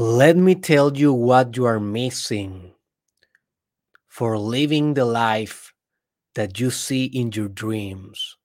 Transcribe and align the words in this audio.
Let 0.00 0.36
me 0.36 0.54
tell 0.54 0.96
you 0.96 1.12
what 1.12 1.56
you 1.56 1.64
are 1.64 1.80
missing 1.80 2.74
for 4.06 4.38
living 4.38 4.94
the 4.94 5.04
life 5.04 5.74
that 6.36 6.60
you 6.60 6.70
see 6.70 7.06
in 7.06 7.32
your 7.32 7.48
dreams. 7.48 8.36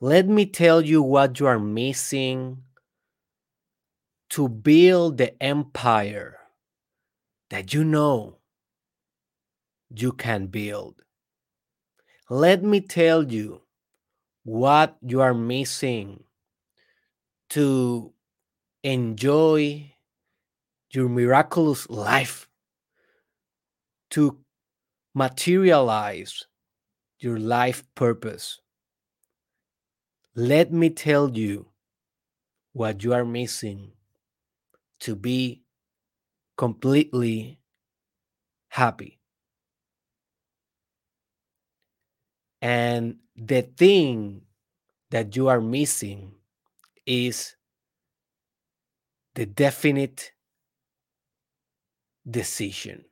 Let 0.00 0.28
me 0.28 0.46
tell 0.46 0.82
you 0.82 1.02
what 1.02 1.40
you 1.40 1.48
are 1.48 1.58
missing 1.58 2.62
to 4.30 4.48
build 4.48 5.18
the 5.18 5.42
empire 5.42 6.38
that 7.50 7.74
you 7.74 7.82
know 7.82 8.38
you 9.90 10.12
can 10.12 10.46
build. 10.46 11.02
Let 12.30 12.62
me 12.62 12.80
tell 12.80 13.24
you 13.32 13.62
what 14.44 14.96
you 15.02 15.22
are 15.22 15.34
missing 15.34 16.22
to 17.50 18.13
enjoy 18.84 19.90
your 20.90 21.08
miraculous 21.08 21.88
life, 21.90 22.48
to 24.10 24.38
materialize 25.14 26.46
your 27.18 27.38
life 27.38 27.82
purpose. 27.96 28.60
Let 30.36 30.70
me 30.70 30.90
tell 30.90 31.36
you 31.36 31.66
what 32.72 33.02
you 33.02 33.14
are 33.14 33.24
missing 33.24 33.92
to 35.00 35.16
be 35.16 35.62
completely 36.56 37.58
happy. 38.68 39.18
And 42.60 43.16
the 43.36 43.62
thing 43.62 44.42
that 45.10 45.36
you 45.36 45.48
are 45.48 45.60
missing 45.60 46.34
is 47.06 47.56
the 49.34 49.46
definite 49.46 50.32
decision. 52.28 53.04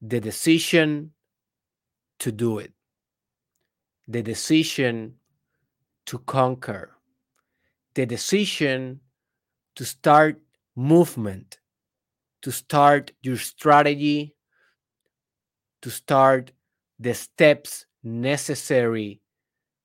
The 0.00 0.20
decision 0.20 1.12
to 2.20 2.32
do 2.32 2.58
it, 2.58 2.72
the 4.06 4.22
decision 4.22 5.16
to 6.06 6.18
conquer, 6.20 6.96
the 7.94 8.06
decision 8.06 9.00
to 9.74 9.84
start 9.84 10.40
movement, 10.76 11.58
to 12.42 12.52
start 12.52 13.12
your 13.22 13.36
strategy, 13.36 14.34
to 15.82 15.90
start 15.90 16.52
the 16.98 17.14
steps 17.14 17.86
necessary 18.02 19.20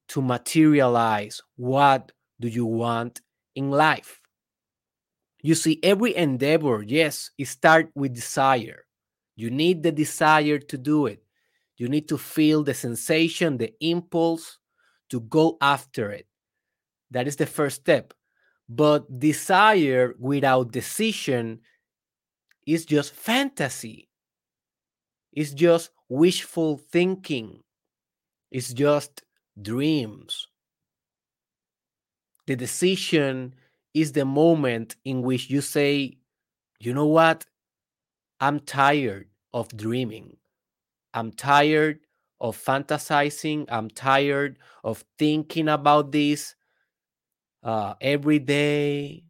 to 0.09 0.21
materialize 0.21 1.41
what 1.55 2.11
do 2.39 2.47
you 2.47 2.65
want 2.65 3.21
in 3.55 3.71
life. 3.71 4.21
You 5.41 5.55
see 5.55 5.79
every 5.83 6.15
endeavor 6.15 6.83
yes 6.83 7.31
it 7.37 7.47
start 7.47 7.89
with 7.95 8.13
desire. 8.15 8.85
You 9.35 9.49
need 9.49 9.83
the 9.83 9.91
desire 9.91 10.59
to 10.59 10.77
do 10.77 11.05
it. 11.05 11.23
You 11.77 11.89
need 11.89 12.07
to 12.09 12.17
feel 12.17 12.63
the 12.63 12.73
sensation 12.73 13.57
the 13.57 13.73
impulse 13.81 14.59
to 15.09 15.21
go 15.21 15.57
after 15.61 16.11
it. 16.11 16.27
That 17.11 17.27
is 17.27 17.35
the 17.35 17.45
first 17.45 17.81
step. 17.81 18.13
But 18.69 19.19
desire 19.19 20.13
without 20.17 20.71
decision 20.71 21.59
is 22.65 22.85
just 22.85 23.13
fantasy. 23.13 24.09
It's 25.33 25.51
just 25.51 25.89
wishful 26.09 26.77
thinking. 26.77 27.61
It's 28.51 28.71
just 28.71 29.23
dreams. 29.61 30.47
The 32.47 32.55
decision 32.55 33.55
is 33.93 34.11
the 34.11 34.25
moment 34.25 34.95
in 35.05 35.21
which 35.21 35.49
you 35.49 35.61
say, 35.61 36.17
you 36.79 36.93
know 36.93 37.07
what? 37.07 37.45
I'm 38.39 38.59
tired 38.59 39.29
of 39.53 39.69
dreaming. 39.69 40.37
I'm 41.13 41.31
tired 41.31 41.99
of 42.41 42.57
fantasizing. 42.57 43.65
I'm 43.69 43.89
tired 43.89 44.57
of 44.83 45.05
thinking 45.17 45.69
about 45.69 46.11
this 46.11 46.55
uh, 47.63 47.93
every 48.01 48.39
day, 48.39 49.23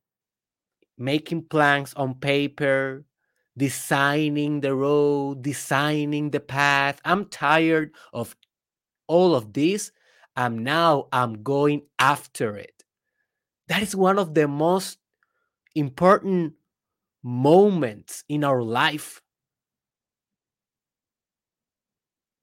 making 0.97 1.43
plans 1.43 1.93
on 1.93 2.15
paper, 2.15 3.05
designing 3.55 4.61
the 4.61 4.73
road, 4.73 5.43
designing 5.43 6.31
the 6.31 6.39
path. 6.39 6.99
I'm 7.05 7.25
tired 7.25 7.91
of 8.13 8.35
all 9.07 9.35
of 9.35 9.53
this. 9.53 9.91
And 10.35 10.63
now 10.63 11.07
I'm 11.11 11.43
going 11.43 11.83
after 11.99 12.57
it. 12.57 12.83
That 13.67 13.81
is 13.81 13.95
one 13.95 14.17
of 14.17 14.33
the 14.33 14.47
most 14.47 14.97
important 15.75 16.53
moments 17.23 18.23
in 18.27 18.43
our 18.43 18.61
life. 18.61 19.21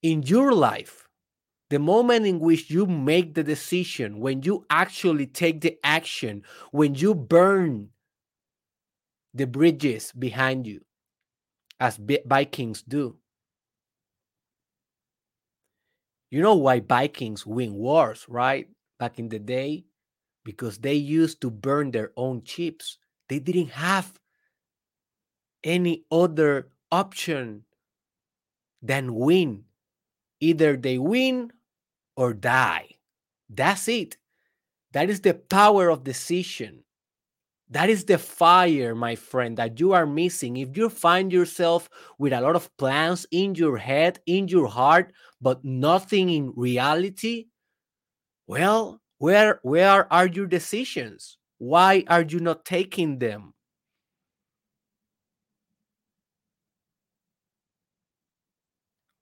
In 0.03 0.23
your 0.23 0.53
life, 0.53 1.09
the 1.69 1.79
moment 1.79 2.27
in 2.27 2.41
which 2.41 2.71
you 2.71 2.87
make 2.87 3.35
the 3.35 3.45
decision, 3.45 4.19
when 4.19 4.43
you 4.43 4.67
actually 4.71 5.27
take 5.27 5.61
the 5.61 5.79
action, 5.85 6.43
when 6.73 6.95
you 6.95 7.15
burn 7.15 7.91
the 9.33 9.47
bridges 9.47 10.11
behind 10.19 10.67
you, 10.67 10.81
as 11.79 11.99
Vikings 12.27 12.83
do. 12.83 13.20
You 16.31 16.43
know 16.43 16.55
why 16.55 16.81
Vikings 16.81 17.45
win 17.45 17.75
wars, 17.75 18.25
right? 18.29 18.69
Back 18.99 19.19
in 19.19 19.29
the 19.29 19.39
day, 19.39 19.85
because 20.45 20.79
they 20.79 20.95
used 20.95 21.41
to 21.41 21.51
burn 21.51 21.91
their 21.91 22.13
own 22.17 22.45
ships. 22.45 22.99
They 23.29 23.39
didn't 23.39 23.71
have 23.71 24.19
any 25.65 26.05
other 26.11 26.71
option 26.91 27.65
than 28.83 29.15
win. 29.15 29.65
Either 30.41 30.77
they 30.77 30.99
win 30.99 31.53
or 32.17 32.33
die. 32.33 32.97
That's 33.49 33.89
it. 33.89 34.17
That 34.93 35.11
is 35.11 35.21
the 35.21 35.35
power 35.35 35.91
of 35.91 36.05
decision. 36.05 36.85
That 37.71 37.89
is 37.89 38.05
the 38.05 38.19
fire, 38.19 38.95
my 38.95 39.15
friend, 39.15 39.57
that 39.57 39.79
you 39.81 39.93
are 39.93 40.07
missing. 40.07 40.57
If 40.57 40.77
you 40.77 40.89
find 40.91 41.33
yourself 41.33 41.89
with 42.19 42.33
a 42.33 42.41
lot 42.41 42.57
of 42.57 42.75
plans 42.77 43.27
in 43.31 43.55
your 43.55 43.79
head, 43.79 44.21
in 44.27 44.49
your 44.49 44.67
heart, 44.67 45.13
but 45.41 45.65
nothing 45.65 46.29
in 46.31 46.53
reality, 46.57 47.47
well, 48.47 49.01
where 49.19 49.61
where 49.63 50.13
are 50.13 50.27
your 50.27 50.47
decisions? 50.47 51.39
Why 51.59 52.05
are 52.09 52.23
you 52.23 52.41
not 52.41 52.65
taking 52.65 53.19
them? 53.19 53.55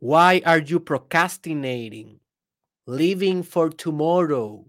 Why 0.01 0.43
are 0.45 0.59
you 0.59 0.81
procrastinating? 0.81 2.19
Living 2.87 3.43
for 3.43 3.71
tomorrow 3.71 4.67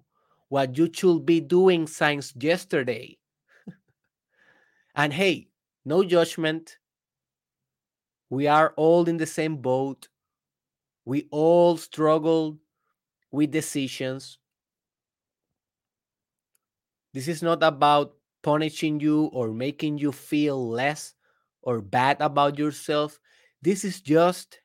what 0.50 0.78
you 0.80 0.90
should 0.94 1.28
be 1.28 1.42
doing 1.42 1.88
since 1.88 2.34
yesterday? 2.36 3.19
And 5.00 5.14
hey, 5.14 5.48
no 5.86 6.04
judgment. 6.04 6.78
We 8.30 8.48
are 8.48 8.74
all 8.76 9.08
in 9.08 9.16
the 9.16 9.26
same 9.26 9.56
boat. 9.56 10.10
We 11.06 11.30
all 11.32 11.78
struggle 11.78 12.60
with 13.32 13.52
decisions. 13.52 14.40
This 17.14 17.30
is 17.30 17.42
not 17.42 17.64
about 17.64 18.18
punishing 18.44 19.00
you 19.00 19.28
or 19.28 19.54
making 19.54 20.00
you 20.00 20.12
feel 20.12 20.70
less 20.70 21.14
or 21.62 21.80
bad 21.80 22.20
about 22.20 22.60
yourself. 22.60 23.22
This 23.62 23.86
is 23.86 24.02
just, 24.02 24.60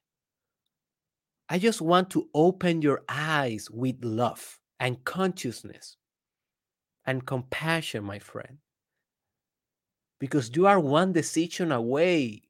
I 1.49 1.61
just 1.61 1.81
want 1.81 2.11
to 2.11 2.29
open 2.35 2.83
your 2.83 3.05
eyes 3.09 3.71
with 3.71 4.03
love 4.03 4.59
and 4.81 5.05
consciousness 5.05 5.97
and 7.07 7.25
compassion, 7.25 8.03
my 8.03 8.19
friend 8.19 8.59
because 10.19 10.51
you 10.55 10.67
are 10.67 10.81
one 10.81 11.13
decision 11.13 11.73
away 11.73 12.43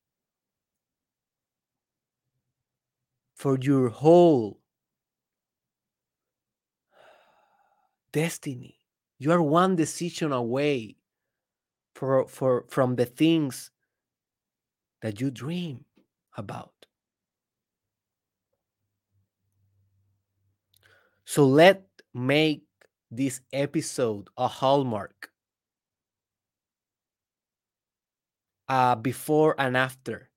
for 3.34 3.58
your 3.60 3.88
whole 3.88 4.60
destiny. 8.12 8.78
You 9.18 9.32
are 9.32 9.42
one 9.42 9.76
decision 9.76 10.32
away 10.32 10.96
for, 11.94 12.26
for, 12.28 12.64
from 12.68 12.96
the 12.96 13.06
things 13.06 13.70
that 15.02 15.20
you 15.20 15.30
dream 15.30 15.84
about. 16.36 16.72
So 21.24 21.46
let 21.46 21.86
make 22.12 22.64
this 23.10 23.40
episode 23.52 24.28
a 24.36 24.46
hallmark 24.46 25.30
uh, 28.68 28.94
before 28.94 29.54
and 29.58 29.76
after. 29.76 30.30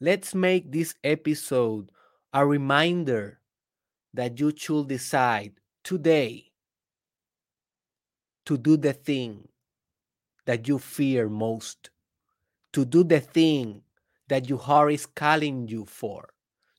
Let's 0.00 0.34
make 0.34 0.70
this 0.72 0.94
episode 1.04 1.90
a 2.32 2.44
reminder 2.46 3.40
that 4.12 4.38
you 4.38 4.52
should 4.56 4.88
decide 4.88 5.52
today 5.82 6.52
to 8.46 8.58
do 8.58 8.76
the 8.76 8.92
thing 8.92 9.48
that 10.46 10.68
you 10.68 10.78
fear 10.78 11.28
most, 11.28 11.90
to 12.72 12.84
do 12.84 13.02
the 13.04 13.20
thing 13.20 13.82
that 14.28 14.48
your 14.48 14.58
heart 14.58 14.92
is 14.92 15.06
calling 15.06 15.68
you 15.68 15.84
for, 15.86 16.28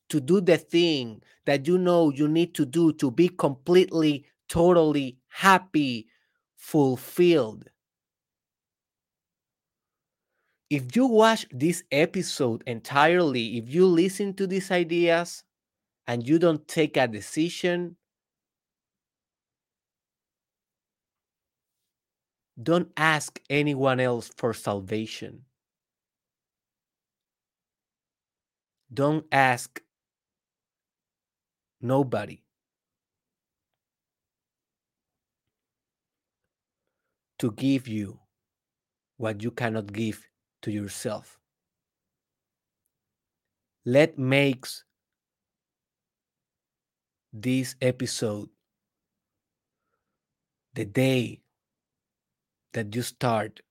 to 0.10 0.20
do 0.20 0.42
the 0.42 0.58
thing 0.58 1.22
that 1.46 1.68
you 1.68 1.78
know 1.78 2.12
you 2.12 2.28
need 2.28 2.54
to 2.56 2.66
do 2.66 2.94
to 2.94 3.10
be 3.10 3.30
completely, 3.30 4.26
totally 4.50 5.18
happy, 5.28 6.08
fulfilled. 6.56 7.70
If 10.70 10.96
you 10.96 11.06
watch 11.06 11.46
this 11.52 11.84
episode 11.92 12.64
entirely, 12.66 13.58
if 13.58 13.70
you 13.70 13.86
listen 13.86 14.34
to 14.36 14.48
these 14.48 14.72
ideas 14.72 15.44
and 16.08 16.28
you 16.28 16.40
don't 16.40 16.68
take 16.68 16.98
a 16.98 17.08
decision, 17.08 17.98
don't 22.62 22.92
ask 22.98 23.40
anyone 23.50 24.00
else 24.00 24.32
for 24.38 24.54
salvation. 24.54 25.46
Don't 28.94 29.26
ask 29.32 29.82
nobody. 31.82 32.42
To 37.40 37.52
give 37.52 37.88
you 37.88 38.20
what 39.18 39.44
you 39.44 39.52
cannot 39.52 39.92
give 39.92 40.26
to 40.66 40.72
yourself. 40.72 41.40
Let 43.86 44.18
makes 44.18 44.84
this 47.32 47.76
episode 47.82 48.50
the 50.74 50.86
day 50.86 51.42
that 52.74 52.96
you 52.96 53.04
start 53.04 53.62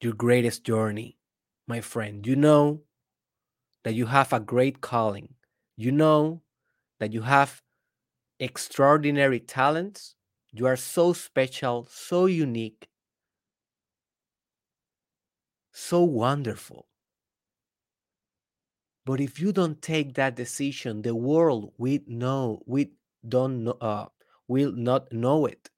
your 0.00 0.12
greatest 0.12 0.62
journey, 0.62 1.18
my 1.66 1.80
friend. 1.80 2.24
You 2.24 2.36
know 2.36 2.82
that 3.82 3.94
you 3.94 4.06
have 4.06 4.32
a 4.32 4.38
great 4.38 4.80
calling. 4.80 5.34
You 5.76 5.90
know 5.90 6.42
that 7.00 7.12
you 7.12 7.22
have 7.22 7.62
extraordinary 8.38 9.40
talents. 9.40 10.14
You 10.52 10.66
are 10.66 10.76
so 10.76 11.12
special, 11.12 11.88
so 11.90 12.26
unique, 12.26 12.86
so 15.74 16.04
wonderful. 16.04 16.86
But 19.04 19.20
if 19.20 19.38
you 19.38 19.52
don't 19.52 19.82
take 19.82 20.14
that 20.14 20.36
decision, 20.36 21.02
the 21.02 21.14
world 21.14 21.74
we 21.76 22.02
know 22.06 22.62
we 22.64 22.92
don't 23.28 23.64
know, 23.64 23.76
uh, 23.80 24.06
will 24.48 24.72
not 24.72 25.12
know 25.12 25.46
it. 25.46 25.68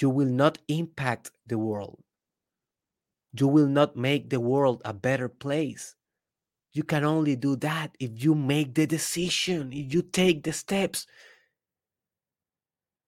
You 0.00 0.10
will 0.10 0.28
not 0.28 0.58
impact 0.68 1.32
the 1.46 1.58
world. 1.58 2.02
You 3.38 3.46
will 3.46 3.66
not 3.66 3.96
make 3.96 4.30
the 4.30 4.40
world 4.40 4.80
a 4.84 4.94
better 4.94 5.28
place. 5.28 5.94
You 6.72 6.82
can 6.82 7.04
only 7.04 7.36
do 7.36 7.56
that 7.56 7.94
if 8.00 8.22
you 8.22 8.34
make 8.34 8.74
the 8.74 8.86
decision, 8.86 9.72
if 9.72 9.92
you 9.92 10.02
take 10.02 10.44
the 10.44 10.52
steps, 10.52 11.06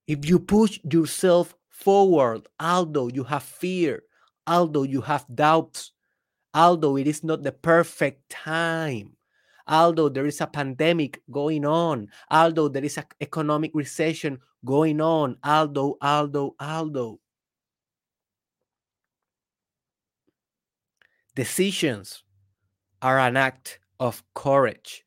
if 0.06 0.29
you 0.29 0.41
push 0.41 0.81
yourself 0.91 1.55
forward, 1.81 2.47
although 2.59 3.09
you 3.09 3.25
have 3.25 3.43
fear, 3.43 4.03
although 4.47 4.82
you 4.82 5.00
have 5.00 5.25
doubts, 5.35 5.93
although 6.55 6.97
it 6.97 7.06
is 7.06 7.25
not 7.25 7.43
the 7.43 7.53
perfect 7.53 8.29
time, 8.29 9.17
although 9.67 10.09
there 10.09 10.27
is 10.27 10.41
a 10.41 10.47
pandemic 10.47 11.23
going 11.31 11.65
on, 11.65 12.09
although 12.31 12.69
there 12.69 12.85
is 12.85 12.99
an 12.99 13.05
economic 13.21 13.71
recession 13.75 14.38
going 14.65 15.00
on, 15.00 15.37
although, 15.43 15.97
although, 16.03 16.55
although. 16.61 17.19
Decisions 21.35 22.25
are 23.00 23.19
an 23.19 23.37
act 23.37 23.79
of 23.99 24.23
courage, 24.35 25.05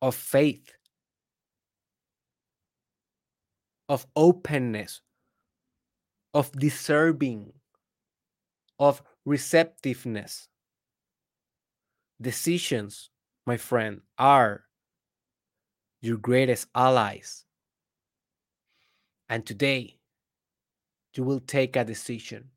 of 0.00 0.14
faith, 0.14 0.70
of 3.88 4.06
openness, 4.14 5.00
of 6.34 6.52
deserving, 6.52 7.52
of 8.78 9.02
receptiveness. 9.24 10.48
Decisions, 12.20 13.10
my 13.46 13.56
friend, 13.56 14.02
are 14.18 14.64
your 16.00 16.16
greatest 16.16 16.68
allies. 16.74 17.44
And 19.28 19.46
today, 19.46 19.98
you 21.14 21.24
will 21.24 21.40
take 21.40 21.76
a 21.76 21.84
decision 21.84 22.50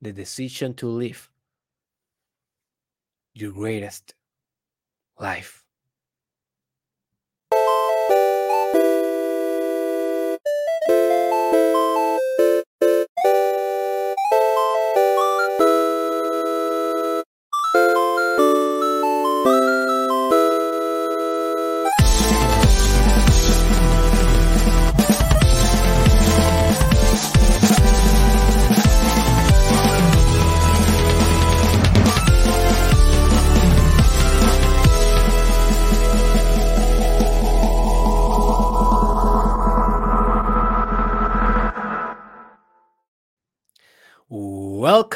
the 0.00 0.12
decision 0.12 0.74
to 0.74 0.86
live 0.86 1.30
your 3.34 3.52
greatest 3.52 4.14
life. 5.18 5.65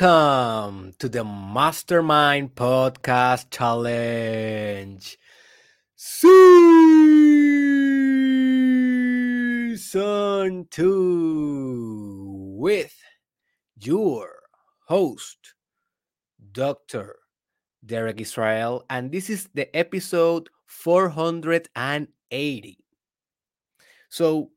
Welcome 0.00 0.94
to 0.98 1.08
the 1.10 1.24
Mastermind 1.24 2.54
Podcast 2.54 3.50
Challenge 3.50 5.18
Season 5.94 6.30
2 10.70 12.54
with 12.56 12.96
your 13.76 14.30
host, 14.86 15.52
Dr. 16.50 17.16
Derek 17.84 18.22
Israel, 18.22 18.86
and 18.88 19.12
this 19.12 19.28
is 19.28 19.50
the 19.52 19.76
episode 19.76 20.48
480. 20.64 22.78
So, 24.08 24.50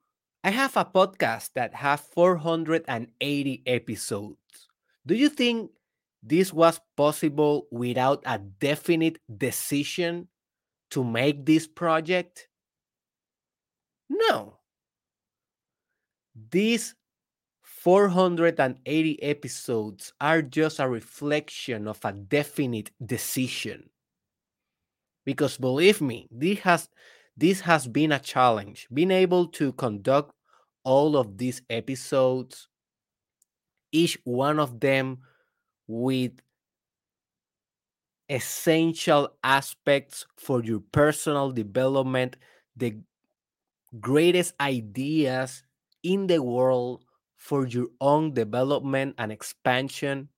I 0.45 0.51
have 0.51 0.77
a 0.77 0.85
podcast 0.85 1.49
that 1.55 1.73
have 1.73 1.99
480 1.99 3.63
episodes. 3.65 4.42
Do 5.05 5.15
you 5.15 5.29
think 5.29 5.71
this 6.21 6.53
was 6.53 6.79
possible 6.95 7.67
without 7.71 8.23
a 8.25 8.39
definite 8.39 9.19
decision 9.37 10.29
to 10.91 11.03
make 11.03 11.45
this 11.45 11.67
project? 11.67 12.47
No. 14.09 14.59
These 16.51 16.95
480 17.63 19.21
episodes 19.21 20.13
are 20.21 20.41
just 20.41 20.79
a 20.79 20.87
reflection 20.87 21.87
of 21.87 21.99
a 22.05 22.13
definite 22.13 22.91
decision. 23.05 23.89
Because 25.25 25.57
believe 25.57 26.01
me, 26.01 26.27
this 26.31 26.59
has 26.59 26.89
this 27.35 27.61
has 27.61 27.87
been 27.87 28.11
a 28.11 28.19
challenge. 28.19 28.87
Being 28.93 29.11
able 29.11 29.47
to 29.59 29.73
conduct 29.73 30.33
all 30.83 31.17
of 31.17 31.37
these 31.37 31.61
episodes 31.69 32.67
each 33.93 34.19
one 34.25 34.59
of 34.59 34.81
them 34.81 35.23
with 35.87 36.33
essential 38.29 39.37
aspects 39.43 40.25
for 40.37 40.63
your 40.63 40.79
personal 40.91 41.51
development, 41.51 42.35
the 42.75 42.97
greatest 43.99 44.53
ideas 44.59 45.63
in 46.03 46.27
the 46.27 46.41
world 46.41 47.03
for 47.37 47.65
your 47.67 47.87
own 47.99 48.33
development 48.33 49.15
and 49.17 49.31
expansion. 49.31 50.29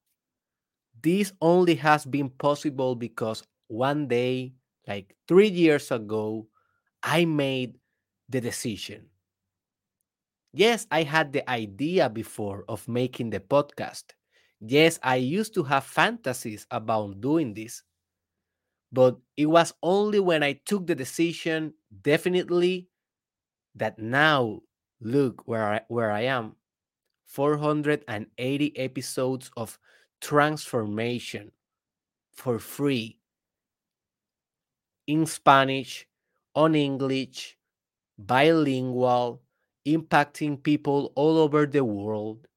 This 1.02 1.32
only 1.42 1.76
has 1.76 2.06
been 2.06 2.30
possible 2.30 2.96
because 2.96 3.44
one 3.68 4.08
day, 4.08 4.56
like 4.88 5.16
three 5.28 5.48
years 5.50 5.92
ago, 5.92 6.48
I 7.04 7.26
made 7.26 7.80
the 8.30 8.42
decision 8.42 9.10
Yes, 10.56 10.88
I 10.90 11.04
had 11.04 11.34
the 11.34 11.48
idea 11.48 12.10
before 12.10 12.66
of 12.68 12.88
making 12.88 13.30
the 13.30 13.40
podcast. 13.40 14.16
Yes, 14.60 14.98
I 15.04 15.18
used 15.18 15.54
to 15.54 15.64
have 15.66 15.84
fantasies 15.84 16.66
about 16.72 17.22
doing 17.22 17.54
this. 17.54 17.84
But 18.92 19.20
it 19.38 19.46
was 19.48 19.74
only 19.84 20.20
when 20.20 20.42
I 20.42 20.54
took 20.54 20.88
the 20.88 20.96
decision, 20.96 21.74
definitely, 22.02 22.88
that 23.76 24.00
now 24.00 24.64
look 25.02 25.48
where 25.48 25.66
I, 25.66 25.82
where 25.90 26.12
I 26.12 26.22
am 26.24 26.58
480 27.26 28.78
episodes 28.78 29.52
of 29.58 29.80
transformation 30.22 31.54
for 32.34 32.60
free 32.60 33.20
in 35.08 35.26
Spanish, 35.26 36.08
on 36.54 36.76
English, 36.76 37.58
bilingual, 38.18 39.44
impacting 39.86 40.62
people 40.62 41.12
all 41.16 41.38
over 41.38 41.66
the 41.66 41.84
world. 41.84 42.48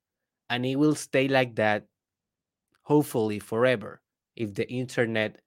And 0.51 0.65
it 0.65 0.77
will 0.77 0.95
stay 0.95 1.29
like 1.29 1.57
that, 1.57 1.87
hopefully 2.83 3.39
forever, 3.39 4.01
if 4.35 4.55
the 4.55 4.69
internet 4.71 5.41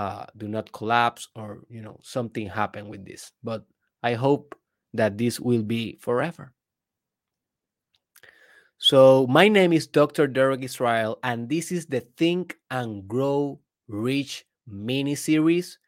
uh, 0.00 0.24
do 0.34 0.48
not 0.48 0.72
collapse 0.72 1.28
or 1.36 1.60
you 1.68 1.82
know 1.82 2.00
something 2.02 2.48
happen 2.48 2.88
with 2.88 3.04
this. 3.04 3.32
But 3.44 3.66
I 4.02 4.14
hope 4.14 4.56
that 4.94 5.18
this 5.18 5.38
will 5.38 5.62
be 5.62 5.98
forever. 6.00 6.52
So 8.78 9.26
my 9.28 9.48
name 9.48 9.74
is 9.74 9.86
Dr. 9.86 10.26
Derek 10.26 10.64
Israel, 10.64 11.18
and 11.22 11.50
this 11.50 11.70
is 11.70 11.84
the 11.84 12.00
Think 12.16 12.56
and 12.70 13.06
Grow 13.06 13.60
Rich 13.88 14.46
mini 14.66 15.14
series. 15.14 15.78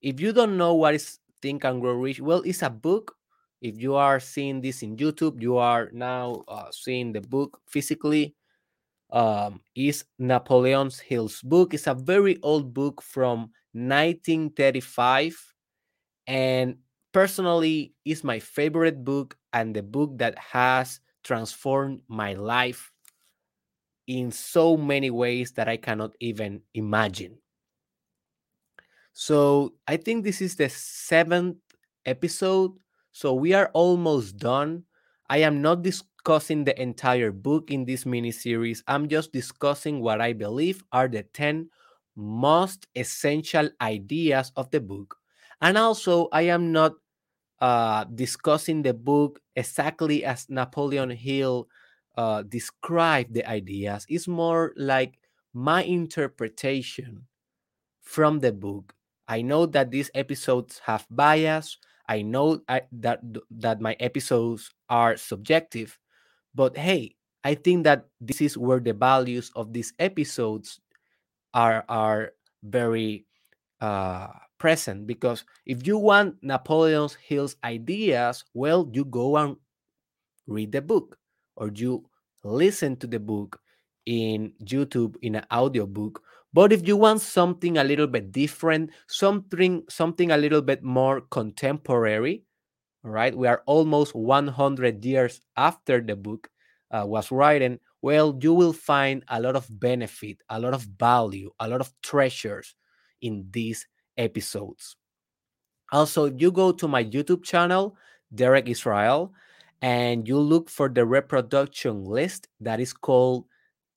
If 0.00 0.18
you 0.18 0.32
don't 0.32 0.56
know 0.56 0.72
what 0.72 0.94
is 0.94 1.18
Think 1.42 1.64
and 1.64 1.82
Grow 1.82 1.92
Rich, 1.92 2.22
well, 2.22 2.40
it's 2.46 2.62
a 2.62 2.70
book. 2.70 3.17
If 3.60 3.80
you 3.80 3.94
are 3.94 4.20
seeing 4.20 4.60
this 4.60 4.82
in 4.82 4.96
YouTube, 4.96 5.42
you 5.42 5.56
are 5.58 5.90
now 5.92 6.44
uh, 6.48 6.70
seeing 6.70 7.12
the 7.12 7.20
book 7.20 7.60
physically. 7.66 8.34
Um, 9.10 9.62
is 9.74 10.04
Napoleon 10.18 10.90
Hill's 11.06 11.40
book. 11.42 11.72
It's 11.74 11.86
a 11.86 11.94
very 11.94 12.38
old 12.42 12.74
book 12.74 13.00
from 13.00 13.52
1935, 13.72 15.36
and 16.26 16.76
personally, 17.12 17.94
is 18.04 18.22
my 18.24 18.38
favorite 18.38 19.04
book 19.04 19.36
and 19.52 19.74
the 19.74 19.82
book 19.82 20.18
that 20.18 20.38
has 20.38 21.00
transformed 21.24 22.02
my 22.08 22.34
life 22.34 22.92
in 24.06 24.32
so 24.32 24.76
many 24.76 25.10
ways 25.10 25.52
that 25.52 25.68
I 25.68 25.76
cannot 25.76 26.14
even 26.20 26.62
imagine. 26.74 27.38
So 29.12 29.74
I 29.86 29.96
think 29.96 30.24
this 30.24 30.40
is 30.40 30.56
the 30.56 30.68
seventh 30.68 31.58
episode. 32.06 32.72
So 33.18 33.34
we 33.34 33.52
are 33.52 33.70
almost 33.74 34.36
done. 34.38 34.84
I 35.28 35.38
am 35.38 35.60
not 35.60 35.82
discussing 35.82 36.62
the 36.64 36.80
entire 36.80 37.32
book 37.32 37.70
in 37.70 37.84
this 37.84 38.06
mini 38.06 38.30
series. 38.30 38.82
I'm 38.86 39.08
just 39.08 39.32
discussing 39.32 40.00
what 40.00 40.20
I 40.20 40.32
believe 40.32 40.84
are 40.92 41.08
the 41.08 41.24
10 41.24 41.70
most 42.14 42.86
essential 42.94 43.70
ideas 43.80 44.52
of 44.54 44.70
the 44.70 44.80
book. 44.80 45.16
And 45.60 45.76
also, 45.76 46.28
I 46.32 46.42
am 46.54 46.70
not 46.70 46.94
uh, 47.60 48.04
discussing 48.04 48.82
the 48.82 48.94
book 48.94 49.40
exactly 49.56 50.24
as 50.24 50.46
Napoleon 50.48 51.10
Hill 51.10 51.68
uh, 52.16 52.42
described 52.42 53.34
the 53.34 53.46
ideas. 53.48 54.06
It's 54.08 54.28
more 54.28 54.72
like 54.76 55.18
my 55.52 55.82
interpretation 55.82 57.26
from 58.02 58.40
the 58.40 58.52
book 58.52 58.94
I 59.28 59.42
know 59.42 59.66
that 59.66 59.90
these 59.90 60.10
episodes 60.14 60.80
have 60.86 61.06
bias. 61.10 61.76
I 62.08 62.22
know 62.22 62.60
I, 62.68 62.82
that 62.92 63.20
that 63.50 63.80
my 63.80 63.96
episodes 64.00 64.70
are 64.88 65.16
subjective, 65.16 65.98
but 66.54 66.76
hey, 66.76 67.16
I 67.44 67.54
think 67.54 67.84
that 67.84 68.06
this 68.20 68.40
is 68.40 68.56
where 68.58 68.80
the 68.80 68.94
values 68.94 69.52
of 69.54 69.72
these 69.72 69.92
episodes 69.98 70.80
are 71.54 71.84
are 71.88 72.32
very 72.62 73.26
uh, 73.80 74.28
present. 74.58 75.06
Because 75.06 75.44
if 75.66 75.86
you 75.86 75.98
want 75.98 76.36
Napoleon 76.42 77.08
Hill's 77.22 77.56
ideas, 77.64 78.44
well, 78.54 78.88
you 78.92 79.04
go 79.04 79.36
and 79.36 79.56
read 80.46 80.72
the 80.72 80.82
book, 80.82 81.18
or 81.56 81.70
you 81.74 82.08
listen 82.44 82.96
to 82.96 83.06
the 83.06 83.20
book 83.20 83.60
in 84.06 84.52
YouTube 84.64 85.16
in 85.22 85.36
an 85.36 85.44
audiobook 85.52 86.22
but 86.52 86.72
if 86.72 86.86
you 86.86 86.96
want 86.96 87.20
something 87.20 87.78
a 87.78 87.84
little 87.84 88.06
bit 88.06 88.32
different, 88.32 88.90
something 89.06 89.84
something 89.88 90.30
a 90.30 90.36
little 90.36 90.62
bit 90.62 90.82
more 90.82 91.20
contemporary, 91.20 92.44
right? 93.02 93.36
we 93.36 93.46
are 93.46 93.62
almost 93.66 94.14
100 94.14 95.04
years 95.04 95.40
after 95.56 96.00
the 96.00 96.16
book 96.16 96.48
uh, 96.90 97.04
was 97.06 97.30
written. 97.30 97.80
Well, 98.00 98.38
you 98.40 98.54
will 98.54 98.72
find 98.72 99.24
a 99.28 99.40
lot 99.40 99.56
of 99.56 99.66
benefit, 99.68 100.38
a 100.48 100.60
lot 100.60 100.74
of 100.74 100.82
value, 100.82 101.50
a 101.58 101.68
lot 101.68 101.80
of 101.80 101.92
treasures 102.02 102.74
in 103.20 103.46
these 103.50 103.86
episodes. 104.16 104.96
Also, 105.92 106.26
if 106.26 106.34
you 106.40 106.52
go 106.52 106.72
to 106.72 106.86
my 106.86 107.02
YouTube 107.04 107.42
channel, 107.44 107.96
Derek 108.34 108.68
Israel, 108.68 109.32
and 109.80 110.26
you 110.28 110.38
look 110.38 110.68
for 110.70 110.88
the 110.88 111.04
reproduction 111.04 112.04
list 112.04 112.48
that 112.60 112.80
is 112.80 112.92
called 112.92 113.46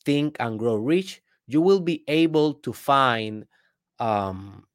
Think 0.06 0.38
and 0.40 0.58
Grow 0.58 0.76
Rich, 0.76 1.22
you 1.52 1.62
will 1.62 1.80
be 1.80 2.04
able 2.08 2.54
to 2.54 2.74
find 2.74 3.46
um, 4.00 4.66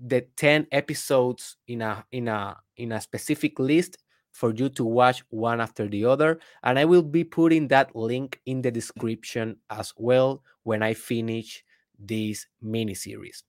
the 0.00 0.22
10 0.36 0.66
episodes 0.72 1.56
in 1.68 1.82
a 1.82 2.04
in 2.12 2.28
a 2.28 2.56
in 2.76 2.92
a 2.92 3.00
specific 3.00 3.58
list 3.58 3.98
for 4.32 4.52
you 4.52 4.68
to 4.68 4.84
watch 4.84 5.22
one 5.30 5.60
after 5.60 5.88
the 5.88 6.04
other 6.04 6.38
and 6.62 6.78
i 6.78 6.84
will 6.84 7.02
be 7.02 7.24
putting 7.24 7.66
that 7.68 7.94
link 7.96 8.38
in 8.44 8.60
the 8.60 8.70
description 8.70 9.56
as 9.70 9.94
well 9.96 10.42
when 10.64 10.82
i 10.82 10.92
finish 10.92 11.64
this 11.98 12.46
mini 12.60 12.92
series 12.92 13.44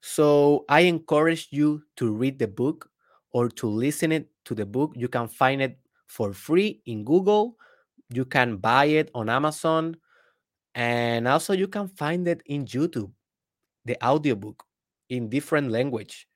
so 0.00 0.64
i 0.70 0.80
encourage 0.80 1.48
you 1.50 1.82
to 1.96 2.10
read 2.10 2.38
the 2.38 2.48
book 2.48 2.88
or 3.32 3.48
to 3.48 3.66
listen 3.68 4.12
it 4.12 4.28
to 4.44 4.54
the 4.54 4.66
book. 4.66 4.92
You 4.96 5.08
can 5.08 5.28
find 5.28 5.60
it 5.60 5.78
for 6.06 6.32
free 6.32 6.80
in 6.86 7.04
google. 7.04 7.56
You 8.10 8.24
can 8.24 8.56
buy 8.56 8.86
it 8.86 9.10
on 9.14 9.28
amazon 9.28 9.96
and 10.78 11.28
also 11.28 11.52
you 11.54 11.68
can 11.68 11.88
find 11.88 12.28
it 12.28 12.42
in 12.46 12.64
youtube 12.66 13.12
the 13.86 13.96
audiobook 14.04 14.64
in 15.10 15.28
different 15.30 15.70
language. 15.70 16.28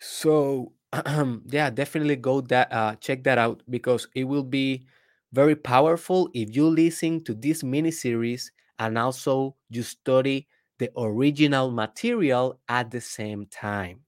So 0.00 0.72
yeah 1.46 1.70
definitely 1.70 2.16
go 2.16 2.40
that 2.42 2.72
uh, 2.72 2.96
check 2.96 3.24
that 3.24 3.38
out 3.38 3.62
because 3.70 4.08
it 4.14 4.24
will 4.24 4.44
be 4.44 4.86
very 5.32 5.56
powerful 5.56 6.30
if 6.34 6.54
you 6.56 6.68
listen 6.68 7.24
to 7.24 7.34
this 7.34 7.64
mini 7.64 7.90
series 7.90 8.52
and 8.78 8.98
also 8.98 9.56
you 9.70 9.82
study 9.82 10.48
the 10.78 10.90
original 10.96 11.70
material 11.70 12.60
at 12.68 12.90
the 12.90 13.00
same 13.00 13.46
time. 13.46 14.02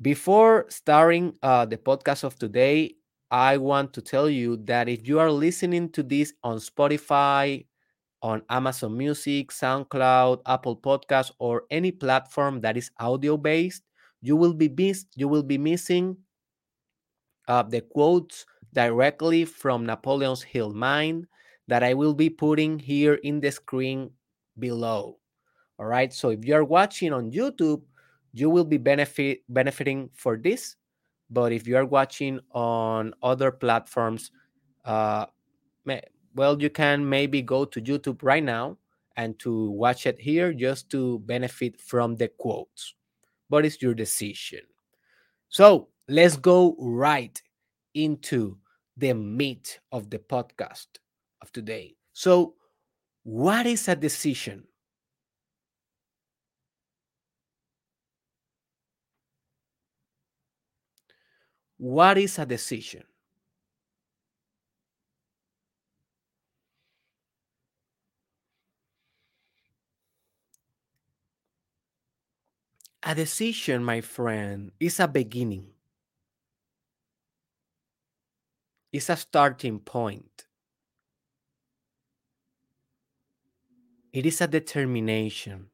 Before 0.00 0.66
starting 0.68 1.38
uh, 1.42 1.64
the 1.64 1.78
podcast 1.78 2.22
of 2.24 2.36
today 2.38 2.95
I 3.30 3.56
want 3.56 3.92
to 3.94 4.02
tell 4.02 4.30
you 4.30 4.56
that 4.64 4.88
if 4.88 5.08
you 5.08 5.18
are 5.18 5.30
listening 5.30 5.90
to 5.92 6.02
this 6.02 6.32
on 6.44 6.58
Spotify, 6.58 7.66
on 8.22 8.42
Amazon 8.50 8.96
Music, 8.96 9.50
SoundCloud, 9.50 10.42
Apple 10.46 10.76
Podcasts, 10.76 11.32
or 11.38 11.64
any 11.70 11.92
platform 11.92 12.60
that 12.60 12.76
is 12.76 12.90
audio 12.98 13.36
based, 13.36 13.82
you 14.22 14.36
will 14.36 14.54
be 14.54 14.68
miss- 14.68 15.06
you 15.14 15.28
will 15.28 15.42
be 15.42 15.58
missing 15.58 16.16
uh, 17.48 17.62
the 17.62 17.80
quotes 17.80 18.46
directly 18.72 19.44
from 19.44 19.86
Napoleon's 19.86 20.42
Hill 20.42 20.72
Mine 20.72 21.26
that 21.68 21.82
I 21.82 21.94
will 21.94 22.14
be 22.14 22.30
putting 22.30 22.78
here 22.78 23.14
in 23.14 23.40
the 23.40 23.50
screen 23.50 24.10
below. 24.58 25.18
All 25.78 25.86
right. 25.86 26.12
So 26.12 26.30
if 26.30 26.44
you're 26.44 26.64
watching 26.64 27.12
on 27.12 27.30
YouTube, 27.30 27.82
you 28.32 28.50
will 28.50 28.64
be 28.64 28.78
benefit 28.78 29.40
benefiting 29.48 30.10
for 30.14 30.36
this 30.36 30.76
but 31.30 31.52
if 31.52 31.66
you 31.66 31.76
are 31.76 31.84
watching 31.84 32.40
on 32.52 33.14
other 33.22 33.50
platforms, 33.50 34.30
uh, 34.84 35.26
well, 36.34 36.60
you 36.60 36.70
can 36.70 37.08
maybe 37.08 37.42
go 37.42 37.64
to 37.64 37.80
YouTube 37.80 38.22
right 38.22 38.44
now 38.44 38.76
and 39.16 39.38
to 39.38 39.70
watch 39.70 40.06
it 40.06 40.20
here 40.20 40.52
just 40.52 40.90
to 40.90 41.18
benefit 41.20 41.80
from 41.80 42.16
the 42.16 42.28
quotes. 42.28 42.94
But 43.48 43.64
it's 43.64 43.80
your 43.80 43.94
decision. 43.94 44.60
So 45.48 45.88
let's 46.08 46.36
go 46.36 46.76
right 46.78 47.40
into 47.94 48.58
the 48.96 49.14
meat 49.14 49.80
of 49.92 50.10
the 50.10 50.18
podcast 50.18 50.86
of 51.40 51.52
today. 51.52 51.96
So, 52.12 52.54
what 53.22 53.66
is 53.66 53.88
a 53.88 53.96
decision? 53.96 54.64
What 61.78 62.18
is 62.18 62.38
a 62.38 62.44
decision? 62.44 63.04
A 73.02 73.14
decision, 73.14 73.82
my 73.82 74.02
friend, 74.02 74.70
is 74.78 75.00
a 75.00 75.08
beginning. 75.08 75.72
It's 78.92 79.08
a 79.10 79.16
starting 79.16 79.78
point. 79.78 80.48
It 84.12 84.26
is 84.26 84.40
a 84.40 84.48
determination. 84.48 85.70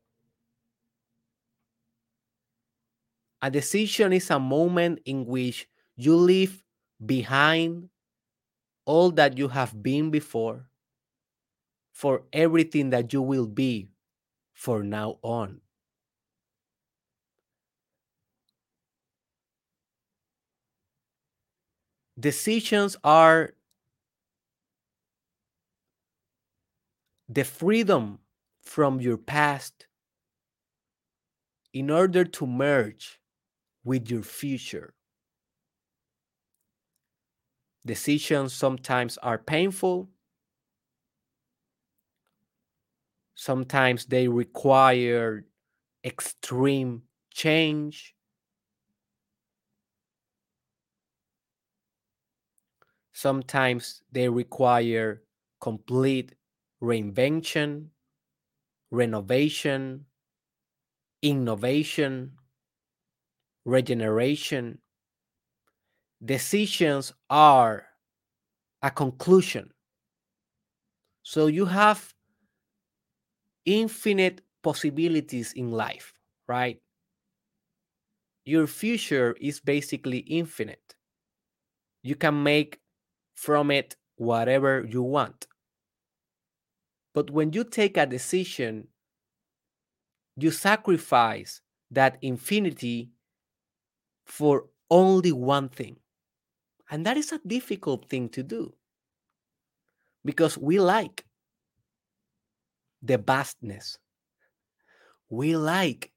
A 3.42 3.50
decision 3.50 4.14
is 4.14 4.30
a 4.30 4.40
moment 4.40 5.00
in 5.04 5.26
which 5.26 5.68
you 6.04 6.16
leave 6.16 6.64
behind 7.04 7.88
all 8.86 9.10
that 9.12 9.38
you 9.38 9.48
have 9.48 9.82
been 9.82 10.10
before 10.10 10.66
for 11.92 12.24
everything 12.32 12.90
that 12.90 13.12
you 13.12 13.22
will 13.22 13.46
be 13.46 13.88
for 14.52 14.82
now 14.82 15.18
on. 15.22 15.60
Decisions 22.18 22.96
are 23.04 23.54
the 27.28 27.44
freedom 27.44 28.18
from 28.60 29.00
your 29.00 29.16
past 29.16 29.86
in 31.72 31.90
order 31.90 32.24
to 32.24 32.46
merge 32.46 33.20
with 33.84 34.10
your 34.10 34.22
future. 34.22 34.94
Decisions 37.86 38.52
sometimes 38.52 39.18
are 39.18 39.38
painful, 39.38 40.10
sometimes 43.34 44.06
they 44.06 44.28
require 44.28 45.46
extreme 46.04 47.02
change. 47.32 48.14
Sometimes 53.14 54.02
they 54.12 54.28
require 54.28 55.22
complete 55.60 56.34
reinvention, 56.82 57.90
renovation, 58.92 60.06
innovation, 61.22 62.36
regeneration. 63.64 64.81
Decisions 66.24 67.12
are 67.28 67.86
a 68.82 68.90
conclusion. 68.90 69.72
So 71.22 71.46
you 71.46 71.66
have 71.66 72.14
infinite 73.64 74.40
possibilities 74.62 75.52
in 75.52 75.70
life, 75.72 76.12
right? 76.46 76.80
Your 78.44 78.68
future 78.68 79.34
is 79.40 79.58
basically 79.58 80.18
infinite. 80.18 80.94
You 82.02 82.14
can 82.14 82.42
make 82.42 82.80
from 83.34 83.70
it 83.70 83.96
whatever 84.16 84.84
you 84.84 85.02
want. 85.02 85.46
But 87.14 87.30
when 87.30 87.54
you 87.54 87.64
take 87.64 87.96
a 87.96 88.04
decision, 88.04 88.88
you 90.36 90.50
sacrifice 90.50 91.60
that 91.90 92.18
infinity 92.22 93.12
for 94.24 94.68
only 94.90 95.32
one 95.32 95.68
thing. 95.68 96.01
And 96.92 97.06
that 97.06 97.16
is 97.16 97.32
a 97.32 97.40
difficult 97.46 98.10
thing 98.10 98.28
to 98.28 98.42
do 98.42 98.74
because 100.26 100.58
we 100.58 100.78
like 100.78 101.24
the 103.00 103.16
vastness. 103.16 103.96
We 105.30 105.56
like 105.56 106.12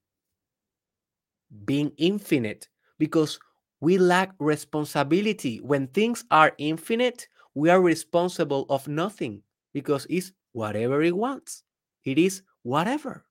being 1.64 1.94
infinite 1.96 2.68
because 3.00 3.40
we 3.80 3.98
lack 3.98 4.34
responsibility. 4.38 5.62
When 5.62 5.88
things 5.88 6.26
are 6.30 6.52
infinite, 6.58 7.30
we 7.54 7.70
are 7.70 7.82
responsible 7.82 8.66
of 8.68 8.86
nothing 8.90 9.44
because 9.72 10.06
it's 10.10 10.34
whatever 10.52 11.02
it 11.02 11.16
wants. 11.16 11.64
It 12.04 12.20
is 12.20 12.42
whatever. 12.64 13.24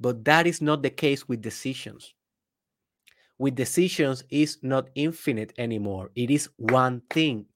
But 0.00 0.24
that 0.24 0.48
is 0.48 0.60
not 0.60 0.82
the 0.82 0.90
case 0.90 1.28
with 1.28 1.40
decisions. 1.40 2.14
With 3.40 3.54
decisions, 3.54 4.22
is 4.28 4.58
not 4.60 4.90
infinite 4.94 5.54
anymore. 5.56 6.10
It 6.14 6.30
is 6.30 6.50
one 6.58 7.00
thing. 7.08 7.46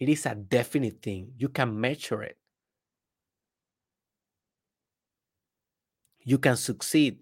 It 0.00 0.08
is 0.08 0.26
a 0.26 0.34
definite 0.34 1.00
thing. 1.00 1.30
You 1.38 1.48
can 1.48 1.80
measure 1.80 2.24
it. 2.24 2.36
You 6.24 6.38
can 6.38 6.56
succeed 6.56 7.20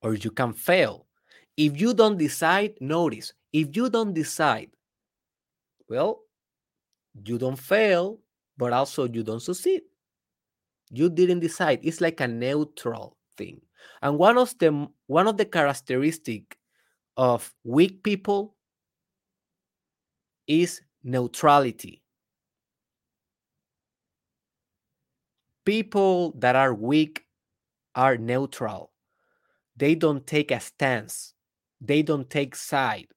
or 0.00 0.14
you 0.14 0.30
can 0.30 0.52
fail. 0.52 1.06
If 1.56 1.80
you 1.80 1.92
don't 1.92 2.16
decide, 2.16 2.74
notice, 2.80 3.32
if 3.52 3.76
you 3.76 3.90
don't 3.90 4.14
decide, 4.14 4.70
well, 5.88 6.20
you 7.24 7.36
don't 7.38 7.58
fail, 7.58 8.20
but 8.56 8.72
also 8.72 9.08
you 9.08 9.24
don't 9.24 9.42
succeed. 9.42 9.82
You 10.90 11.10
didn't 11.10 11.40
decide. 11.40 11.80
It's 11.82 12.00
like 12.00 12.20
a 12.20 12.28
neutral 12.28 13.16
thing. 13.36 13.60
And 14.02 14.18
one 14.18 14.38
of 14.38 14.56
the 14.58 14.88
one 15.06 15.26
of 15.26 15.36
the 15.36 15.44
characteristic 15.44 16.58
of 17.16 17.52
weak 17.64 18.02
people 18.02 18.54
is 20.46 20.80
neutrality. 21.02 22.02
People 25.64 26.32
that 26.38 26.56
are 26.56 26.72
weak 26.72 27.24
are 27.94 28.16
neutral. 28.16 28.90
They 29.76 29.94
don't 29.94 30.26
take 30.26 30.50
a 30.50 30.60
stance. 30.60 31.34
They 31.80 32.02
don't 32.02 32.28
take 32.30 32.56
side. 32.56 33.08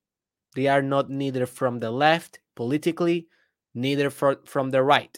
They 0.56 0.68
are 0.68 0.82
not 0.82 1.10
neither 1.10 1.46
from 1.46 1.80
the 1.80 1.92
left 1.92 2.40
politically, 2.56 3.28
neither 3.74 4.10
for, 4.10 4.40
from 4.46 4.70
the 4.70 4.84
right. 4.84 5.18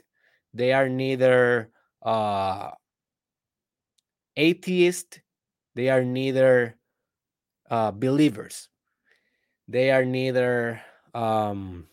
They 0.53 0.73
are 0.73 0.87
neither 0.87 1.71
uh, 2.03 2.71
atheist. 4.37 5.21
They 5.75 5.89
are 5.89 6.03
neither 6.03 6.77
uh, 7.69 7.91
believers. 7.91 8.69
They 9.67 9.91
are 9.91 10.05
neither 10.05 10.81
um, 11.13 11.87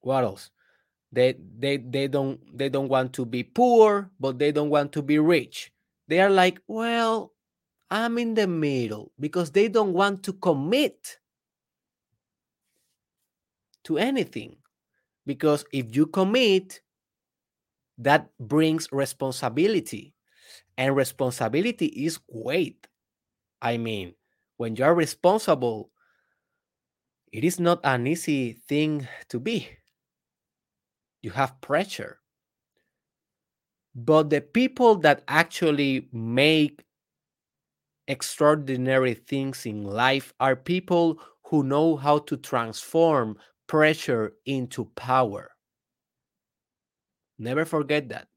what 0.00 0.24
else? 0.24 0.50
They 1.12 1.36
they 1.58 1.76
they 1.76 2.08
don't 2.08 2.40
they 2.56 2.68
don't 2.68 2.88
want 2.88 3.12
to 3.14 3.24
be 3.24 3.42
poor, 3.42 4.10
but 4.18 4.38
they 4.38 4.52
don't 4.52 4.70
want 4.70 4.92
to 4.92 5.02
be 5.02 5.18
rich. 5.18 5.72
They 6.08 6.20
are 6.20 6.30
like, 6.30 6.60
well, 6.66 7.32
I'm 7.90 8.18
in 8.18 8.34
the 8.34 8.46
middle 8.46 9.12
because 9.20 9.50
they 9.52 9.68
don't 9.68 9.92
want 9.92 10.22
to 10.24 10.32
commit 10.32 11.18
to 13.84 13.98
anything. 13.98 14.56
Because 15.26 15.64
if 15.72 15.94
you 15.94 16.06
commit, 16.06 16.80
that 17.98 18.30
brings 18.40 18.88
responsibility. 18.90 20.14
And 20.76 20.96
responsibility 20.96 21.86
is 21.86 22.18
weight. 22.28 22.88
I 23.62 23.76
mean, 23.78 24.14
when 24.56 24.76
you 24.76 24.84
are 24.84 24.94
responsible, 24.94 25.90
it 27.32 27.44
is 27.44 27.58
not 27.58 27.80
an 27.84 28.06
easy 28.06 28.52
thing 28.52 29.08
to 29.28 29.40
be. 29.40 29.68
You 31.22 31.30
have 31.30 31.60
pressure. 31.60 32.20
But 33.94 34.30
the 34.30 34.40
people 34.40 34.96
that 34.96 35.22
actually 35.28 36.08
make 36.12 36.84
extraordinary 38.06 39.14
things 39.14 39.66
in 39.66 39.82
life 39.82 40.32
are 40.40 40.54
people 40.56 41.20
who 41.44 41.62
know 41.62 41.96
how 41.96 42.18
to 42.18 42.36
transform 42.36 43.36
pressure 43.66 44.34
into 44.46 44.84
power. 44.96 45.50
Never 47.38 47.64
forget 47.66 48.08
that. 48.08 48.28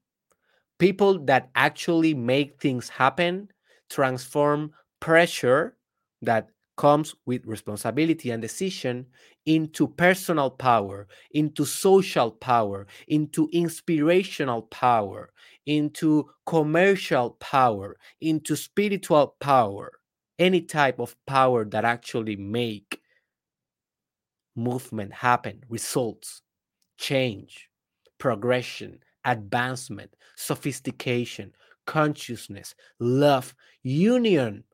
People 0.78 1.18
that 1.24 1.50
actually 1.54 2.14
make 2.14 2.60
things 2.60 2.88
happen 2.90 3.48
transform 3.88 4.72
pressure 5.00 5.76
that 6.22 6.48
comes 6.76 7.14
with 7.24 7.46
responsibility 7.46 8.30
and 8.30 8.42
decision 8.42 9.06
into 9.46 9.88
personal 9.88 10.50
power, 10.50 11.08
into 11.30 11.64
social 11.64 12.30
power, 12.30 12.86
into 13.08 13.48
inspirational 13.52 14.62
power, 14.62 15.32
into 15.64 16.28
commercial 16.44 17.30
power, 17.40 17.96
into 18.20 18.54
spiritual 18.56 19.36
power, 19.40 19.92
any 20.38 20.60
type 20.60 20.98
of 20.98 21.16
power 21.26 21.64
that 21.64 21.84
actually 21.86 22.36
make 22.36 23.00
movement 24.54 25.12
happen, 25.12 25.62
results, 25.68 26.42
change, 26.98 27.70
progression, 28.18 29.00
advancement, 29.26 30.16
sophistication, 30.36 31.52
consciousness, 31.84 32.74
love, 32.98 33.54
union, 33.82 34.64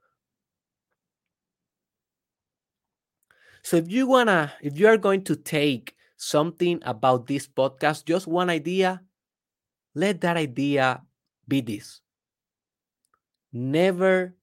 So 3.63 3.77
if 3.77 3.91
you 3.91 4.07
wanna, 4.07 4.53
if 4.61 4.79
you 4.79 4.89
are 4.89 4.99
going 4.99 5.23
to 5.25 5.37
take 5.37 5.95
something 6.17 6.81
about 6.83 7.27
this 7.27 7.47
podcast, 7.47 8.05
just 8.05 8.27
one 8.27 8.51
idea, 8.51 9.01
let 9.95 10.21
that 10.23 10.37
idea 10.37 11.03
be 11.47 11.61
this. 11.61 12.01
Never 13.53 14.35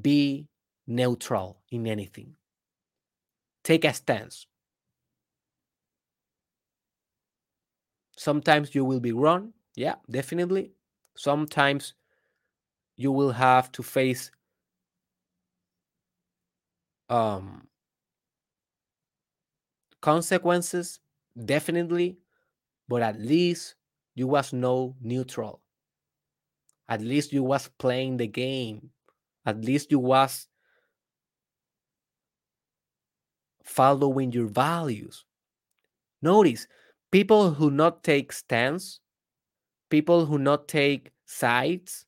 be 0.00 0.48
neutral 0.86 1.60
in 1.70 1.86
anything. 1.86 2.36
Take 3.62 3.84
a 3.84 3.92
stance. 3.92 4.46
Sometimes 8.16 8.74
you 8.74 8.84
will 8.84 9.00
be 9.00 9.12
wrong. 9.12 9.52
Yeah, 9.76 9.96
definitely. 10.10 10.72
Sometimes 11.16 11.94
you 12.96 13.12
will 13.12 13.32
have 13.32 13.70
to 13.72 13.82
face 13.82 14.30
um, 17.08 17.68
consequences, 20.00 21.00
definitely, 21.44 22.18
but 22.88 23.02
at 23.02 23.20
least 23.20 23.76
you 24.14 24.26
was 24.28 24.52
no 24.52 24.96
neutral. 25.00 25.62
At 26.88 27.02
least 27.02 27.30
you 27.34 27.42
was 27.42 27.68
playing 27.68 28.16
the 28.16 28.26
game. 28.26 28.92
At 29.44 29.60
least 29.60 29.90
you 29.90 29.98
was 29.98 30.48
following 33.64 34.32
your 34.32 34.46
values. 34.46 35.24
Notice 36.22 36.66
people 37.14 37.52
who 37.54 37.70
not 37.70 38.02
take 38.02 38.32
stance, 38.32 38.98
people 39.88 40.26
who 40.26 40.36
not 40.36 40.66
take 40.66 41.12
sides, 41.26 42.06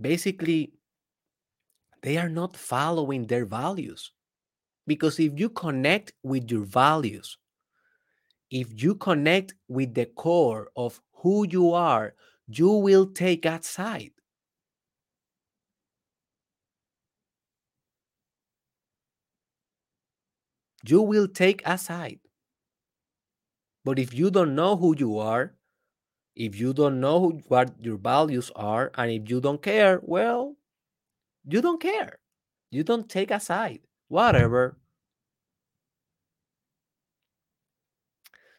basically 0.00 0.72
they 2.02 2.16
are 2.16 2.28
not 2.28 2.56
following 2.56 3.26
their 3.26 3.44
values. 3.44 4.12
Because 4.86 5.18
if 5.18 5.32
you 5.34 5.48
connect 5.48 6.12
with 6.22 6.48
your 6.48 6.64
values, 6.64 7.36
if 8.52 8.68
you 8.80 8.94
connect 8.94 9.54
with 9.66 9.92
the 9.94 10.06
core 10.06 10.68
of 10.76 11.00
who 11.24 11.44
you 11.48 11.72
are, 11.72 12.14
you 12.46 12.70
will 12.70 13.06
take 13.06 13.42
that 13.42 13.64
side. 13.64 14.12
You 20.86 21.02
will 21.02 21.26
take 21.26 21.62
a 21.66 21.76
side. 21.78 22.20
But 23.86 24.00
if 24.00 24.12
you 24.12 24.32
don't 24.32 24.56
know 24.56 24.76
who 24.76 24.96
you 24.98 25.16
are, 25.20 25.54
if 26.34 26.58
you 26.58 26.74
don't 26.74 26.98
know 27.00 27.20
who, 27.20 27.40
what 27.46 27.72
your 27.80 27.96
values 27.98 28.50
are, 28.56 28.90
and 28.96 29.12
if 29.12 29.30
you 29.30 29.40
don't 29.40 29.62
care, 29.62 30.00
well, 30.02 30.56
you 31.44 31.62
don't 31.62 31.80
care. 31.80 32.18
You 32.72 32.82
don't 32.82 33.08
take 33.08 33.30
a 33.30 33.38
side. 33.38 33.82
Whatever. 34.08 34.76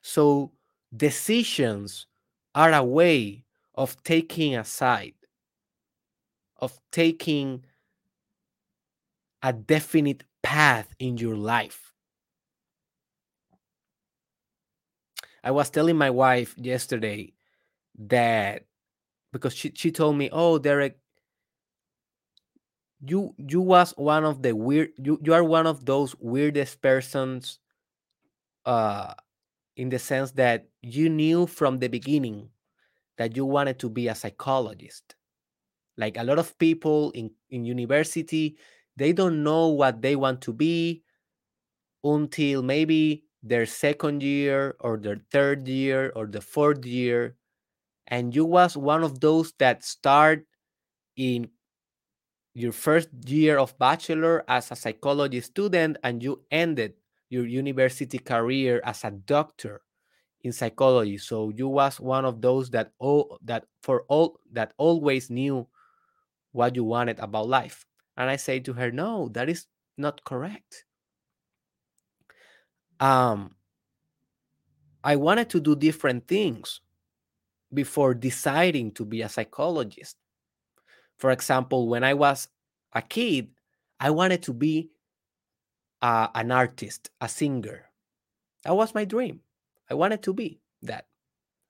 So 0.02 0.54
decisions 0.96 2.08
are 2.56 2.72
a 2.72 2.84
way 2.86 3.44
of 3.76 4.02
taking 4.04 4.56
a 4.56 4.64
side, 4.64 5.16
of 6.56 6.80
taking 6.90 7.66
a 9.44 9.52
definite 9.52 10.24
path 10.42 10.96
in 11.00 11.18
your 11.18 11.36
life. 11.36 11.87
I 15.48 15.52
was 15.52 15.70
telling 15.70 15.96
my 15.98 16.10
wife 16.10 16.54
yesterday 16.58 17.34
that 18.00 18.66
because 19.34 19.56
she, 19.56 19.72
she 19.76 19.92
told 19.92 20.18
me, 20.18 20.30
"Oh, 20.32 20.60
Derek, 20.60 21.00
you 23.06 23.34
you 23.38 23.62
was 23.62 23.94
one 23.98 24.26
of 24.26 24.42
the 24.42 24.56
weird 24.56 24.90
you, 24.98 25.20
you 25.24 25.34
are 25.34 25.44
one 25.44 25.68
of 25.68 25.86
those 25.86 26.16
weirdest 26.20 26.82
persons 26.82 27.60
uh 28.66 29.14
in 29.78 29.90
the 29.90 30.00
sense 30.00 30.32
that 30.34 30.68
you 30.82 31.10
knew 31.10 31.48
from 31.48 31.78
the 31.80 31.88
beginning 31.88 32.50
that 33.18 33.36
you 33.36 33.46
wanted 33.46 33.80
to 33.80 33.90
be 33.90 34.08
a 34.08 34.16
psychologist. 34.16 35.16
Like 35.98 36.18
a 36.18 36.24
lot 36.24 36.40
of 36.40 36.58
people 36.60 37.12
in 37.12 37.32
in 37.50 37.66
university 37.66 38.58
they 38.98 39.14
don't 39.14 39.44
know 39.44 39.70
what 39.70 40.02
they 40.02 40.16
want 40.16 40.42
to 40.42 40.54
be 40.54 41.04
until 42.04 42.62
maybe 42.64 43.24
their 43.48 43.66
second 43.66 44.24
year 44.24 44.76
or 44.80 44.98
their 44.98 45.20
third 45.32 45.68
year 45.68 46.12
or 46.16 46.28
the 46.28 46.42
fourth 46.42 46.86
year 46.86 47.36
and 48.08 48.36
you 48.36 48.46
was 48.46 48.78
one 48.78 49.04
of 49.04 49.20
those 49.20 49.54
that 49.60 49.84
start 49.84 50.46
in 51.18 51.50
your 52.54 52.72
first 52.72 53.10
year 53.26 53.58
of 53.58 53.78
bachelor 53.78 54.44
as 54.48 54.72
a 54.72 54.76
psychology 54.76 55.42
student 55.42 55.98
and 56.04 56.24
you 56.24 56.42
ended 56.52 56.94
your 57.30 57.46
university 57.46 58.18
career 58.18 58.82
as 58.84 59.04
a 59.04 59.12
doctor 59.12 59.82
in 60.42 60.52
psychology. 60.54 61.18
So 61.18 61.50
you 61.50 61.68
was 61.68 62.00
one 62.00 62.26
of 62.26 62.42
those 62.42 62.70
that 62.72 62.94
all 63.00 63.38
that 63.44 63.66
for 63.84 64.04
all 64.10 64.40
that 64.54 64.74
always 64.78 65.30
knew 65.30 65.68
what 66.54 66.76
you 66.76 66.84
wanted 66.84 67.20
about 67.20 67.48
life. 67.48 67.86
And 68.18 68.30
i 68.30 68.36
say 68.36 68.60
to 68.62 68.74
her 68.74 68.92
no 68.92 69.30
that 69.34 69.50
is 69.50 69.68
not 69.98 70.24
correct 70.24 70.86
um 73.00 73.56
i 75.04 75.16
wanted 75.16 75.50
to 75.50 75.60
do 75.60 75.76
different 75.76 76.28
things 76.28 76.82
before 77.74 78.14
deciding 78.14 78.92
to 78.92 79.06
be 79.06 79.22
a 79.22 79.30
psychologist 79.30 80.18
for 81.18 81.32
example, 81.32 81.88
when 81.88 82.04
I 82.04 82.14
was 82.14 82.48
a 82.94 83.02
kid, 83.02 83.50
I 84.00 84.12
wanted 84.12 84.44
to 84.44 84.54
be 84.54 84.90
uh, 86.02 86.28
an 86.36 86.52
artist, 86.52 87.10
a 87.22 87.28
singer. 87.30 87.86
That 88.64 88.76
was 88.76 88.96
my 88.96 89.06
dream. 89.06 89.42
I 89.90 89.96
wanted 89.96 90.24
to 90.24 90.34
be 90.34 90.62
that. 90.84 91.08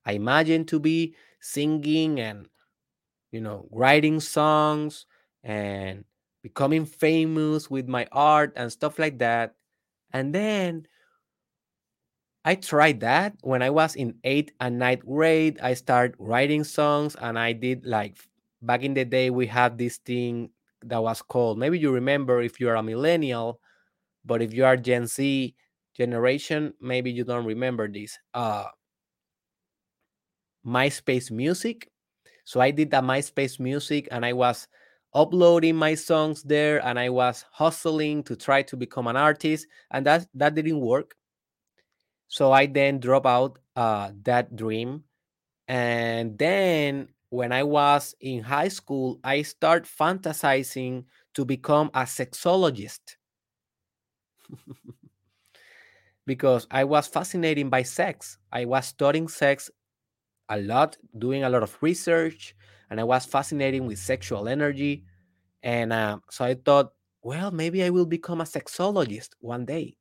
I 0.05 0.13
imagined 0.13 0.67
to 0.69 0.79
be 0.79 1.15
singing 1.41 2.19
and, 2.19 2.47
you 3.31 3.41
know, 3.41 3.67
writing 3.71 4.19
songs 4.19 5.05
and 5.43 6.05
becoming 6.43 6.85
famous 6.85 7.69
with 7.69 7.87
my 7.87 8.07
art 8.11 8.53
and 8.55 8.71
stuff 8.71 8.99
like 8.99 9.19
that. 9.19 9.55
And 10.13 10.33
then 10.35 10.87
I 12.47 12.55
tried 12.55 13.01
that 13.01 13.35
when 13.41 13.61
I 13.61 13.69
was 13.69 13.95
in 13.95 14.19
eighth 14.23 14.51
and 14.59 14.79
ninth 14.79 15.05
grade. 15.05 15.59
I 15.61 15.73
started 15.75 16.15
writing 16.19 16.63
songs 16.63 17.15
and 17.15 17.37
I 17.37 17.51
did 17.53 17.85
like 17.85 18.17
back 18.61 18.81
in 18.83 18.93
the 18.95 19.05
day 19.05 19.29
we 19.29 19.45
had 19.47 19.77
this 19.77 19.97
thing 19.97 20.49
that 20.83 21.01
was 21.03 21.21
called 21.21 21.57
maybe 21.59 21.77
you 21.77 21.91
remember 21.91 22.41
if 22.41 22.59
you 22.59 22.69
are 22.69 22.75
a 22.75 22.83
millennial 22.83 23.59
but 24.25 24.41
if 24.41 24.53
you 24.53 24.65
are 24.65 24.77
gen 24.77 25.07
z 25.07 25.55
generation 25.95 26.73
maybe 26.81 27.11
you 27.11 27.23
don't 27.23 27.45
remember 27.45 27.87
this 27.87 28.17
uh 28.33 28.65
myspace 30.65 31.31
music 31.31 31.89
so 32.45 32.59
i 32.61 32.71
did 32.71 32.91
that 32.91 33.03
myspace 33.03 33.59
music 33.59 34.07
and 34.11 34.25
i 34.25 34.33
was 34.33 34.67
uploading 35.15 35.75
my 35.75 35.95
songs 35.95 36.43
there 36.43 36.85
and 36.85 36.99
i 36.99 37.09
was 37.09 37.45
hustling 37.51 38.23
to 38.23 38.35
try 38.35 38.61
to 38.63 38.77
become 38.77 39.07
an 39.07 39.17
artist 39.17 39.67
and 39.91 40.05
that 40.05 40.27
that 40.33 40.55
didn't 40.55 40.81
work 40.81 41.15
so 42.27 42.51
i 42.51 42.65
then 42.65 42.99
drop 42.99 43.25
out 43.25 43.59
uh, 43.75 44.11
that 44.23 44.55
dream 44.55 45.03
and 45.67 46.37
then 46.37 47.09
when 47.29 47.51
I 47.51 47.63
was 47.63 48.15
in 48.21 48.43
high 48.43 48.69
school, 48.69 49.19
I 49.23 49.41
start 49.43 49.85
fantasizing 49.85 51.05
to 51.33 51.45
become 51.45 51.89
a 51.93 52.03
sexologist 52.03 53.17
because 56.25 56.67
I 56.71 56.83
was 56.83 57.07
fascinated 57.07 57.69
by 57.69 57.83
sex. 57.83 58.37
I 58.51 58.65
was 58.65 58.85
studying 58.87 59.27
sex 59.27 59.69
a 60.49 60.59
lot, 60.59 60.97
doing 61.17 61.43
a 61.43 61.49
lot 61.49 61.63
of 61.63 61.77
research, 61.81 62.55
and 62.89 62.99
I 62.99 63.05
was 63.05 63.25
fascinated 63.25 63.83
with 63.83 63.99
sexual 63.99 64.49
energy. 64.49 65.05
And 65.63 65.93
uh, 65.93 66.19
so 66.31 66.45
I 66.45 66.55
thought, 66.55 66.93
well, 67.23 67.51
maybe 67.51 67.83
I 67.83 67.89
will 67.91 68.07
become 68.07 68.41
a 68.41 68.45
sexologist 68.45 69.31
one 69.39 69.65
day. 69.65 69.97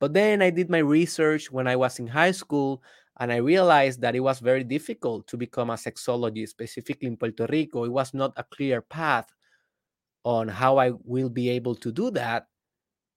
But 0.00 0.14
then 0.14 0.42
I 0.42 0.50
did 0.50 0.70
my 0.70 0.78
research 0.78 1.52
when 1.52 1.68
I 1.68 1.76
was 1.76 1.98
in 2.00 2.08
high 2.08 2.32
school 2.32 2.82
and 3.20 3.32
I 3.32 3.36
realized 3.36 4.00
that 4.00 4.16
it 4.16 4.20
was 4.20 4.40
very 4.40 4.64
difficult 4.64 5.26
to 5.28 5.36
become 5.36 5.70
a 5.70 5.74
sexologist, 5.74 6.48
specifically 6.48 7.06
in 7.08 7.18
Puerto 7.18 7.46
Rico. 7.50 7.84
It 7.84 7.92
was 7.92 8.14
not 8.14 8.32
a 8.36 8.44
clear 8.44 8.80
path 8.80 9.28
on 10.24 10.48
how 10.48 10.78
I 10.78 10.92
will 11.04 11.28
be 11.28 11.50
able 11.50 11.74
to 11.76 11.92
do 11.92 12.10
that. 12.12 12.46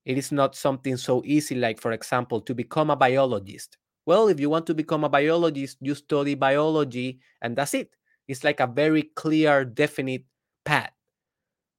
It 0.05 0.17
is 0.17 0.31
not 0.31 0.55
something 0.55 0.97
so 0.97 1.23
easy, 1.25 1.55
like, 1.55 1.79
for 1.79 1.93
example, 1.93 2.41
to 2.41 2.53
become 2.53 2.89
a 2.89 2.95
biologist. 2.95 3.77
Well, 4.05 4.27
if 4.27 4.39
you 4.39 4.49
want 4.49 4.67
to 4.67 4.73
become 4.73 5.05
a 5.05 5.09
biologist, 5.09 5.77
you 5.79 5.95
study 5.95 6.35
biology 6.35 7.19
and 7.41 7.55
that's 7.55 7.73
it. 7.73 7.91
It's 8.27 8.43
like 8.43 8.59
a 8.59 8.67
very 8.67 9.03
clear, 9.15 9.63
definite 9.63 10.25
path. 10.65 10.91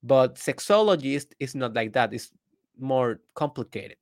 But 0.03 0.37
sexologist 0.37 1.33
is 1.41 1.55
not 1.55 1.75
like 1.75 1.93
that, 1.93 2.15
it's 2.15 2.31
more 2.79 3.21
complicated. 3.35 3.97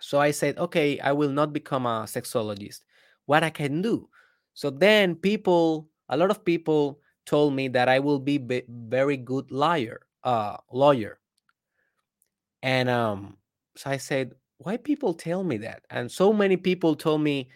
So 0.00 0.20
I 0.20 0.30
said, 0.30 0.58
okay, 0.58 0.98
I 1.00 1.12
will 1.12 1.30
not 1.30 1.52
become 1.52 1.86
a 1.86 2.04
sexologist 2.04 2.80
what 3.28 3.44
I 3.44 3.50
can 3.50 3.82
do. 3.82 4.08
So 4.54 4.70
then 4.70 5.14
people, 5.14 5.90
a 6.08 6.16
lot 6.16 6.30
of 6.30 6.44
people 6.44 7.00
told 7.26 7.52
me 7.54 7.68
that 7.68 7.88
I 7.88 7.98
will 7.98 8.18
be 8.18 8.38
b- 8.38 8.62
very 8.68 9.18
good 9.18 9.52
liar, 9.52 10.00
uh, 10.24 10.56
lawyer. 10.72 11.20
And 12.62 12.88
um, 12.88 13.36
so 13.76 13.90
I 13.90 13.98
said, 13.98 14.32
why 14.56 14.78
people 14.78 15.12
tell 15.12 15.44
me 15.44 15.58
that? 15.58 15.82
And 15.90 16.10
so 16.10 16.32
many 16.32 16.56
people 16.56 16.96
told 16.96 17.20
me, 17.20 17.50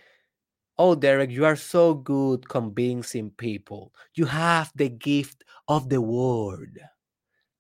oh, 0.79 0.95
Derek, 0.95 1.31
you 1.31 1.47
are 1.47 1.57
so 1.57 1.95
good 1.95 2.49
convincing 2.49 3.31
people. 3.31 3.95
You 4.15 4.27
have 4.27 4.73
the 4.77 4.91
gift 4.91 5.43
of 5.69 5.89
the 5.89 6.03
word. 6.03 6.81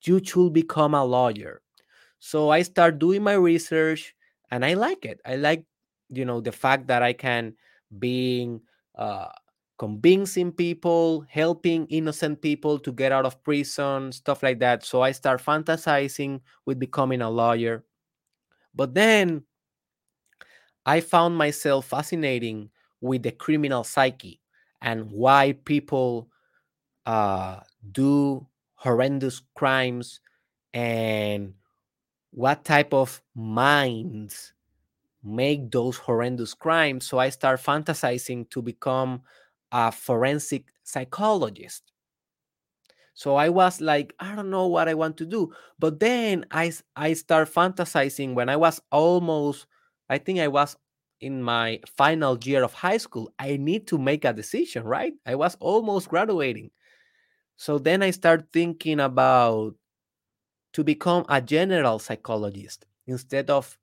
You 0.04 0.22
should 0.22 0.52
become 0.52 0.94
a 0.94 1.04
lawyer. 1.04 1.62
So 2.18 2.50
I 2.50 2.62
start 2.62 2.98
doing 2.98 3.22
my 3.22 3.34
research 3.34 4.14
and 4.52 4.66
I 4.66 4.74
like 4.74 5.06
it. 5.06 5.20
I 5.26 5.36
like, 5.36 5.66
you 6.10 6.26
know, 6.26 6.42
the 6.42 6.52
fact 6.52 6.88
that 6.88 7.02
I 7.02 7.14
can 7.14 7.56
being 7.98 8.62
uh, 8.96 9.30
convincing 9.78 10.52
people, 10.52 11.26
helping 11.30 11.88
innocent 11.88 12.42
people 12.42 12.78
to 12.80 12.92
get 12.92 13.12
out 13.12 13.26
of 13.26 13.42
prison, 13.44 14.12
stuff 14.12 14.44
like 14.44 14.60
that. 14.60 14.84
So 14.86 15.02
I 15.02 15.12
start 15.12 15.42
fantasizing 15.42 16.42
with 16.66 16.78
becoming 16.80 17.22
a 17.22 17.30
lawyer. 17.30 17.84
But 18.74 18.94
then 18.94 19.44
I 20.84 21.00
found 21.00 21.36
myself 21.36 21.86
fascinating 21.86 22.70
with 23.00 23.22
the 23.22 23.32
criminal 23.32 23.84
psyche 23.84 24.40
and 24.80 25.10
why 25.10 25.52
people 25.64 26.28
uh, 27.06 27.60
do 27.92 28.46
horrendous 28.76 29.42
crimes 29.56 30.20
and 30.74 31.54
what 32.32 32.64
type 32.64 32.92
of 32.94 33.22
minds 33.34 34.54
make 35.24 35.70
those 35.70 35.98
horrendous 35.98 36.54
crimes. 36.54 37.06
So 37.06 37.18
I 37.18 37.30
start 37.30 37.60
fantasizing 37.60 38.50
to 38.50 38.62
become 38.62 39.22
a 39.72 39.92
forensic 39.92 40.66
psychologist. 40.84 41.92
So 43.14 43.36
I 43.36 43.48
was 43.50 43.80
like, 43.80 44.14
I 44.18 44.34
don't 44.34 44.50
know 44.50 44.66
what 44.66 44.88
I 44.88 44.94
want 44.94 45.16
to 45.18 45.26
do. 45.26 45.52
But 45.78 46.00
then 46.00 46.46
I, 46.50 46.72
I 46.96 47.12
start 47.12 47.52
fantasizing 47.52 48.34
when 48.34 48.48
I 48.48 48.56
was 48.56 48.80
almost, 48.90 49.66
I 50.08 50.18
think 50.18 50.38
I 50.40 50.48
was 50.48 50.76
in 51.20 51.42
my 51.42 51.80
final 51.86 52.38
year 52.42 52.62
of 52.64 52.72
high 52.72 52.96
school. 52.96 53.32
I 53.38 53.56
need 53.56 53.86
to 53.88 53.98
make 53.98 54.24
a 54.24 54.32
decision, 54.32 54.84
right? 54.84 55.12
I 55.26 55.34
was 55.34 55.56
almost 55.60 56.08
graduating. 56.08 56.70
So 57.56 57.78
then 57.78 58.02
I 58.02 58.10
start 58.12 58.48
thinking 58.52 59.00
about 59.00 59.74
to 60.72 60.84
become 60.84 61.24
a 61.28 61.40
general 61.40 61.98
psychologist 61.98 62.86
instead 63.06 63.50
of 63.50 63.78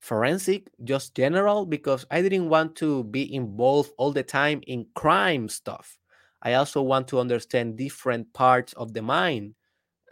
forensic, 0.00 0.70
just 0.84 1.14
general, 1.14 1.66
because 1.66 2.06
I 2.10 2.22
didn't 2.22 2.48
want 2.48 2.76
to 2.76 3.04
be 3.04 3.34
involved 3.34 3.92
all 3.98 4.12
the 4.12 4.22
time 4.22 4.62
in 4.66 4.86
crime 4.94 5.48
stuff. 5.48 5.98
I 6.42 6.54
also 6.54 6.82
want 6.82 7.08
to 7.08 7.20
understand 7.20 7.76
different 7.76 8.32
parts 8.32 8.72
of 8.74 8.94
the 8.94 9.02
mind 9.02 9.54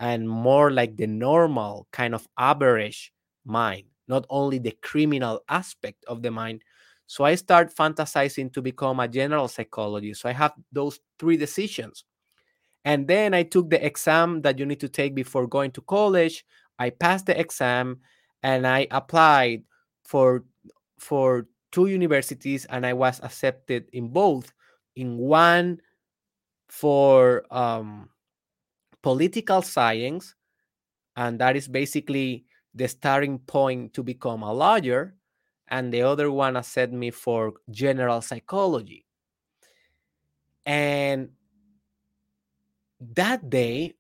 and 0.01 0.29
more 0.29 0.71
like 0.71 0.97
the 0.97 1.07
normal 1.07 1.87
kind 1.93 2.15
of 2.15 2.27
average 2.39 3.13
mind, 3.45 3.85
not 4.09 4.27
only 4.31 4.59
the 4.59 4.77
criminal 4.83 5.41
aspect 5.49 6.05
of 6.07 6.23
the 6.23 6.31
mind. 6.31 6.63
So 7.07 7.25
I 7.25 7.35
start 7.37 7.75
fantasizing 7.75 8.53
to 8.55 8.63
become 8.63 9.01
a 9.01 9.09
general 9.09 9.49
psychologist. 9.49 10.23
So 10.23 10.29
I 10.29 10.33
have 10.33 10.55
those 10.73 10.99
three 11.19 11.37
decisions. 11.37 12.05
And 12.87 13.09
then 13.09 13.35
I 13.35 13.43
took 13.43 13.69
the 13.69 13.85
exam 13.85 14.43
that 14.43 14.61
you 14.61 14.65
need 14.65 14.79
to 14.79 14.89
take 14.89 15.13
before 15.13 15.49
going 15.49 15.73
to 15.73 15.81
college. 15.83 16.47
I 16.79 16.91
passed 16.91 17.27
the 17.27 17.39
exam 17.39 17.99
and 18.45 18.65
I 18.65 18.87
applied 18.93 19.65
for 20.05 20.45
for 20.97 21.49
two 21.73 21.89
universities 21.89 22.65
and 22.71 22.87
I 22.87 22.93
was 22.93 23.21
accepted 23.23 23.91
in 23.93 24.09
both. 24.09 24.55
In 24.95 25.19
one 25.19 25.83
for 26.69 27.45
um, 27.51 28.09
political 29.03 29.63
science, 29.63 30.35
and 31.17 31.41
that 31.41 31.57
is 31.57 31.69
basically 31.69 32.45
the 32.73 32.87
starting 32.89 33.41
point 33.41 33.95
to 33.95 34.03
become 34.03 34.43
a 34.43 34.53
lawyer, 34.53 35.17
and 35.69 35.93
the 35.93 36.03
other 36.03 36.31
one 36.31 36.57
accepted 36.57 36.97
me 36.97 37.11
for 37.11 37.55
general 37.69 38.23
psychology. 38.23 39.05
And 40.65 41.31
that 43.01 43.49
day, 43.51 43.95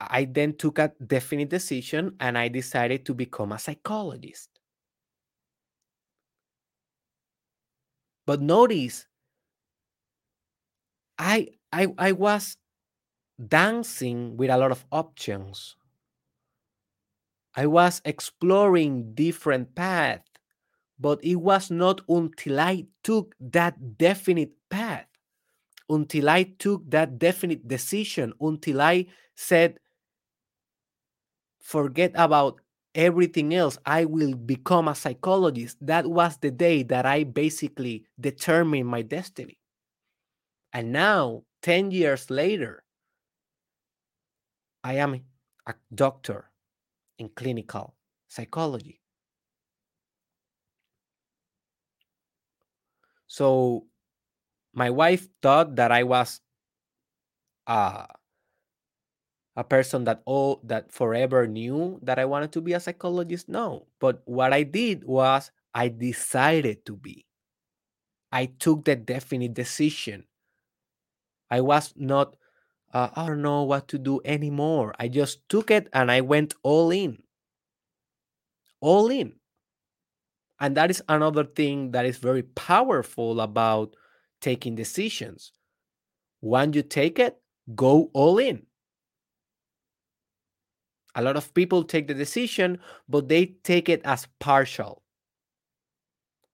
I 0.00 0.24
then 0.24 0.56
took 0.56 0.78
a 0.78 0.94
definite 1.06 1.50
decision 1.50 2.16
and 2.18 2.38
I 2.38 2.48
decided 2.48 3.04
to 3.06 3.14
become 3.14 3.52
a 3.52 3.58
psychologist. 3.58 4.58
But 8.26 8.42
notice, 8.42 9.06
I 11.18 11.48
I 11.72 11.88
I 11.98 12.12
was 12.12 12.56
dancing 13.48 14.36
with 14.36 14.50
a 14.50 14.58
lot 14.58 14.72
of 14.72 14.86
options. 14.92 15.76
I 17.56 17.66
was 17.66 18.00
exploring 18.04 19.14
different 19.14 19.74
paths, 19.74 20.30
but 20.98 21.24
it 21.24 21.36
was 21.36 21.70
not 21.70 22.02
until 22.08 22.60
I 22.60 22.88
took 23.02 23.36
that 23.40 23.98
definite 23.98 24.54
path, 24.70 25.08
until 25.88 26.28
I 26.28 26.44
took 26.44 26.88
that 26.90 27.18
definite 27.18 27.66
decision, 27.68 28.32
until 28.40 28.80
I 28.80 29.06
said, 29.34 29.78
forget 31.60 32.12
about 32.14 32.60
everything 32.94 33.54
else, 33.54 33.78
I 33.84 34.04
will 34.04 34.34
become 34.34 34.88
a 34.88 34.94
psychologist. 34.94 35.76
That 35.80 36.06
was 36.06 36.38
the 36.38 36.50
day 36.50 36.82
that 36.84 37.06
I 37.06 37.24
basically 37.24 38.06
determined 38.18 38.88
my 38.88 39.02
destiny. 39.02 39.58
And 40.72 40.92
now, 40.92 41.44
10 41.62 41.90
years 41.90 42.30
later, 42.30 42.84
I 44.84 44.94
am 44.94 45.24
a 45.66 45.74
doctor 45.94 46.50
in 47.18 47.28
clinical 47.30 47.96
psychology. 48.28 49.00
So 53.26 53.86
my 54.76 54.90
wife 54.90 55.26
thought 55.40 55.74
that 55.76 55.90
I 55.90 56.04
was 56.04 56.40
uh, 57.66 58.04
a 59.56 59.64
person 59.64 60.04
that 60.04 60.20
all 60.26 60.60
that 60.64 60.92
forever 60.92 61.46
knew 61.48 61.98
that 62.02 62.18
I 62.18 62.26
wanted 62.26 62.52
to 62.52 62.60
be 62.60 62.74
a 62.74 62.80
psychologist. 62.80 63.48
No, 63.48 63.86
but 63.98 64.20
what 64.26 64.52
I 64.52 64.62
did 64.62 65.04
was 65.04 65.50
I 65.74 65.88
decided 65.88 66.84
to 66.86 66.94
be. 66.94 67.24
I 68.30 68.46
took 68.46 68.84
the 68.84 68.96
definite 68.96 69.54
decision. 69.54 70.24
I 71.50 71.62
was 71.62 71.94
not 71.96 72.36
uh, 72.92 73.10
I 73.14 73.26
don't 73.26 73.42
know 73.42 73.62
what 73.62 73.88
to 73.88 73.98
do 73.98 74.20
anymore. 74.24 74.94
I 74.98 75.08
just 75.08 75.48
took 75.48 75.70
it 75.70 75.88
and 75.92 76.10
I 76.10 76.20
went 76.20 76.54
all 76.62 76.90
in. 76.90 77.22
All 78.80 79.08
in. 79.10 79.34
And 80.60 80.76
that 80.76 80.90
is 80.90 81.02
another 81.08 81.44
thing 81.44 81.90
that 81.92 82.06
is 82.06 82.16
very 82.18 82.42
powerful 82.42 83.40
about 83.40 83.94
taking 84.46 84.76
decisions. 84.76 85.50
When 86.38 86.72
you 86.72 86.82
take 86.82 87.18
it, 87.18 87.36
go 87.74 88.10
all 88.12 88.38
in. 88.38 88.64
A 91.16 91.22
lot 91.22 91.36
of 91.36 91.52
people 91.52 91.82
take 91.82 92.06
the 92.06 92.14
decision, 92.14 92.78
but 93.08 93.26
they 93.26 93.46
take 93.64 93.88
it 93.88 94.02
as 94.04 94.28
partial, 94.38 95.02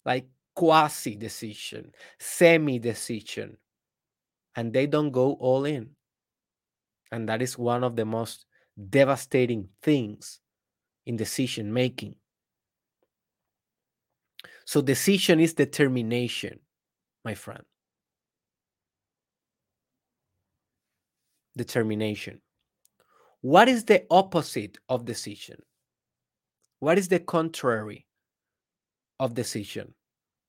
like 0.06 0.26
quasi 0.56 1.16
decision, 1.16 1.92
semi 2.18 2.78
decision, 2.78 3.58
and 4.56 4.72
they 4.72 4.86
don't 4.86 5.10
go 5.10 5.34
all 5.34 5.66
in. 5.66 5.90
And 7.10 7.28
that 7.28 7.42
is 7.42 7.58
one 7.58 7.84
of 7.84 7.94
the 7.94 8.06
most 8.06 8.46
devastating 8.88 9.68
things 9.82 10.40
in 11.04 11.18
decision 11.18 11.74
making. 11.74 12.14
So, 14.64 14.80
decision 14.80 15.40
is 15.40 15.52
determination, 15.52 16.60
my 17.22 17.34
friend. 17.34 17.64
Determination. 21.56 22.40
What 23.42 23.68
is 23.68 23.84
the 23.84 24.04
opposite 24.10 24.78
of 24.88 25.04
decision? 25.04 25.56
What 26.78 26.98
is 26.98 27.08
the 27.08 27.18
contrary 27.18 28.06
of 29.20 29.34
decision? 29.34 29.94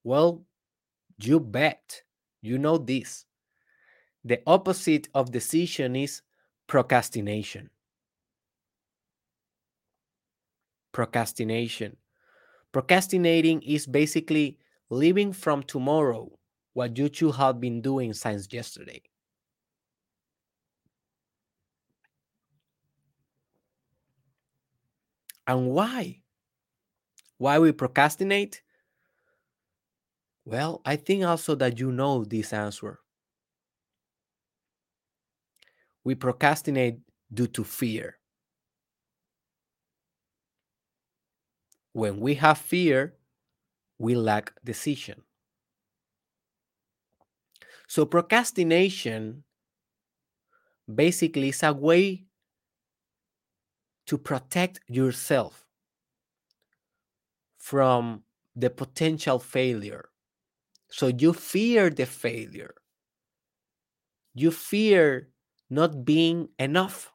Well, 0.04 0.46
you 1.22 1.40
bet. 1.40 2.04
You 2.42 2.58
know 2.58 2.78
this. 2.78 3.26
The 4.26 4.42
opposite 4.48 5.10
of 5.14 5.32
decision 5.32 5.96
is 5.96 6.22
procrastination. 6.68 7.70
Procrastination. 10.92 11.98
Procrastinating 12.72 13.62
is 13.62 13.86
basically 13.86 14.58
living 14.90 15.34
from 15.34 15.64
tomorrow 15.64 16.32
what 16.74 16.98
you 16.98 17.10
should 17.12 17.36
have 17.36 17.60
been 17.60 17.82
doing 17.82 18.14
since 18.14 18.48
yesterday. 18.52 19.02
And 25.48 25.70
why? 25.72 26.22
Why 27.38 27.60
we 27.60 27.72
procrastinate? 27.72 28.64
Well, 30.46 30.82
I 30.86 30.96
think 30.96 31.26
also 31.26 31.54
that 31.56 31.82
you 31.82 31.92
know 31.92 32.24
this 32.24 32.54
answer. 32.54 33.02
We 36.06 36.16
procrastinate 36.16 37.02
due 37.34 37.48
to 37.48 37.64
fear. 37.66 38.18
When 41.94 42.20
we 42.20 42.36
have 42.36 42.58
fear, 42.58 43.18
we 43.98 44.16
lack 44.16 44.54
decision. 44.64 45.24
So, 47.88 48.06
procrastination 48.06 49.44
basically 50.94 51.50
is 51.50 51.62
a 51.64 51.74
way 51.74 52.26
to 54.08 54.18
protect 54.18 54.80
yourself 54.88 55.66
from 57.58 58.24
the 58.56 58.70
potential 58.70 59.40
failure. 59.40 60.10
So, 60.90 61.08
you 61.08 61.34
fear 61.34 61.90
the 61.90 62.06
failure. 62.06 62.76
you 64.34 64.52
fear 64.52 65.30
not 65.70 66.06
being 66.06 66.50
enough 66.60 67.12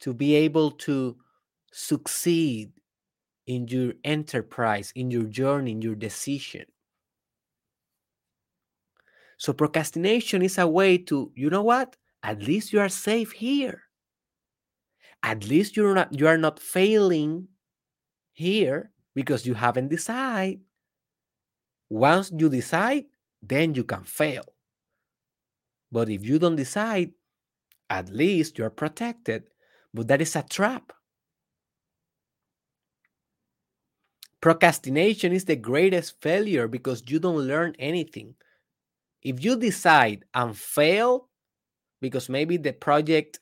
to 0.00 0.14
be 0.14 0.34
able 0.34 0.70
to 0.70 1.16
succeed 1.72 2.72
in 3.46 3.68
your 3.68 3.94
enterprise, 4.04 4.92
in 4.94 5.10
your 5.10 5.24
journey, 5.24 5.72
in 5.72 5.82
your 5.82 5.94
decision. 5.94 6.66
So, 9.38 9.52
procrastination 9.54 10.42
is 10.42 10.58
a 10.58 10.66
way 10.68 10.98
to, 10.98 11.32
you 11.34 11.48
know 11.50 11.62
what? 11.62 11.96
At 12.22 12.42
least 12.42 12.72
you 12.72 12.80
are 12.80 12.88
safe 12.90 13.32
here. 13.32 13.87
At 15.22 15.48
least 15.48 15.76
you're 15.76 15.94
not 15.94 16.18
you 16.18 16.26
are 16.26 16.38
not 16.38 16.60
failing 16.60 17.48
here 18.32 18.92
because 19.14 19.46
you 19.46 19.54
haven't 19.54 19.88
decided. 19.88 20.60
Once 21.90 22.30
you 22.36 22.48
decide, 22.48 23.04
then 23.42 23.74
you 23.74 23.82
can 23.84 24.04
fail. 24.04 24.44
But 25.90 26.08
if 26.08 26.24
you 26.24 26.38
don't 26.38 26.56
decide, 26.56 27.12
at 27.88 28.10
least 28.10 28.58
you're 28.58 28.70
protected. 28.70 29.44
But 29.94 30.08
that 30.08 30.20
is 30.20 30.36
a 30.36 30.42
trap. 30.42 30.92
Procrastination 34.40 35.32
is 35.32 35.46
the 35.46 35.56
greatest 35.56 36.20
failure 36.20 36.68
because 36.68 37.02
you 37.08 37.18
don't 37.18 37.38
learn 37.38 37.74
anything. 37.78 38.34
If 39.22 39.42
you 39.42 39.56
decide 39.56 40.24
and 40.32 40.56
fail 40.56 41.28
because 42.00 42.28
maybe 42.28 42.56
the 42.56 42.72
project 42.72 43.40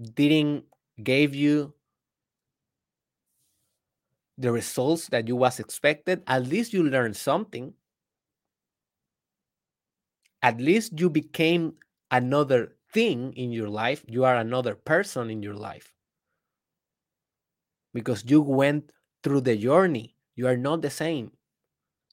didn't 0.00 0.64
give 1.02 1.34
you 1.34 1.74
the 4.38 4.52
results 4.52 5.08
that 5.08 5.26
you 5.26 5.34
was 5.34 5.58
expected, 5.58 6.22
at 6.28 6.46
least 6.46 6.72
you 6.72 6.84
learned 6.84 7.16
something. 7.16 7.74
At 10.42 10.60
least 10.60 10.98
you 10.98 11.10
became 11.10 11.74
another 12.12 12.76
thing 12.92 13.32
in 13.32 13.50
your 13.50 13.68
life. 13.68 14.04
You 14.06 14.24
are 14.24 14.36
another 14.36 14.76
person 14.76 15.30
in 15.30 15.42
your 15.42 15.54
life. 15.54 15.92
Because 17.92 18.22
you 18.24 18.40
went 18.40 18.92
through 19.24 19.40
the 19.40 19.56
journey. 19.56 20.14
You 20.36 20.46
are 20.46 20.56
not 20.56 20.82
the 20.82 20.90
same. 20.90 21.32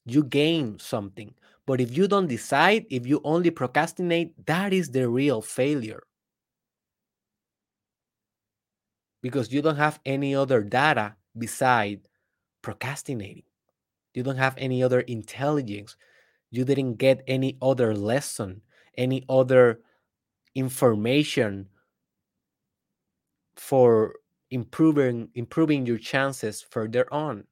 You 0.06 0.24
gain 0.24 0.80
something. 0.80 1.36
But 1.68 1.80
if 1.80 1.96
you 1.96 2.08
don't 2.08 2.28
decide, 2.28 2.86
if 2.90 3.06
you 3.06 3.22
only 3.24 3.52
procrastinate, 3.52 4.46
that 4.48 4.74
is 4.74 4.90
the 4.90 5.08
real 5.08 5.42
failure. 5.44 6.02
Because 9.26 9.52
you 9.52 9.64
don't 9.64 9.78
have 9.78 10.00
any 10.06 10.36
other 10.36 10.62
data 10.62 11.16
beside 11.36 12.02
procrastinating. 12.62 13.50
You 14.14 14.22
don't 14.22 14.38
have 14.38 14.54
any 14.56 14.84
other 14.84 15.00
intelligence. 15.00 15.98
You 16.52 16.64
didn't 16.64 16.98
get 16.98 17.24
any 17.26 17.58
other 17.60 17.96
lesson, 17.96 18.62
any 18.96 19.26
other 19.28 19.80
information 20.54 21.70
for 23.56 24.14
improving 24.52 25.30
improving 25.34 25.88
your 25.88 25.98
chances 25.98 26.62
further 26.62 27.12
on. 27.12 27.46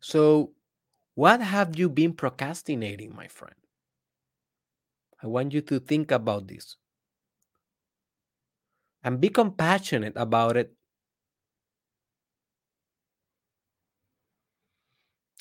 So, 0.00 0.54
what 1.14 1.40
have 1.40 1.78
you 1.78 1.88
been 1.88 2.14
procrastinating, 2.14 3.14
my 3.14 3.28
friend? 3.28 3.54
I 5.22 5.28
want 5.28 5.54
you 5.54 5.60
to 5.60 5.78
think 5.78 6.10
about 6.10 6.48
this 6.48 6.76
and 9.04 9.20
be 9.20 9.28
compassionate 9.28 10.14
about 10.16 10.56
it. 10.56 10.74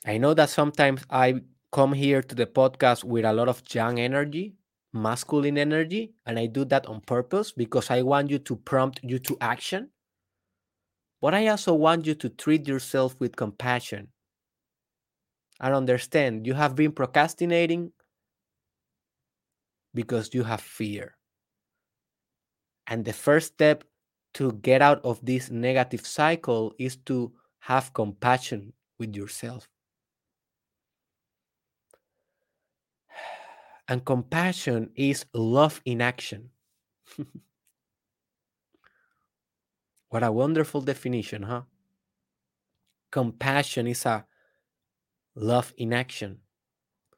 I 0.05 0.17
know 0.17 0.33
that 0.33 0.49
sometimes 0.49 1.05
I 1.09 1.41
come 1.71 1.93
here 1.93 2.21
to 2.21 2.35
the 2.35 2.45
podcast 2.45 3.05
with 3.05 3.23
a 3.23 3.31
lot 3.31 3.47
of 3.47 3.63
young 3.73 3.97
energy, 3.99 4.55
masculine 4.91 5.57
energy, 5.57 6.13
and 6.25 6.37
I 6.37 6.47
do 6.47 6.65
that 6.65 6.85
on 6.87 6.99
purpose 7.01 7.51
because 7.53 7.89
I 7.89 8.01
want 8.01 8.29
you 8.29 8.39
to 8.39 8.55
prompt 8.57 8.99
you 9.03 9.19
to 9.19 9.37
action. 9.39 9.91
But 11.21 11.33
I 11.33 11.47
also 11.47 11.73
want 11.75 12.05
you 12.07 12.13
to 12.15 12.27
treat 12.27 12.67
yourself 12.67 13.17
with 13.21 13.37
compassion 13.37 14.11
and 15.61 15.73
understand 15.73 16.45
you 16.45 16.53
have 16.53 16.75
been 16.75 16.91
procrastinating 16.91 17.91
because 19.93 20.33
you 20.33 20.43
have 20.45 20.61
fear. 20.61 21.15
And 22.89 23.05
the 23.05 23.13
first 23.13 23.53
step 23.53 23.85
to 24.33 24.51
get 24.51 24.81
out 24.81 24.99
of 25.05 25.23
this 25.23 25.51
negative 25.51 26.05
cycle 26.05 26.73
is 26.79 26.97
to 27.05 27.31
have 27.59 27.93
compassion 27.93 28.73
with 28.97 29.15
yourself. 29.15 29.69
And 33.87 34.03
compassion 34.05 34.91
is 34.95 35.25
love 35.33 35.81
in 35.85 36.01
action. 36.01 36.49
what 40.09 40.23
a 40.23 40.31
wonderful 40.31 40.81
definition, 40.81 41.43
huh? 41.43 41.63
Compassion 43.11 43.87
is 43.87 44.05
a 44.05 44.25
love 45.35 45.73
in 45.77 45.93
action. 45.93 46.39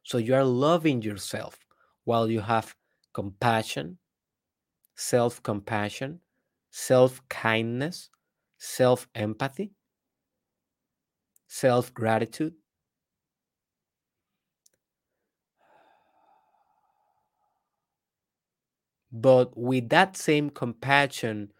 So 0.03 0.17
you 0.17 0.33
are 0.35 0.45
loving 0.45 1.01
yourself 1.01 1.59
while 2.05 2.29
you 2.29 2.39
have 2.41 2.75
compassion, 3.13 3.97
self 5.01 5.41
compassion, 5.41 6.19
self 6.69 7.27
kindness, 7.27 8.09
self 8.57 9.07
empathy, 9.15 9.73
self 11.47 11.93
gratitude. 11.93 12.53
But 19.11 19.57
with 19.57 19.89
that 19.89 20.15
same 20.15 20.49
compassion, 20.49 21.51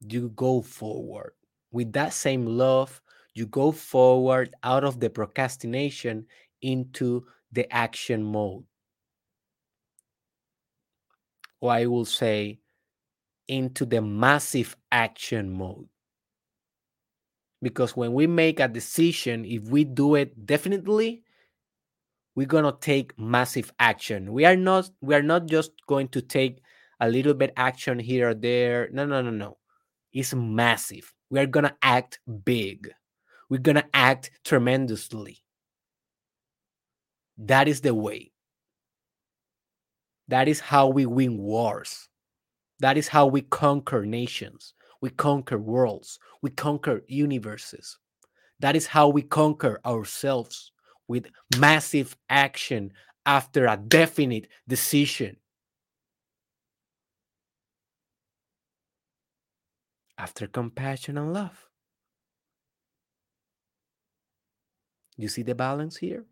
you 0.00 0.30
go 0.30 0.62
forward. 0.62 1.32
With 1.70 1.92
that 1.92 2.12
same 2.14 2.46
love, 2.46 3.02
you 3.34 3.46
go 3.46 3.72
forward 3.72 4.54
out 4.62 4.84
of 4.84 5.00
the 5.00 5.10
procrastination 5.10 6.26
into 6.62 7.26
the 7.52 7.70
action 7.72 8.22
mode. 8.22 8.64
Or 11.60 11.72
I 11.72 11.86
will 11.86 12.04
say, 12.04 12.60
into 13.48 13.84
the 13.84 14.00
massive 14.00 14.76
action 14.92 15.50
mode. 15.50 15.88
Because 17.60 17.96
when 17.96 18.12
we 18.12 18.26
make 18.26 18.60
a 18.60 18.68
decision, 18.68 19.44
if 19.44 19.64
we 19.64 19.84
do 19.84 20.14
it 20.14 20.46
definitely, 20.46 21.22
we're 22.36 22.46
gonna 22.46 22.76
take 22.80 23.18
massive 23.18 23.72
action. 23.80 24.32
We 24.32 24.44
are 24.44 24.54
not 24.54 24.90
we 25.00 25.14
are 25.16 25.22
not 25.22 25.46
just 25.46 25.72
going 25.88 26.08
to 26.08 26.22
take 26.22 26.60
a 27.00 27.08
little 27.08 27.34
bit 27.34 27.52
action 27.56 27.98
here 27.98 28.30
or 28.30 28.34
there. 28.34 28.88
No, 28.92 29.06
no, 29.06 29.22
no, 29.22 29.30
no. 29.30 29.58
It's 30.12 30.34
massive. 30.34 31.12
We 31.30 31.40
are 31.40 31.46
gonna 31.46 31.76
act 31.82 32.20
big. 32.44 32.90
We're 33.50 33.58
gonna 33.58 33.88
act 33.92 34.30
tremendously. 34.44 35.42
That 37.38 37.66
is 37.66 37.80
the 37.80 37.94
way. 37.94 38.32
That 40.28 40.48
is 40.48 40.60
how 40.60 40.88
we 40.88 41.06
win 41.06 41.38
wars. 41.38 42.07
That 42.80 42.96
is 42.96 43.08
how 43.08 43.26
we 43.26 43.42
conquer 43.42 44.06
nations. 44.06 44.74
We 45.00 45.10
conquer 45.10 45.58
worlds. 45.58 46.18
We 46.42 46.50
conquer 46.50 47.02
universes. 47.08 47.98
That 48.60 48.76
is 48.76 48.86
how 48.86 49.08
we 49.08 49.22
conquer 49.22 49.80
ourselves 49.84 50.72
with 51.06 51.26
massive 51.58 52.16
action 52.28 52.92
after 53.24 53.66
a 53.66 53.76
definite 53.76 54.48
decision. 54.66 55.36
After 60.16 60.46
compassion 60.46 61.16
and 61.16 61.32
love. 61.32 61.68
You 65.16 65.28
see 65.28 65.42
the 65.42 65.54
balance 65.54 65.96
here? 65.96 66.24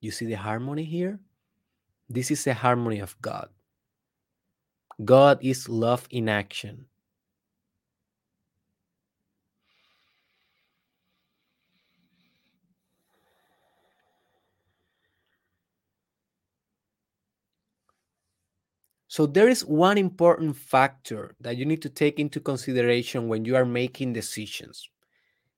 You 0.00 0.10
see 0.10 0.26
the 0.26 0.34
harmony 0.34 0.84
here? 0.84 1.20
This 2.08 2.30
is 2.30 2.42
the 2.44 2.54
harmony 2.54 3.00
of 3.00 3.20
God. 3.20 3.48
God 5.04 5.38
is 5.42 5.68
love 5.68 6.06
in 6.10 6.28
action. 6.28 6.86
So, 19.08 19.26
there 19.26 19.48
is 19.48 19.64
one 19.64 19.98
important 19.98 20.56
factor 20.56 21.34
that 21.40 21.56
you 21.56 21.64
need 21.64 21.82
to 21.82 21.88
take 21.88 22.20
into 22.20 22.38
consideration 22.38 23.26
when 23.26 23.44
you 23.44 23.56
are 23.56 23.64
making 23.64 24.12
decisions 24.12 24.88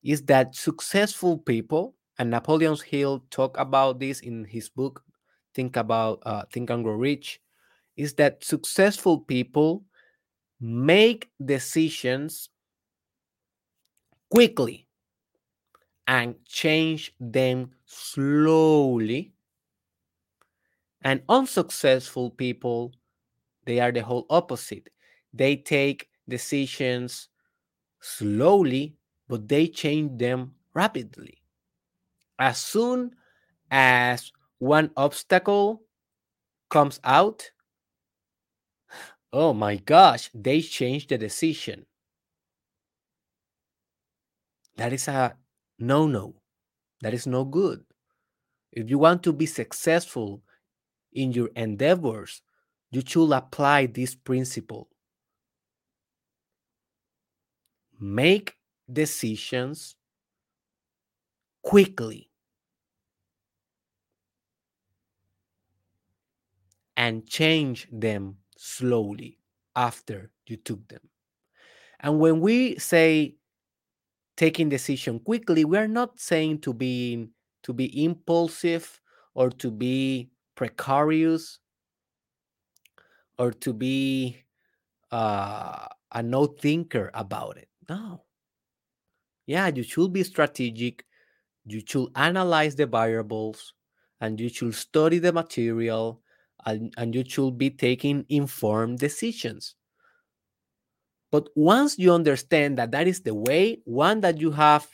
is 0.03 0.23
that 0.23 0.55
successful 0.55 1.37
people, 1.37 1.95
and 2.19 2.31
Napoleon 2.31 2.77
Hill 2.87 3.25
talked 3.31 3.57
about 3.59 3.99
this 3.99 4.21
in 4.21 4.45
his 4.45 4.71
book, 4.71 5.05
Think 5.55 5.77
About 5.77 6.23
uh, 6.25 6.45
Think 6.51 6.71
and 6.71 6.83
Grow 6.83 6.95
Rich, 6.95 7.42
is 7.97 8.15
that 8.15 8.45
successful 8.45 9.19
people 9.21 9.85
make 10.61 11.31
decisions 11.45 12.49
quickly 14.31 14.87
and 16.07 16.35
change 16.47 17.15
them 17.21 17.71
slowly. 17.87 19.33
And 21.03 21.23
unsuccessful 21.29 22.31
people, 22.31 22.93
they 23.65 23.81
are 23.81 23.93
the 23.93 24.03
whole 24.03 24.27
opposite. 24.31 24.89
They 25.35 25.57
take 25.57 26.09
decisions 26.29 27.29
slowly, 28.01 28.97
but 29.29 29.49
they 29.49 29.67
change 29.67 30.19
them 30.19 30.55
rapidly. 30.75 31.43
As 32.39 32.59
soon 32.59 33.15
as 33.71 34.33
one 34.59 34.91
obstacle 34.97 35.83
comes 36.71 37.01
out, 37.05 37.51
oh 39.33 39.53
my 39.53 39.77
gosh, 39.77 40.31
they 40.35 40.61
change 40.63 41.07
the 41.09 41.19
decision. 41.19 41.87
That 44.77 44.93
is 44.93 45.09
a 45.09 45.39
no 45.79 46.07
no. 46.07 46.35
That 47.03 47.15
is 47.15 47.27
no 47.27 47.45
good. 47.45 47.85
If 48.73 48.91
you 48.91 48.99
want 48.99 49.23
to 49.25 49.33
be 49.33 49.47
successful 49.47 50.43
in 51.13 51.33
your 51.33 51.49
endeavors, 51.57 52.43
you 52.91 53.03
should 53.07 53.33
apply 53.33 53.87
this 53.87 54.15
principle. 54.15 54.89
Make 58.01 58.59
decisions 58.93 59.97
quickly 61.63 62.31
and 66.97 67.27
change 67.27 67.87
them 67.91 68.39
slowly 68.63 69.39
after 69.75 70.31
you 70.47 70.57
took 70.57 70.87
them. 70.87 71.01
And 71.99 72.21
when 72.21 72.41
we 72.41 72.79
say 72.79 73.35
taking 74.37 74.69
decision 74.69 75.19
quickly, 75.19 75.65
we 75.65 75.79
are 75.79 75.89
not 75.89 76.21
saying 76.21 76.61
to 76.61 76.73
be 76.73 77.29
to 77.65 77.73
be 77.73 78.05
impulsive 78.05 79.01
or 79.35 79.51
to 79.51 79.71
be 79.71 80.31
precarious 80.55 81.59
or 83.39 83.51
to 83.51 83.73
be 83.73 84.45
uh, 85.11 85.87
a 86.13 86.23
no 86.23 86.47
thinker 86.47 87.11
about 87.15 87.57
it. 87.57 87.69
No. 87.89 88.25
Yeah, 89.47 89.69
you 89.75 89.83
should 89.83 90.13
be 90.13 90.23
strategic. 90.23 91.05
You 91.67 91.83
should 91.85 92.11
analyze 92.15 92.77
the 92.77 92.87
variables 92.87 93.75
and 94.21 94.41
you 94.41 94.49
should 94.49 94.75
study 94.75 95.19
the 95.19 95.33
material 95.33 96.22
and, 96.67 96.93
and 96.97 97.15
you 97.15 97.25
should 97.27 97.59
be 97.59 97.71
taking 97.71 98.25
informed 98.29 98.99
decisions. 98.99 99.75
But 101.31 101.49
once 101.57 101.99
you 101.99 102.13
understand 102.13 102.79
that 102.79 102.91
that 102.91 103.09
is 103.09 103.23
the 103.23 103.35
way, 103.35 103.81
one 103.85 104.21
that 104.21 104.39
you 104.39 104.51
have 104.51 104.87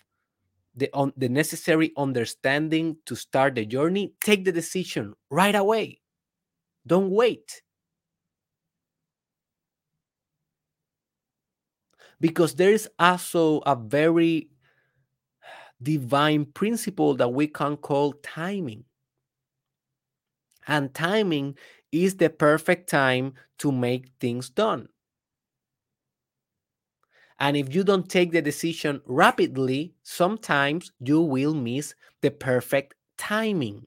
the, 0.76 0.88
on, 0.94 1.12
the 1.16 1.28
necessary 1.28 1.92
understanding 1.96 2.96
to 3.06 3.16
start 3.16 3.56
the 3.56 3.66
journey, 3.66 4.14
take 4.20 4.44
the 4.44 4.52
decision 4.52 5.14
right 5.30 5.54
away. 5.54 6.00
Don't 6.86 7.10
wait. 7.10 7.62
Because 12.20 12.54
there 12.54 12.72
is 12.72 12.88
also 12.98 13.58
a 13.58 13.74
very 13.74 14.48
divine 15.82 16.44
principle 16.44 17.14
that 17.14 17.32
we 17.32 17.46
can 17.46 17.76
call 17.76 18.12
timing. 18.22 18.84
And 20.68 20.94
timing 20.94 21.56
is 21.90 22.16
the 22.16 22.30
perfect 22.30 22.88
time 22.88 23.34
to 23.58 23.72
make 23.72 24.10
things 24.20 24.50
done. 24.50 24.88
And 27.40 27.56
if 27.56 27.74
you 27.74 27.84
don't 27.84 28.08
take 28.08 28.32
the 28.32 28.42
decision 28.42 29.00
rapidly, 29.06 29.94
sometimes 30.02 30.92
you 31.00 31.20
will 31.20 31.54
miss 31.54 31.94
the 32.20 32.30
perfect 32.30 32.94
timing, 33.16 33.86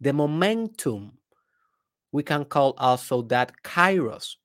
the 0.00 0.12
momentum. 0.12 1.18
We 2.10 2.22
can 2.22 2.44
call 2.44 2.74
also 2.78 3.22
that 3.22 3.52
kairos, 3.62 4.36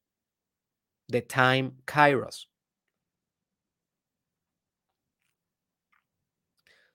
the 1.10 1.22
time 1.22 1.78
kairos. 1.88 2.46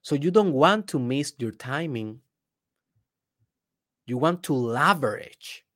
So 0.03 0.15
you 0.15 0.31
don't 0.31 0.53
want 0.53 0.87
to 0.89 0.99
miss 0.99 1.35
your 1.39 1.51
timing. 1.51 2.21
You 4.09 4.17
want 4.17 4.43
to 4.45 4.55
leverage. 4.55 5.67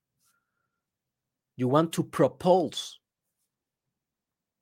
You 1.55 1.69
want 1.69 1.93
to 1.93 2.03
propose 2.03 2.99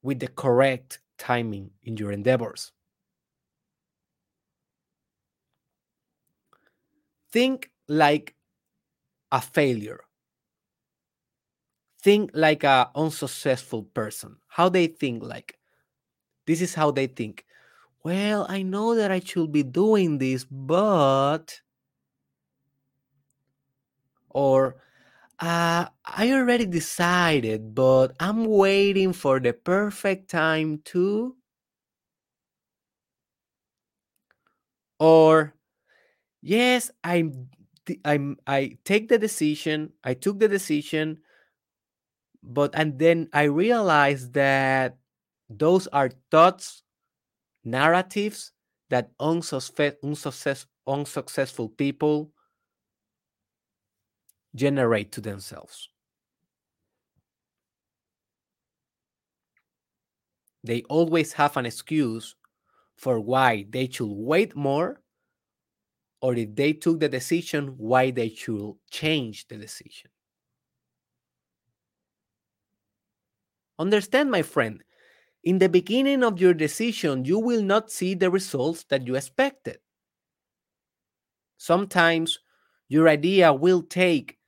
with 0.03 0.19
the 0.19 0.27
correct 0.27 0.99
timing 1.19 1.71
in 1.85 1.97
your 1.97 2.11
endeavors. 2.11 2.73
Think 7.31 7.71
like 7.87 8.35
a 9.31 9.41
failure. 9.41 10.01
Think 12.03 12.33
like 12.35 12.65
a 12.65 12.91
unsuccessful 12.97 13.85
person. 13.85 14.39
How 14.49 14.69
they 14.69 14.89
think 14.89 15.23
like. 15.23 15.59
This 16.45 16.61
is 16.61 16.75
how 16.75 16.91
they 16.91 17.07
think. 17.07 17.45
Well, 18.03 18.47
I 18.49 18.63
know 18.63 18.97
that 18.97 19.13
I 19.13 19.21
should 19.21 19.53
be 19.53 19.63
doing 19.63 20.19
this, 20.19 20.45
but 20.45 21.61
or 24.31 24.77
uh, 25.41 25.87
I 26.05 26.33
already 26.33 26.67
decided, 26.67 27.75
but 27.75 28.15
I'm 28.21 28.45
waiting 28.47 29.13
for 29.13 29.41
the 29.41 29.53
perfect 29.55 30.31
time 30.31 30.81
to. 30.87 31.37
Or, 34.99 35.55
yes, 36.43 36.91
I'm, 37.05 37.51
I'm, 38.05 38.39
I 38.47 38.79
take 38.85 39.09
the 39.09 39.19
decision. 39.19 39.93
I 40.05 40.15
took 40.15 40.41
the 40.41 40.49
decision, 40.49 41.21
but 42.43 42.71
and 42.75 42.99
then 42.99 43.29
I 43.33 43.45
realized 43.45 44.33
that 44.35 44.99
those 45.49 45.87
are 45.89 46.11
thoughts, 46.31 46.83
narratives 47.65 48.53
that 48.91 49.13
unsuccess, 49.21 49.95
unsuccess, 50.05 50.67
unsuccessful 50.87 51.71
people 51.71 52.33
generate 54.55 55.13
to 55.13 55.21
themselves. 55.21 55.89
They 60.65 60.83
always 60.85 61.35
have 61.35 61.57
an 61.57 61.67
excuse 61.67 62.35
for 62.97 63.21
why 63.21 63.67
they 63.71 63.89
should 63.89 64.11
wait 64.11 64.55
more, 64.57 65.03
or 66.21 66.35
if 66.35 66.55
they 66.55 66.73
took 66.75 67.01
the 67.01 67.09
decision, 67.09 67.79
why 67.79 68.11
they 68.11 68.29
should 68.29 68.75
change 68.91 69.49
the 69.49 69.57
decision. 69.57 70.11
Understand, 73.79 74.31
my 74.31 74.43
friend, 74.43 74.85
in 75.43 75.59
the 75.59 75.69
beginning 75.69 76.23
of 76.23 76.41
your 76.41 76.53
decision, 76.53 77.25
you 77.25 77.39
will 77.39 77.63
not 77.63 77.91
see 77.91 78.15
the 78.15 78.31
results 78.31 78.85
that 78.85 79.07
you 79.07 79.15
expected. 79.15 79.79
Sometimes 81.57 82.41
your 82.89 83.09
idea 83.09 83.53
will 83.53 83.83
take 83.83 84.40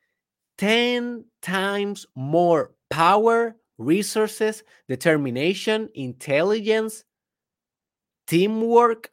10 0.58 1.24
times 1.40 2.06
more 2.14 2.74
power, 2.90 3.56
resources, 3.78 4.62
determination, 4.88 5.88
intelligence, 5.94 7.04
teamwork 8.26 9.10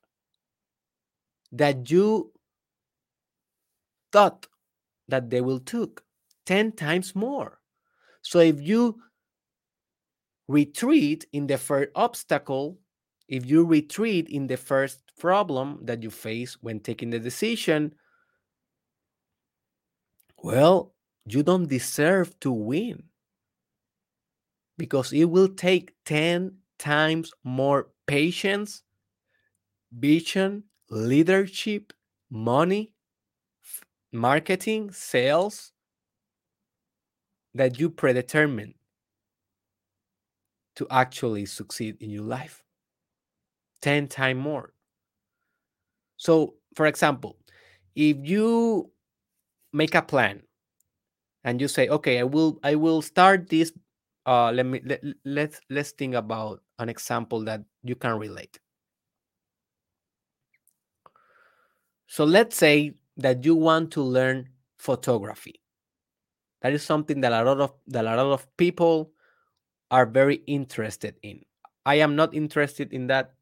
that 1.51 1.89
you 1.89 2.31
thought 4.11 4.47
that 5.07 5.29
they 5.29 5.41
will 5.41 5.59
took 5.59 6.03
10 6.45 6.71
times 6.73 7.15
more. 7.15 7.59
So 8.21 8.39
if 8.39 8.61
you 8.61 9.01
retreat 10.47 11.25
in 11.31 11.47
the 11.47 11.57
first 11.57 11.89
obstacle, 11.95 12.79
if 13.27 13.45
you 13.45 13.65
retreat 13.65 14.27
in 14.29 14.47
the 14.47 14.57
first 14.57 14.99
problem 15.17 15.79
that 15.83 16.01
you 16.01 16.09
face 16.09 16.57
when 16.61 16.79
taking 16.79 17.11
the 17.11 17.19
decision, 17.19 17.93
well, 20.41 20.93
you 21.25 21.43
don't 21.43 21.67
deserve 21.69 22.39
to 22.41 22.51
win 22.51 23.09
because 24.77 25.13
it 25.13 25.25
will 25.25 25.47
take 25.49 25.93
10 26.05 26.57
times 26.79 27.31
more 27.43 27.89
patience, 28.07 28.83
vision, 29.91 30.63
leadership, 30.89 31.93
money, 32.29 32.93
marketing, 34.11 34.91
sales 34.91 35.71
that 37.53 37.79
you 37.79 37.89
predetermine 37.91 38.73
to 40.75 40.87
actually 40.89 41.45
succeed 41.45 41.97
in 42.01 42.09
your 42.09 42.23
life. 42.23 42.63
10 43.81 44.07
times 44.07 44.41
more. 44.41 44.73
So, 46.17 46.55
for 46.75 46.85
example, 46.85 47.37
if 47.95 48.17
you 48.21 48.91
make 49.73 49.95
a 49.95 50.01
plan 50.01 50.43
and 51.43 51.61
you 51.61 51.67
say 51.67 51.87
okay 51.87 52.19
i 52.19 52.23
will 52.23 52.59
i 52.63 52.75
will 52.75 53.01
start 53.01 53.49
this 53.49 53.71
uh 54.25 54.51
let 54.51 54.65
me 54.65 54.81
let, 54.85 55.01
let's 55.25 55.59
let's 55.69 55.91
think 55.91 56.15
about 56.15 56.61
an 56.79 56.89
example 56.89 57.43
that 57.43 57.61
you 57.83 57.95
can 57.95 58.17
relate 58.17 58.59
So 62.07 62.25
let's 62.25 62.57
say 62.57 62.95
that 63.17 63.45
you 63.45 63.55
want 63.55 63.91
to 63.91 64.01
learn 64.01 64.49
photography. 64.77 65.61
That 66.61 66.73
is 66.73 66.83
something 66.83 67.21
that 67.21 67.31
a 67.31 67.43
lot 67.43 67.59
of 67.59 67.73
that 67.87 68.05
a 68.05 68.15
lot 68.15 68.33
of 68.33 68.47
people 68.57 69.11
are 69.91 70.05
very 70.05 70.37
interested 70.47 71.17
in. 71.23 71.45
I 71.85 71.95
am 71.95 72.15
not 72.15 72.33
interested 72.35 72.93
in 72.93 73.07
that, 73.07 73.35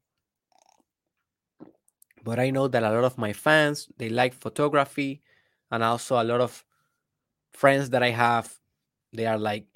but 2.24 2.38
I 2.38 2.50
know 2.50 2.68
that 2.68 2.82
a 2.82 2.90
lot 2.90 3.04
of 3.04 3.18
my 3.18 3.32
fans 3.32 3.88
they 3.96 4.08
like 4.08 4.34
photography, 4.34 5.22
and 5.70 5.82
also 5.82 6.20
a 6.20 6.24
lot 6.24 6.40
of 6.40 6.64
friends 7.58 7.90
that 7.90 8.02
I 8.02 8.10
have, 8.10 8.54
they 9.12 9.26
are 9.26 9.38
like 9.38 9.66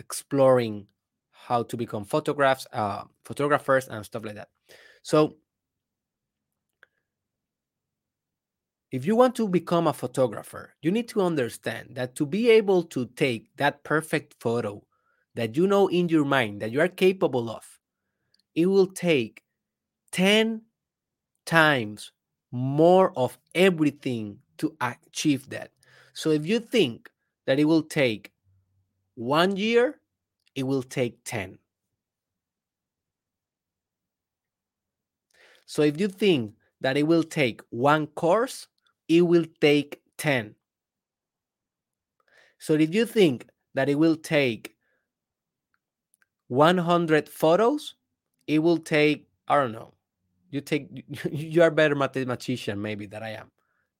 exploring 0.00 0.86
how 1.32 1.62
to 1.64 1.76
become 1.76 2.04
photographs, 2.04 2.66
uh, 2.72 3.04
photographers, 3.24 3.88
and 3.88 4.04
stuff 4.04 4.24
like 4.24 4.36
that. 4.36 4.48
So, 5.02 5.36
if 8.90 9.04
you 9.04 9.16
want 9.16 9.34
to 9.36 9.48
become 9.48 9.86
a 9.86 9.92
photographer, 9.92 10.74
you 10.80 10.90
need 10.90 11.08
to 11.08 11.20
understand 11.20 11.90
that 11.94 12.14
to 12.16 12.24
be 12.26 12.50
able 12.50 12.82
to 12.84 13.06
take 13.16 13.48
that 13.56 13.84
perfect 13.84 14.34
photo 14.40 14.82
that 15.34 15.56
you 15.56 15.66
know 15.66 15.88
in 15.88 16.08
your 16.08 16.24
mind 16.24 16.62
that 16.62 16.70
you 16.70 16.80
are 16.80 16.88
capable 16.88 17.50
of, 17.50 17.64
it 18.54 18.66
will 18.66 18.86
take 18.86 19.42
10 20.12 20.62
times 21.46 22.12
more 22.52 23.12
of 23.16 23.38
everything 23.54 24.38
to 24.58 24.76
achieve 24.80 25.50
that. 25.50 25.72
So 26.14 26.30
if 26.30 26.46
you 26.46 26.60
think 26.60 27.10
that 27.46 27.58
it 27.58 27.64
will 27.64 27.82
take 27.82 28.32
one 29.14 29.56
year, 29.56 30.00
it 30.54 30.64
will 30.64 30.82
take 30.82 31.24
10. 31.24 31.58
So 35.64 35.82
if 35.82 35.98
you 35.98 36.08
think 36.08 36.54
that 36.80 36.96
it 36.96 37.04
will 37.04 37.24
take 37.24 37.60
one 37.70 38.06
course, 38.06 38.68
it 39.08 39.22
will 39.22 39.46
take 39.60 40.02
10. 40.18 40.54
So 42.58 42.74
if 42.74 42.94
you 42.94 43.04
think 43.04 43.48
that 43.74 43.88
it 43.88 43.96
will 43.96 44.16
take 44.16 44.76
100 46.48 47.28
photos, 47.28 47.94
it 48.46 48.60
will 48.60 48.78
take, 48.78 49.28
I 49.48 49.56
don't 49.56 49.72
know, 49.72 49.94
you 50.50 50.60
take, 50.60 50.88
you 51.30 51.62
are 51.62 51.70
better 51.70 51.94
mathematician 51.94 52.80
maybe 52.80 53.06
than 53.06 53.22
I 53.22 53.30
am. 53.30 53.50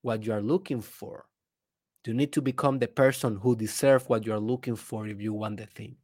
what 0.00 0.24
you 0.24 0.32
are 0.32 0.42
looking 0.42 0.80
for 0.80 1.26
you 2.06 2.14
need 2.14 2.32
to 2.32 2.40
become 2.40 2.78
the 2.78 2.86
person 2.86 3.36
who 3.36 3.56
deserve 3.56 4.08
what 4.08 4.24
you 4.24 4.32
are 4.32 4.40
looking 4.40 4.76
for 4.76 5.06
if 5.06 5.20
you 5.20 5.34
want 5.34 5.58
the 5.58 5.66
thing 5.66 5.96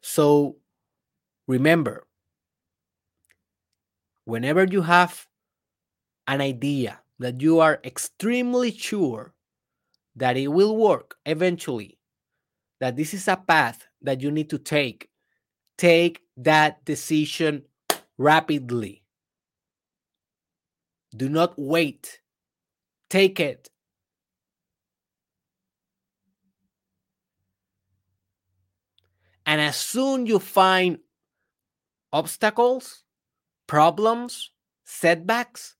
so 0.00 0.56
remember 1.46 2.06
whenever 4.24 4.64
you 4.64 4.82
have 4.82 5.26
an 6.26 6.40
idea 6.40 7.00
that 7.18 7.40
you 7.40 7.60
are 7.60 7.80
extremely 7.84 8.70
sure 8.70 9.34
that 10.16 10.36
it 10.36 10.48
will 10.48 10.76
work 10.76 11.16
eventually 11.26 11.98
that 12.80 12.96
this 12.96 13.14
is 13.14 13.28
a 13.28 13.36
path 13.36 13.86
that 14.02 14.20
you 14.22 14.30
need 14.30 14.50
to 14.50 14.58
take, 14.58 15.08
take 15.76 16.22
that 16.36 16.84
decision 16.84 17.62
rapidly. 18.18 19.04
Do 21.14 21.28
not 21.28 21.54
wait. 21.56 22.20
Take 23.10 23.38
it. 23.38 23.68
And 29.50 29.60
as 29.60 29.74
soon 29.74 30.26
you 30.26 30.38
find 30.38 31.00
obstacles, 32.12 33.02
problems, 33.66 34.52
setbacks, 34.84 35.74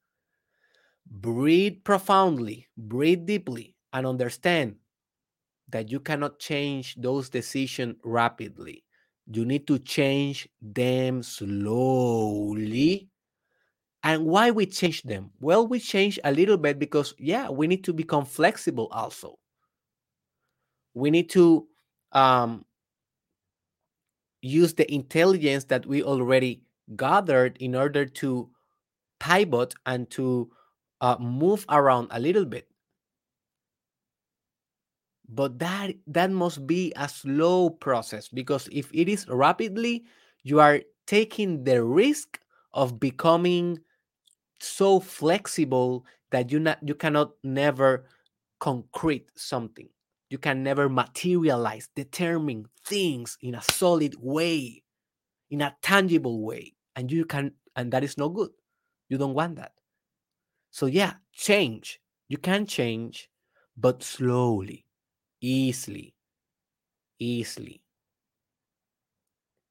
breathe 1.07 1.85
profoundly, 1.85 2.67
breathe 2.77 3.27
deeply, 3.27 3.77
and 3.93 4.09
understand 4.09 4.75
that 5.69 5.89
you 5.89 6.01
cannot 6.01 6.41
change 6.41 6.97
those 6.97 7.31
decisions 7.31 7.95
rapidly. 8.03 8.83
You 9.31 9.45
need 9.45 9.69
to 9.69 9.79
change 9.79 10.49
them 10.61 11.23
slowly. 11.23 13.09
And 14.03 14.25
why 14.27 14.51
we 14.51 14.67
change 14.67 15.05
them? 15.05 15.31
Well, 15.39 15.65
we 15.65 15.79
change 15.79 16.19
a 16.25 16.33
little 16.33 16.57
bit 16.57 16.81
because, 16.81 17.15
yeah, 17.21 17.49
we 17.49 17.69
need 17.69 17.85
to 17.85 17.93
become 17.93 18.25
flexible 18.25 18.89
also. 18.91 19.39
We 20.95 21.13
need 21.13 21.31
to 21.31 21.69
um, 22.11 22.65
use 24.43 24.75
the 24.75 24.91
intelligence 24.93 25.65
that 25.65 25.87
we 25.87 26.03
already 26.03 26.63
gathered 26.97 27.57
in 27.61 27.75
order 27.75 28.07
to 28.07 28.51
pivot 29.21 29.75
and 29.87 30.11
to 30.11 30.51
uh, 31.01 31.17
move 31.21 31.67
around 31.71 32.09
a 32.11 32.21
little 32.21 32.45
bit. 32.47 32.69
But 35.29 35.59
that 35.61 35.95
that 36.09 36.31
must 36.31 36.67
be 36.67 36.93
a 36.97 37.09
slow 37.09 37.71
process 37.71 38.29
because 38.29 38.69
if 38.73 38.91
it 38.93 39.09
is 39.09 39.27
rapidly 39.29 40.05
you 40.43 40.59
are 40.59 40.83
taking 41.07 41.63
the 41.65 41.85
risk 41.85 42.41
of 42.75 42.99
becoming 42.99 43.79
so 44.61 45.01
flexible 45.01 46.07
that 46.31 46.53
you 46.53 46.61
not 46.61 46.79
you 46.87 46.95
cannot 46.95 47.33
never 47.45 48.07
concrete 48.61 49.31
something 49.37 49.89
you 50.31 50.39
can 50.39 50.63
never 50.63 50.89
materialize 50.89 51.89
determine 51.95 52.67
things 52.85 53.37
in 53.43 53.55
a 53.55 53.63
solid 53.63 54.15
way 54.19 54.83
in 55.51 55.61
a 55.61 55.77
tangible 55.83 56.43
way 56.43 56.73
and 56.97 57.11
you 57.13 57.25
can 57.25 57.53
and 57.77 57.93
that 57.93 58.05
is 58.05 58.17
no 58.17 58.29
good 58.29 58.51
you 59.09 59.19
don't 59.19 59.35
want 59.35 59.57
that 59.57 59.73
so 60.71 60.87
yeah 60.87 61.15
change 61.33 62.01
you 62.29 62.39
can 62.39 62.65
change 62.67 63.29
but 63.77 64.03
slowly 64.03 64.87
easily. 65.41 66.15
easily. 67.19 67.83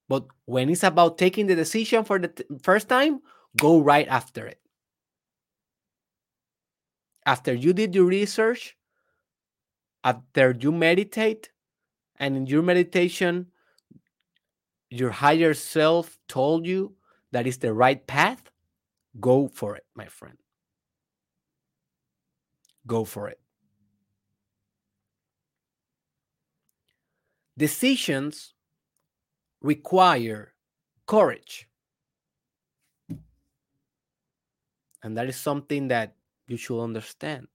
But 0.07 0.25
when 0.45 0.69
it's 0.69 0.83
about 0.83 1.17
taking 1.17 1.47
the 1.47 1.55
decision 1.55 2.03
for 2.03 2.17
the 2.17 2.31
first 2.63 2.89
time, 2.89 3.21
go 3.57 3.79
right 3.79 4.07
after 4.07 4.45
it. 4.47 4.59
After 7.25 7.53
you 7.53 7.73
did 7.73 7.93
your 7.93 8.05
research, 8.05 8.75
after 10.03 10.55
you 10.59 10.71
meditate, 10.71 11.49
and 12.17 12.35
in 12.35 12.47
your 12.47 12.61
meditation, 12.61 13.47
your 14.89 15.11
higher 15.11 15.53
self 15.53 16.17
told 16.27 16.65
you 16.65 16.95
that 17.31 17.45
is 17.47 17.57
the 17.59 17.73
right 17.73 18.05
path, 18.07 18.41
go 19.19 19.47
for 19.47 19.75
it, 19.75 19.85
my 19.95 20.05
friend. 20.05 20.37
Go 22.87 23.05
for 23.05 23.27
it. 23.27 23.39
Decisions 27.57 28.53
require 29.61 30.53
courage. 31.05 31.67
And 35.03 35.17
that 35.17 35.27
is 35.27 35.35
something 35.35 35.89
that 35.89 36.15
you 36.47 36.57
should 36.57 36.81
understand. 36.81 37.47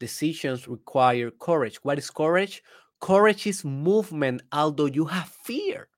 Decisions 0.00 0.68
require 0.68 1.30
courage. 1.30 1.76
What 1.82 1.98
is 1.98 2.10
courage? 2.10 2.62
Courage 3.00 3.46
is 3.46 3.64
movement, 3.64 4.42
although 4.52 4.86
you 4.86 5.04
have 5.06 5.28
fear. 5.28 5.88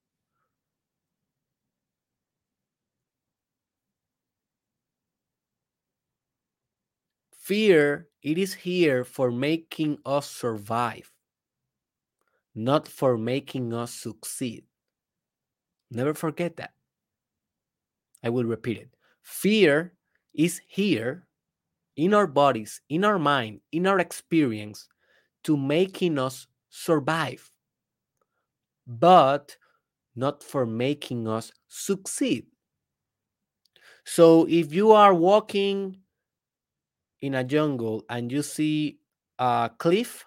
Fear, 7.32 8.09
it 8.22 8.38
is 8.38 8.55
here 8.55 9.03
for 9.05 9.30
making 9.32 9.98
us 10.07 10.30
survive, 10.30 11.11
not 12.55 12.86
for 12.86 13.18
making 13.18 13.74
us 13.74 13.92
succeed. 13.92 14.64
Never 15.90 16.14
forget 16.14 16.57
that. 16.59 16.74
I 18.22 18.28
will 18.28 18.44
repeat 18.44 18.78
it. 18.78 18.94
Fear 19.22 19.94
is 20.32 20.61
here 20.68 21.26
in 22.01 22.14
our 22.14 22.26
bodies, 22.26 22.80
in 22.88 23.05
our 23.05 23.18
mind, 23.18 23.61
in 23.72 23.86
our 23.86 23.98
experience 23.98 24.88
to 25.44 25.55
making 25.55 26.18
us 26.18 26.46
survive, 26.70 27.53
but 28.86 29.55
not 30.16 30.42
for 30.42 30.64
making 30.64 31.28
us 31.28 31.53
succeed. 31.68 32.46
So 34.05 34.46
if 34.48 34.72
you 34.72 34.92
are 34.92 35.12
walking 35.12 35.98
in 37.20 37.34
a 37.34 37.44
jungle 37.44 38.07
and 38.09 38.32
you 38.32 38.42
see 38.42 38.98
a 39.38 39.70
cliff, 39.76 40.24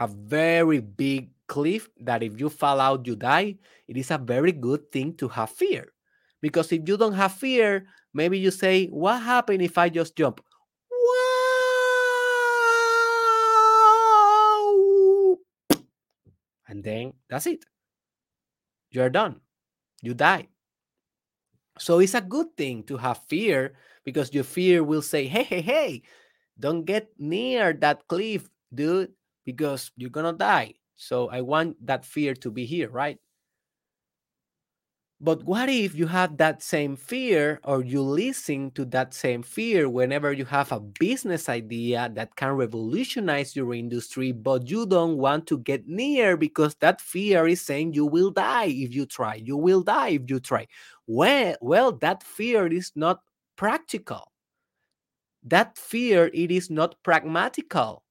a 0.00 0.08
very 0.08 0.80
big 0.80 1.30
cliff 1.46 1.88
that 2.00 2.24
if 2.24 2.40
you 2.40 2.48
fall 2.50 2.80
out, 2.80 3.06
you 3.06 3.14
die, 3.14 3.54
it 3.86 3.96
is 3.96 4.10
a 4.10 4.18
very 4.18 4.50
good 4.50 4.90
thing 4.90 5.14
to 5.18 5.28
have 5.28 5.50
fear. 5.50 5.92
Because 6.42 6.72
if 6.72 6.88
you 6.88 6.96
don't 6.96 7.14
have 7.14 7.32
fear, 7.34 7.86
maybe 8.12 8.36
you 8.36 8.50
say, 8.50 8.88
What 8.88 9.22
happened 9.22 9.62
if 9.62 9.78
I 9.78 9.88
just 9.90 10.16
jump? 10.16 10.40
And 16.68 16.82
then 16.84 17.14
that's 17.28 17.46
it. 17.46 17.64
You're 18.90 19.10
done. 19.10 19.40
You 20.02 20.14
die. 20.14 20.48
So 21.78 21.98
it's 22.00 22.14
a 22.14 22.20
good 22.20 22.56
thing 22.56 22.82
to 22.84 22.96
have 22.96 23.20
fear 23.28 23.74
because 24.04 24.32
your 24.32 24.44
fear 24.44 24.82
will 24.82 25.02
say, 25.02 25.26
Hey, 25.26 25.42
hey, 25.42 25.60
hey, 25.60 26.02
don't 26.58 26.84
get 26.84 27.10
near 27.18 27.72
that 27.74 28.08
cliff, 28.08 28.48
dude, 28.72 29.12
because 29.44 29.90
you're 29.96 30.10
going 30.10 30.26
to 30.26 30.36
die. 30.36 30.74
So 30.96 31.28
I 31.28 31.42
want 31.42 31.76
that 31.86 32.04
fear 32.06 32.34
to 32.36 32.50
be 32.50 32.64
here, 32.64 32.88
right? 32.88 33.18
But 35.18 35.44
what 35.44 35.70
if 35.70 35.94
you 35.94 36.06
have 36.08 36.36
that 36.36 36.62
same 36.62 36.94
fear 36.94 37.58
or 37.64 37.82
you 37.82 38.02
listen 38.02 38.70
to 38.72 38.84
that 38.86 39.14
same 39.14 39.42
fear 39.42 39.88
whenever 39.88 40.30
you 40.32 40.44
have 40.44 40.70
a 40.72 40.80
business 40.80 41.48
idea 41.48 42.10
that 42.14 42.36
can 42.36 42.52
revolutionize 42.52 43.56
your 43.56 43.72
industry, 43.74 44.32
but 44.32 44.68
you 44.68 44.84
don't 44.86 45.16
want 45.16 45.46
to 45.48 45.58
get 45.58 45.86
near 45.88 46.36
because 46.36 46.74
that 46.76 47.00
fear 47.00 47.46
is 47.46 47.62
saying 47.62 47.94
you 47.94 48.04
will 48.04 48.30
die 48.30 48.66
if 48.66 48.94
you 48.94 49.06
try, 49.06 49.36
you 49.36 49.56
will 49.56 49.82
die 49.82 50.10
if 50.10 50.22
you 50.28 50.38
try. 50.38 50.66
Well, 51.06 51.56
well, 51.62 51.92
that 51.92 52.22
fear 52.22 52.66
is 52.66 52.92
not 52.94 53.22
practical. 53.56 54.30
That 55.42 55.78
fear 55.78 56.30
it 56.34 56.50
is 56.50 56.68
not 56.68 57.02
pragmatical. 57.02 58.02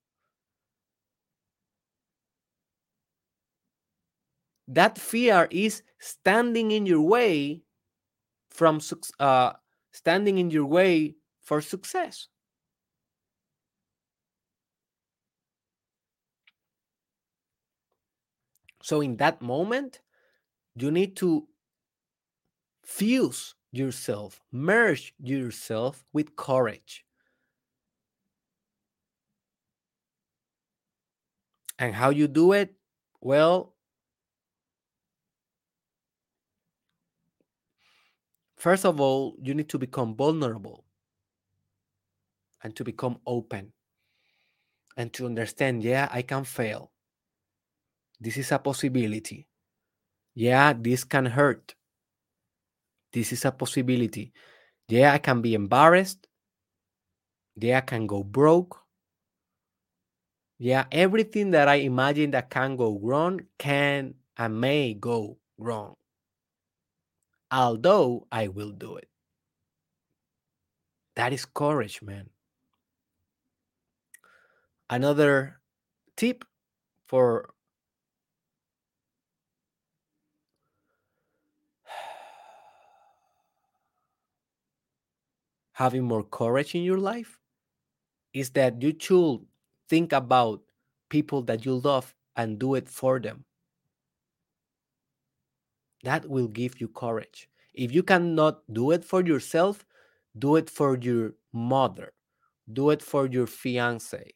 That 4.67 4.97
fear 4.97 5.47
is 5.51 5.83
standing 5.99 6.71
in 6.71 6.85
your 6.85 7.01
way 7.01 7.61
from 8.49 8.79
uh, 9.19 9.53
standing 9.91 10.37
in 10.37 10.49
your 10.49 10.65
way 10.65 11.15
for 11.41 11.61
success. 11.61 12.27
So, 18.81 19.01
in 19.01 19.17
that 19.17 19.41
moment, 19.41 20.01
you 20.75 20.91
need 20.91 21.15
to 21.17 21.47
fuse 22.83 23.55
yourself, 23.71 24.41
merge 24.51 25.13
yourself 25.19 26.05
with 26.13 26.35
courage. 26.35 27.05
And 31.77 31.93
how 31.95 32.09
you 32.09 32.27
do 32.27 32.53
it? 32.53 32.73
Well, 33.21 33.74
First 38.65 38.83
of 38.83 38.99
all, 38.99 39.35
you 39.43 39.53
need 39.53 39.69
to 39.69 39.77
become 39.77 40.15
vulnerable 40.15 40.85
and 42.63 42.75
to 42.75 42.83
become 42.83 43.19
open 43.27 43.73
and 44.97 45.13
to 45.13 45.27
understand, 45.27 45.83
yeah, 45.83 46.09
I 46.11 46.23
can 46.23 46.45
fail. 46.45 46.91
This 48.19 48.37
is 48.37 48.51
a 48.51 48.57
possibility. 48.57 49.47
Yeah, 50.33 50.73
this 50.73 51.03
can 51.03 51.27
hurt. 51.27 51.75
This 53.13 53.31
is 53.33 53.45
a 53.45 53.51
possibility. 53.51 54.33
Yeah, 54.89 55.13
I 55.13 55.19
can 55.19 55.43
be 55.43 55.53
embarrassed. 55.53 56.27
Yeah, 57.55 57.77
I 57.77 57.81
can 57.81 58.07
go 58.07 58.23
broke. 58.23 58.81
Yeah, 60.57 60.85
everything 60.91 61.51
that 61.51 61.67
I 61.67 61.85
imagine 61.85 62.31
that 62.31 62.49
can 62.49 62.77
go 62.77 62.97
wrong 62.99 63.41
can 63.59 64.15
and 64.35 64.59
may 64.59 64.95
go 64.95 65.37
wrong 65.59 65.97
although 67.55 68.27
I 68.33 68.49
will 68.49 68.71
do 68.71 68.97
it. 68.97 69.07
That 71.15 71.31
is 71.33 71.45
courage, 71.45 72.01
man. 72.01 72.29
Another 74.89 75.61
tip 76.17 76.43
for 77.07 77.53
having 85.73 86.03
more 86.03 86.23
courage 86.23 86.75
in 86.75 86.83
your 86.83 86.97
life 86.97 87.39
is 88.33 88.51
that 88.51 88.81
you 88.81 88.95
should 88.99 89.45
think 89.89 90.13
about 90.13 90.61
people 91.09 91.41
that 91.43 91.65
you 91.65 91.75
love 91.75 92.15
and 92.35 92.59
do 92.59 92.75
it 92.75 92.89
for 92.89 93.19
them 93.19 93.45
that 96.05 96.29
will 96.29 96.47
give 96.47 96.81
you 96.81 96.87
courage. 96.87 97.49
If 97.73 97.93
you 97.93 98.03
cannot 98.03 98.61
do 98.71 98.91
it 98.91 99.03
for 99.05 99.21
yourself, 99.23 99.85
do 100.37 100.55
it 100.55 100.69
for 100.69 100.97
your 100.97 101.33
mother, 101.53 102.13
do 102.71 102.89
it 102.91 103.01
for 103.01 103.27
your 103.27 103.47
fiance, 103.47 104.33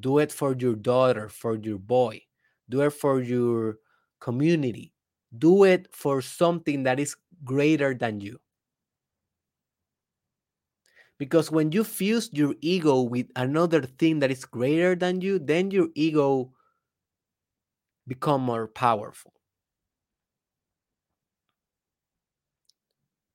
do 0.00 0.18
it 0.18 0.32
for 0.32 0.54
your 0.56 0.74
daughter, 0.74 1.28
for 1.28 1.56
your 1.56 1.78
boy, 1.78 2.22
do 2.68 2.82
it 2.82 2.90
for 2.90 3.20
your 3.22 3.78
community, 4.20 4.92
do 5.38 5.64
it 5.64 5.88
for 5.94 6.22
something 6.22 6.84
that 6.84 7.00
is 7.00 7.16
greater 7.44 7.94
than 7.94 8.20
you. 8.20 8.38
Because 11.18 11.50
when 11.50 11.70
you 11.72 11.84
fuse 11.84 12.30
your 12.32 12.54
ego 12.62 13.02
with 13.02 13.26
another 13.36 13.82
thing 13.82 14.20
that 14.20 14.30
is 14.30 14.44
greater 14.44 14.96
than 14.96 15.20
you, 15.20 15.38
then 15.38 15.70
your 15.70 15.88
ego 15.94 16.52
become 18.06 18.42
more 18.42 18.66
powerful. 18.66 19.39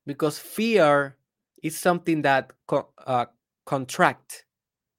Because 0.05 0.39
fear 0.39 1.17
is 1.63 1.77
something 1.77 2.21
that 2.23 2.51
co- 2.67 2.89
uh, 3.05 3.25
contract 3.65 4.45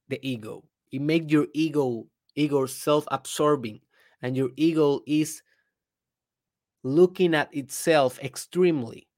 the 0.08 0.18
ego. 0.26 0.64
It 0.92 1.00
makes 1.02 1.32
your 1.32 1.46
ego 1.54 2.06
ego 2.34 2.66
self-absorbing 2.66 3.80
and 4.22 4.36
your 4.36 4.50
ego 4.56 5.00
is 5.06 5.42
looking 6.82 7.34
at 7.34 7.54
itself 7.54 8.18
extremely. 8.22 9.08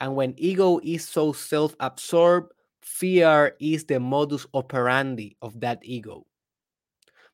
And 0.00 0.16
when 0.16 0.34
ego 0.36 0.80
is 0.82 1.08
so 1.08 1.32
self-absorbed 1.32 2.52
fear 2.82 3.56
is 3.60 3.84
the 3.84 4.00
modus 4.00 4.46
operandi 4.54 5.36
of 5.42 5.60
that 5.60 5.80
ego. 5.82 6.26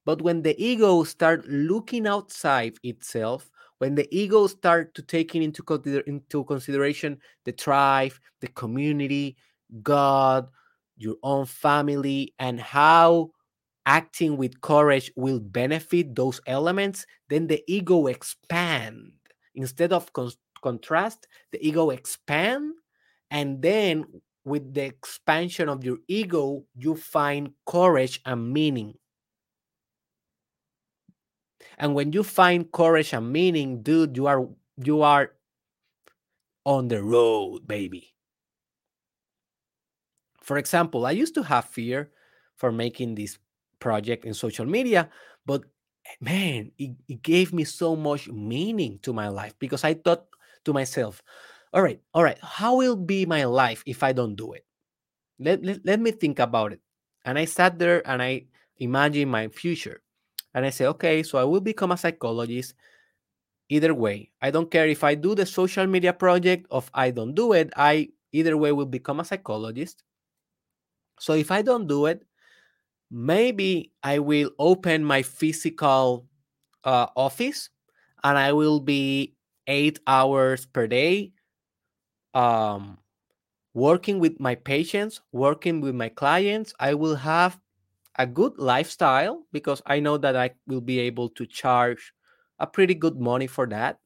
But 0.04 0.22
when 0.22 0.42
the 0.42 0.54
ego 0.62 1.04
start 1.04 1.46
looking 1.48 2.06
outside 2.06 2.76
itself, 2.82 3.50
when 3.80 3.96
the 3.96 4.08
ego 4.16 4.46
start 4.46 4.94
to 4.94 5.02
taking 5.02 5.42
into, 5.42 5.64
consider- 5.64 6.00
into 6.02 6.44
consideration 6.44 7.18
the 7.46 7.52
tribe, 7.52 8.12
the 8.40 8.48
community, 8.48 9.36
God, 9.82 10.48
your 10.98 11.16
own 11.24 11.46
family, 11.46 12.34
and 12.38 12.60
how 12.60 13.32
acting 13.86 14.36
with 14.36 14.60
courage 14.60 15.10
will 15.16 15.40
benefit 15.40 16.14
those 16.14 16.40
elements, 16.46 17.06
then 17.30 17.46
the 17.48 17.64
ego 17.66 18.06
expand. 18.06 19.12
Instead 19.54 19.92
of 19.92 20.12
con- 20.12 20.30
contrast, 20.62 21.26
the 21.52 21.66
ego 21.66 21.90
expand, 21.90 22.74
and 23.30 23.62
then 23.62 24.04
with 24.44 24.74
the 24.74 24.84
expansion 24.84 25.68
of 25.68 25.84
your 25.84 25.98
ego, 26.08 26.64
you 26.76 26.96
find 26.96 27.52
courage 27.66 28.20
and 28.26 28.52
meaning. 28.52 28.94
And 31.78 31.94
when 31.94 32.12
you 32.12 32.22
find 32.22 32.70
courage 32.70 33.12
and 33.12 33.32
meaning, 33.32 33.82
dude, 33.82 34.16
you 34.16 34.26
are 34.26 34.48
you 34.76 35.02
are 35.02 35.32
on 36.64 36.88
the 36.88 37.02
road, 37.02 37.66
baby. 37.66 38.14
For 40.42 40.58
example, 40.58 41.06
I 41.06 41.12
used 41.12 41.34
to 41.34 41.42
have 41.42 41.64
fear 41.64 42.11
for 42.56 42.72
making 42.72 43.14
this 43.14 43.38
project 43.78 44.24
in 44.24 44.34
social 44.34 44.66
media, 44.66 45.08
but 45.46 45.64
eh, 46.06 46.16
man, 46.20 46.72
it, 46.76 46.96
it 47.08 47.22
gave 47.22 47.52
me 47.52 47.64
so 47.64 47.96
much 47.96 48.28
meaning 48.28 48.98
to 49.02 49.12
my 49.12 49.28
life 49.28 49.54
because 49.58 49.84
I 49.84 49.94
thought 49.94 50.26
to 50.64 50.72
myself, 50.72 51.22
all 51.72 51.82
right, 51.82 52.00
all 52.12 52.24
right, 52.24 52.38
how 52.42 52.76
will 52.76 52.96
be 52.96 53.24
my 53.26 53.44
life 53.44 53.82
if 53.86 54.02
I 54.02 54.12
don't 54.12 54.34
do 54.34 54.52
it? 54.52 54.66
Let, 55.38 55.64
let, 55.64 55.86
let 55.86 56.00
me 56.00 56.11
think 56.11 56.38
about 56.38 56.72
it. 56.72 56.80
And 57.24 57.38
I 57.38 57.44
sat 57.44 57.78
there 57.78 58.06
and 58.06 58.20
I 58.20 58.46
imagined 58.76 59.30
my 59.30 59.48
future. 59.48 60.02
And 60.55 60.66
I 60.66 60.70
say, 60.70 60.86
okay, 60.86 61.22
so 61.22 61.38
I 61.38 61.44
will 61.44 61.61
become 61.61 61.92
a 61.92 61.96
psychologist. 61.96 62.74
Either 63.68 63.94
way, 63.94 64.30
I 64.42 64.51
don't 64.51 64.70
care 64.70 64.88
if 64.88 65.05
I 65.05 65.14
do 65.14 65.34
the 65.34 65.46
social 65.46 65.86
media 65.86 66.12
project 66.12 66.66
or 66.70 66.78
if 66.78 66.90
I 66.92 67.11
don't 67.11 67.34
do 67.34 67.53
it. 67.53 67.72
I 67.76 68.09
either 68.32 68.57
way 68.57 68.72
will 68.72 68.86
become 68.86 69.20
a 69.20 69.24
psychologist. 69.24 70.03
So 71.20 71.34
if 71.34 71.51
I 71.51 71.62
don't 71.62 71.86
do 71.86 72.07
it, 72.07 72.24
maybe 73.11 73.92
I 74.03 74.18
will 74.18 74.51
open 74.59 75.05
my 75.05 75.22
physical 75.22 76.26
uh, 76.84 77.09
office 77.16 77.70
and 78.24 78.38
I 78.38 78.53
will 78.53 78.80
be 78.80 79.34
eight 79.66 80.01
hours 80.07 80.66
per 80.66 80.86
day 80.86 81.32
um, 82.34 82.98
working 83.74 84.18
with 84.18 84.40
my 84.40 84.55
patients, 84.55 85.20
working 85.32 85.80
with 85.80 85.94
my 85.94 86.09
clients. 86.09 86.74
I 86.80 86.94
will 86.94 87.16
have 87.16 87.59
a 88.20 88.26
good 88.26 88.52
lifestyle 88.58 89.46
because 89.52 89.80
I 89.86 90.00
know 90.00 90.18
that 90.18 90.36
I 90.36 90.50
will 90.66 90.82
be 90.82 91.00
able 91.00 91.30
to 91.30 91.46
charge 91.46 92.12
a 92.60 92.66
pretty 92.66 92.94
good 92.94 93.18
money 93.18 93.46
for 93.46 93.66
that. 93.68 93.98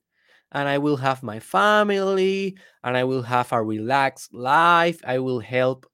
And 0.53 0.69
I 0.69 0.79
will 0.79 0.97
have 0.99 1.23
my 1.23 1.41
family 1.41 2.57
and 2.85 2.97
I 2.97 3.03
will 3.05 3.23
have 3.23 3.53
a 3.53 3.63
relaxed 3.63 4.33
life. 4.33 5.01
I 5.05 5.19
will 5.19 5.41
help 5.41 5.87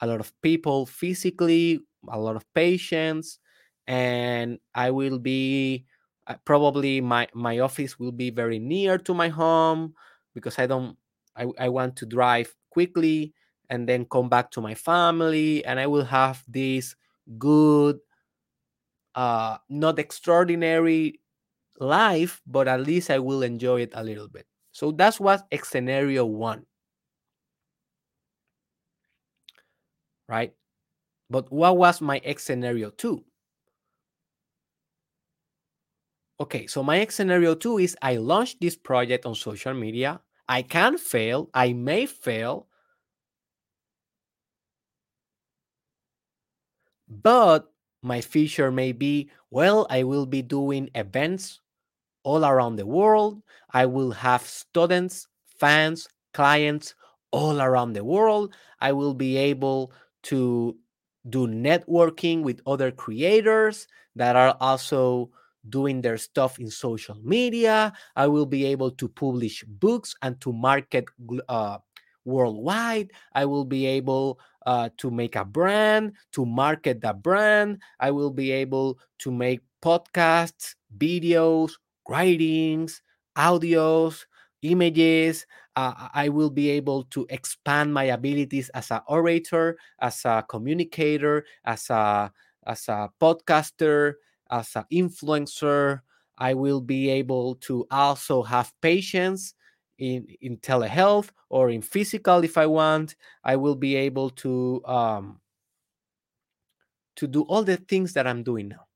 a 0.00 0.06
lot 0.06 0.20
of 0.20 0.32
people 0.42 0.86
physically, 0.86 1.80
a 2.08 2.18
lot 2.18 2.36
of 2.36 2.46
patients, 2.54 3.40
and 3.86 4.58
I 4.74 4.90
will 4.90 5.18
be 5.18 5.86
uh, 6.26 6.36
probably 6.44 7.00
my 7.00 7.28
my 7.34 7.58
office 7.58 7.98
will 7.98 8.12
be 8.12 8.30
very 8.30 8.58
near 8.58 8.98
to 8.98 9.14
my 9.14 9.28
home 9.28 9.94
because 10.34 10.58
I 10.58 10.66
don't 10.66 10.96
I, 11.36 11.46
I 11.58 11.68
want 11.68 11.96
to 11.96 12.06
drive 12.06 12.54
quickly 12.70 13.34
and 13.68 13.88
then 13.88 14.06
come 14.06 14.28
back 14.28 14.50
to 14.52 14.60
my 14.60 14.74
family 14.74 15.64
and 15.64 15.80
I 15.80 15.86
will 15.86 16.04
have 16.04 16.44
this 16.48 16.94
good 17.38 17.98
uh 19.14 19.56
not 19.68 19.98
extraordinary 19.98 21.20
life 21.78 22.42
but 22.46 22.68
at 22.68 22.80
least 22.80 23.10
I 23.10 23.18
will 23.18 23.42
enjoy 23.42 23.82
it 23.82 23.92
a 23.94 24.02
little 24.02 24.28
bit. 24.28 24.46
So 24.72 24.90
that's 24.90 25.20
what 25.20 25.46
scenario 25.62 26.26
1. 26.26 26.66
Right? 30.28 30.54
But 31.30 31.50
what 31.52 31.76
was 31.76 32.00
my 32.00 32.18
X 32.18 32.44
scenario 32.44 32.90
two? 32.90 33.24
Okay, 36.40 36.66
so 36.66 36.82
my 36.82 36.98
X 36.98 37.14
scenario 37.14 37.54
two 37.54 37.78
is 37.78 37.96
I 38.02 38.16
launched 38.16 38.60
this 38.60 38.76
project 38.76 39.26
on 39.26 39.34
social 39.34 39.74
media. 39.74 40.20
I 40.48 40.62
can 40.62 40.98
fail, 40.98 41.48
I 41.54 41.72
may 41.72 42.06
fail, 42.06 42.66
but 47.08 47.72
my 48.02 48.20
future 48.20 48.70
may 48.70 48.92
be 48.92 49.30
well, 49.50 49.86
I 49.88 50.02
will 50.02 50.26
be 50.26 50.42
doing 50.42 50.90
events 50.94 51.60
all 52.24 52.44
around 52.44 52.76
the 52.76 52.86
world. 52.86 53.42
I 53.72 53.86
will 53.86 54.10
have 54.10 54.42
students, 54.42 55.28
fans, 55.58 56.08
clients 56.32 56.94
all 57.30 57.60
around 57.60 57.92
the 57.92 58.04
world. 58.04 58.54
I 58.80 58.92
will 58.92 59.14
be 59.14 59.36
able 59.36 59.92
to 60.24 60.76
do 61.30 61.46
networking 61.46 62.42
with 62.42 62.60
other 62.66 62.90
creators 62.90 63.86
that 64.16 64.36
are 64.36 64.56
also 64.60 65.30
doing 65.68 66.02
their 66.02 66.18
stuff 66.18 66.58
in 66.58 66.70
social 66.70 67.16
media. 67.22 67.92
I 68.16 68.26
will 68.26 68.46
be 68.46 68.64
able 68.66 68.90
to 68.92 69.08
publish 69.08 69.64
books 69.64 70.14
and 70.22 70.40
to 70.42 70.52
market 70.52 71.06
uh, 71.48 71.78
worldwide. 72.24 73.12
I 73.34 73.44
will 73.46 73.64
be 73.64 73.86
able 73.86 74.40
uh, 74.66 74.88
to 74.98 75.10
make 75.10 75.36
a 75.36 75.44
brand, 75.44 76.12
to 76.32 76.44
market 76.46 77.00
that 77.02 77.22
brand. 77.22 77.80
I 78.00 78.10
will 78.10 78.30
be 78.30 78.50
able 78.52 78.98
to 79.18 79.30
make 79.30 79.60
podcasts, 79.82 80.74
videos, 80.96 81.72
writings, 82.08 83.02
audios, 83.36 84.24
images. 84.62 85.46
Uh, 85.76 86.08
I 86.14 86.28
will 86.28 86.50
be 86.50 86.70
able 86.70 87.04
to 87.04 87.26
expand 87.30 87.92
my 87.92 88.04
abilities 88.04 88.68
as 88.70 88.90
an 88.90 89.00
orator, 89.08 89.76
as 90.00 90.24
a 90.24 90.44
communicator, 90.48 91.44
as 91.64 91.90
a 91.90 92.32
as 92.66 92.88
a 92.88 93.10
podcaster, 93.20 94.14
as 94.50 94.74
an 94.76 94.84
influencer. 94.92 96.00
I 96.38 96.54
will 96.54 96.80
be 96.80 97.10
able 97.10 97.56
to 97.66 97.86
also 97.90 98.42
have 98.42 98.72
patients 98.80 99.54
in 99.98 100.26
in 100.40 100.56
telehealth 100.58 101.30
or 101.48 101.70
in 101.70 101.82
physical 101.82 102.42
if 102.44 102.58
I 102.58 102.66
want. 102.66 103.14
I 103.44 103.56
will 103.56 103.76
be 103.76 103.96
able 103.96 104.30
to 104.30 104.82
um, 104.84 105.40
to 107.16 107.26
do 107.26 107.42
all 107.42 107.62
the 107.62 107.76
things 107.76 108.12
that 108.14 108.26
I'm 108.26 108.42
doing 108.42 108.68
now. 108.68 108.86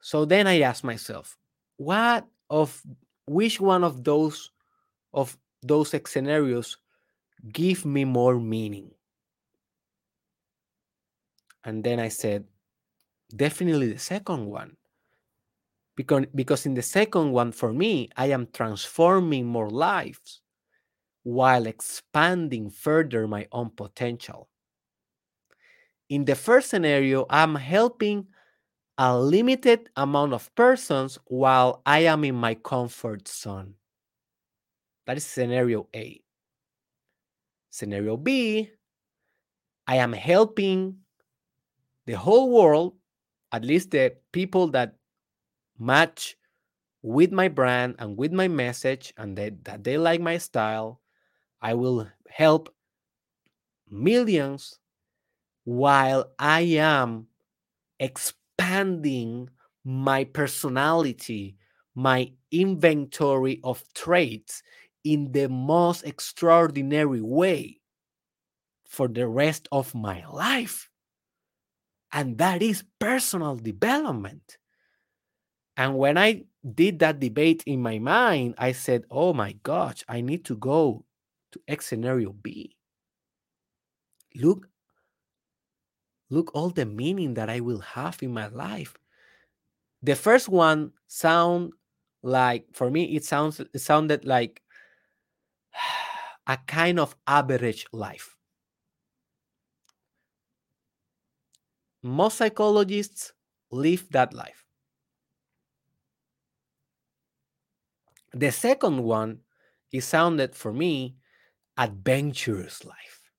So 0.00 0.24
then 0.24 0.46
I 0.46 0.60
ask 0.60 0.84
myself, 0.84 1.36
what 1.76 2.26
of 2.48 2.82
which 3.26 3.60
one 3.60 3.84
of 3.84 4.04
those 4.04 4.50
of 5.12 5.36
those 5.62 5.94
scenarios 6.06 6.78
give 7.52 7.84
me 7.84 8.04
more 8.04 8.40
meaning? 8.40 8.90
And 11.64 11.84
then 11.84 12.00
I 12.00 12.08
said, 12.08 12.44
definitely 13.34 13.92
the 13.92 13.98
second 13.98 14.46
one. 14.46 14.77
Because, 15.98 16.26
because 16.32 16.64
in 16.64 16.74
the 16.74 16.82
second 16.82 17.32
one, 17.32 17.50
for 17.50 17.72
me, 17.72 18.08
I 18.16 18.26
am 18.26 18.46
transforming 18.54 19.46
more 19.46 19.68
lives 19.68 20.40
while 21.24 21.66
expanding 21.66 22.70
further 22.70 23.26
my 23.26 23.48
own 23.50 23.70
potential. 23.70 24.48
In 26.08 26.24
the 26.24 26.36
first 26.36 26.70
scenario, 26.70 27.26
I'm 27.28 27.56
helping 27.56 28.28
a 28.96 29.18
limited 29.18 29.90
amount 29.96 30.34
of 30.34 30.54
persons 30.54 31.18
while 31.24 31.82
I 31.84 32.04
am 32.04 32.22
in 32.22 32.36
my 32.36 32.54
comfort 32.54 33.26
zone. 33.26 33.74
That 35.06 35.16
is 35.16 35.26
scenario 35.26 35.88
A. 35.96 36.22
Scenario 37.70 38.16
B, 38.16 38.70
I 39.88 39.96
am 39.96 40.12
helping 40.12 40.98
the 42.06 42.12
whole 42.12 42.52
world, 42.52 42.94
at 43.50 43.64
least 43.64 43.90
the 43.90 44.14
people 44.30 44.68
that 44.68 44.94
match 45.78 46.36
with 47.02 47.32
my 47.32 47.48
brand 47.48 47.96
and 47.98 48.16
with 48.16 48.32
my 48.32 48.48
message 48.48 49.12
and 49.16 49.36
they, 49.36 49.50
that 49.64 49.84
they 49.84 49.98
like 49.98 50.20
my 50.20 50.38
style. 50.38 51.00
I 51.60 51.74
will 51.74 52.08
help 52.28 52.74
millions 53.90 54.78
while 55.64 56.32
I 56.38 56.60
am 56.60 57.26
expanding 58.00 59.50
my 59.84 60.24
personality, 60.24 61.56
my 61.94 62.32
inventory 62.50 63.60
of 63.64 63.84
traits 63.94 64.62
in 65.04 65.32
the 65.32 65.48
most 65.48 66.04
extraordinary 66.04 67.22
way 67.22 67.80
for 68.86 69.08
the 69.08 69.26
rest 69.26 69.68
of 69.70 69.94
my 69.94 70.24
life. 70.26 70.90
And 72.12 72.38
that 72.38 72.62
is 72.62 72.84
personal 72.98 73.56
development. 73.56 74.58
And 75.78 75.96
when 75.96 76.18
I 76.18 76.42
did 76.74 76.98
that 76.98 77.20
debate 77.20 77.62
in 77.64 77.80
my 77.80 78.00
mind, 78.00 78.56
I 78.58 78.72
said, 78.72 79.04
oh 79.12 79.32
my 79.32 79.52
gosh, 79.62 80.02
I 80.08 80.20
need 80.20 80.44
to 80.46 80.56
go 80.56 81.04
to 81.52 81.60
X 81.68 81.86
scenario 81.86 82.32
B. 82.32 82.76
Look, 84.34 84.68
look 86.30 86.50
all 86.52 86.70
the 86.70 86.84
meaning 86.84 87.34
that 87.34 87.48
I 87.48 87.60
will 87.60 87.78
have 87.78 88.20
in 88.24 88.32
my 88.32 88.48
life. 88.48 88.96
The 90.02 90.16
first 90.16 90.48
one 90.48 90.94
sound 91.06 91.74
like 92.24 92.66
for 92.74 92.90
me 92.90 93.14
it 93.14 93.24
sounds 93.24 93.60
it 93.60 93.78
sounded 93.78 94.24
like 94.24 94.60
a 96.48 96.56
kind 96.66 96.98
of 96.98 97.14
average 97.28 97.86
life. 97.92 98.36
Most 102.02 102.38
psychologists 102.38 103.32
live 103.70 104.08
that 104.10 104.34
life. 104.34 104.67
The 108.38 108.52
second 108.52 109.02
one, 109.02 109.40
it 109.90 110.02
sounded 110.02 110.54
for 110.54 110.72
me 110.72 111.16
adventurous 111.76 112.84
life. 112.84 113.32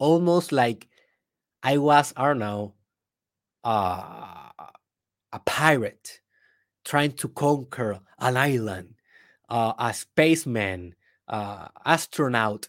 Almost 0.00 0.50
like 0.50 0.88
I 1.62 1.78
was, 1.78 2.12
I 2.16 2.26
don't 2.26 2.40
know, 2.40 2.74
uh, 3.62 4.50
a 5.32 5.38
pirate 5.46 6.20
trying 6.84 7.12
to 7.12 7.28
conquer 7.28 8.00
an 8.18 8.36
island, 8.36 8.94
uh, 9.48 9.74
a 9.78 9.94
spaceman, 9.94 10.96
uh, 11.28 11.68
astronaut 11.84 12.68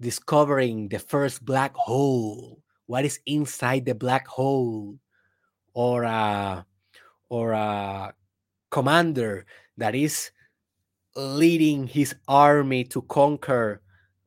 discovering 0.00 0.88
the 0.88 0.98
first 0.98 1.44
black 1.44 1.72
hole, 1.76 2.64
what 2.86 3.04
is 3.04 3.20
inside 3.26 3.86
the 3.86 3.94
black 3.94 4.26
hole, 4.26 4.98
or 5.72 6.02
a, 6.02 6.66
or 7.28 7.52
a 7.52 8.12
commander 8.72 9.46
that 9.76 9.94
is 9.94 10.32
leading 11.16 11.86
his 11.86 12.14
army 12.28 12.84
to 12.84 13.02
conquer 13.02 13.82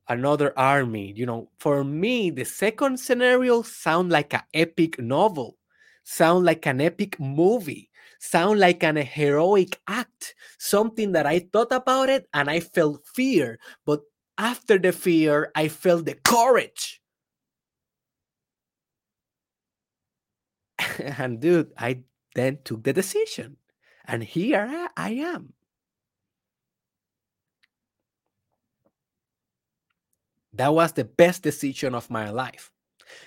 another 0.08 0.58
army. 0.58 1.14
You 1.16 1.26
know, 1.26 1.50
for 1.60 1.84
me, 1.84 2.30
the 2.30 2.46
second 2.46 3.00
scenario 3.00 3.62
sound 3.62 4.10
like 4.10 4.34
an 4.34 4.44
epic 4.54 5.00
novel, 5.00 5.58
sound 6.04 6.46
like 6.46 6.66
an 6.66 6.82
epic 6.82 7.20
movie, 7.20 7.90
sound 8.20 8.60
like 8.60 8.84
an 8.84 8.98
eh, 8.98 9.04
heroic 9.04 9.80
act, 9.88 10.36
something 10.58 11.12
that 11.14 11.26
I 11.26 11.40
thought 11.40 11.72
about 11.72 12.10
it 12.10 12.28
and 12.34 12.50
I 12.50 12.60
felt 12.60 13.06
fear, 13.08 13.60
but 13.86 14.02
after 14.38 14.78
the 14.78 14.92
fear, 14.92 15.52
I 15.56 15.68
felt 15.68 16.06
the 16.06 16.14
courage. 16.14 17.02
and 21.00 21.40
dude, 21.40 21.72
I 21.78 22.04
then 22.36 22.60
took 22.64 22.84
the 22.84 22.94
decision. 22.94 23.58
And 24.06 24.24
here 24.24 24.88
I 24.96 25.10
am. 25.12 25.54
That 30.58 30.74
was 30.74 30.92
the 30.92 31.06
best 31.06 31.44
decision 31.44 31.96
of 31.96 32.10
my 32.10 32.30
life. 32.30 32.72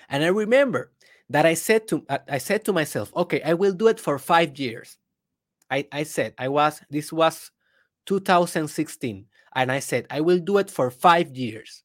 And 0.09 0.23
I 0.23 0.27
remember 0.27 0.91
that 1.29 1.45
I 1.45 1.53
said 1.53 1.87
to 1.87 2.05
I 2.29 2.37
said 2.37 2.65
to 2.65 2.73
myself, 2.73 3.11
okay, 3.15 3.41
I 3.41 3.53
will 3.53 3.73
do 3.73 3.87
it 3.87 3.99
for 3.99 4.19
five 4.19 4.59
years. 4.59 4.97
I, 5.69 5.87
I 5.91 6.03
said 6.03 6.33
I 6.37 6.49
was 6.49 6.81
this 6.89 7.11
was 7.13 7.51
2016, 8.05 9.25
and 9.55 9.71
I 9.71 9.79
said 9.79 10.07
I 10.09 10.21
will 10.21 10.39
do 10.39 10.57
it 10.57 10.69
for 10.69 10.91
five 10.91 11.35
years. 11.35 11.83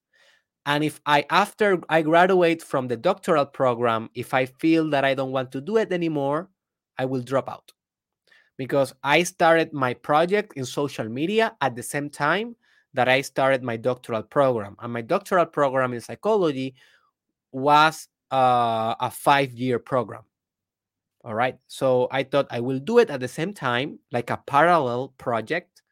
And 0.67 0.83
if 0.83 1.01
I 1.07 1.25
after 1.31 1.81
I 1.89 2.03
graduate 2.03 2.63
from 2.63 2.89
the 2.89 2.97
doctoral 2.97 3.47
program, 3.47 4.11
if 4.15 4.35
I 4.35 4.47
feel 4.47 4.91
that 4.91 5.05
I 5.05 5.15
don't 5.15 5.33
want 5.33 5.53
to 5.53 5.61
do 5.61 5.77
it 5.77 5.93
anymore, 5.93 6.51
I 6.99 7.05
will 7.05 7.23
drop 7.23 7.49
out. 7.49 7.73
Because 8.59 8.95
I 9.05 9.23
started 9.23 9.73
my 9.73 9.95
project 9.95 10.55
in 10.57 10.65
social 10.65 11.09
media 11.09 11.55
at 11.61 11.77
the 11.77 11.83
same 11.85 12.11
time 12.11 12.57
that 12.97 13.09
I 13.09 13.21
started 13.21 13.63
my 13.63 13.77
doctoral 13.77 14.23
program. 14.23 14.77
And 14.81 14.93
my 14.93 15.03
doctoral 15.03 15.47
program 15.47 15.93
in 15.93 16.01
psychology 16.01 16.75
was 17.53 18.09
uh, 18.33 18.95
a 18.99 19.11
five 19.11 19.53
year 19.53 19.79
program. 19.79 20.23
All 21.23 21.35
right. 21.35 21.59
So 21.67 22.09
I 22.11 22.23
thought 22.23 22.47
I 22.51 22.61
will 22.61 22.79
do 22.79 22.99
it 22.99 23.11
at 23.11 23.21
the 23.21 23.29
same 23.29 23.53
time, 23.53 23.99
like 24.13 24.31
a 24.31 24.39
parallel 24.47 25.13
project. 25.19 25.83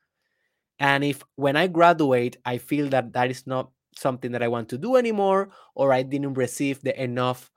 And 0.78 1.04
if 1.04 1.22
when 1.36 1.56
I 1.56 1.66
graduate, 1.66 2.36
I 2.44 2.58
feel 2.58 2.88
that 2.88 3.12
that 3.12 3.30
is 3.30 3.46
not 3.46 3.70
something 3.96 4.32
that 4.32 4.42
I 4.42 4.48
want 4.48 4.68
to 4.70 4.78
do 4.78 4.96
anymore, 4.96 5.50
or 5.74 5.92
I 5.92 6.02
didn't 6.02 6.34
receive 6.34 6.80
the 6.82 7.00
enough 7.00 7.50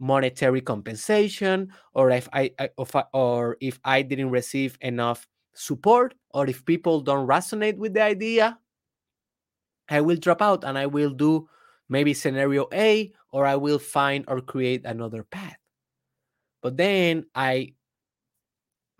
monetary 0.00 0.60
compensation, 0.60 1.72
or 1.92 2.10
if 2.10 2.28
I, 2.32 2.50
I 2.58 2.70
or 3.12 3.56
if 3.60 3.78
I 3.84 4.02
didn't 4.02 4.30
receive 4.30 4.76
enough 4.80 5.26
support, 5.54 6.14
or 6.30 6.48
if 6.48 6.64
people 6.64 7.00
don't 7.00 7.28
resonate 7.28 7.76
with 7.76 7.94
the 7.94 8.02
idea, 8.02 8.58
I 9.88 10.00
will 10.00 10.16
drop 10.16 10.42
out 10.42 10.64
and 10.64 10.78
I 10.78 10.86
will 10.86 11.10
do 11.10 11.48
maybe 11.88 12.14
scenario 12.14 12.68
A 12.72 13.12
or 13.30 13.46
I 13.46 13.56
will 13.56 13.78
find 13.78 14.24
or 14.28 14.40
create 14.40 14.84
another 14.84 15.22
path. 15.22 15.56
But 16.62 16.76
then 16.76 17.26
I 17.34 17.74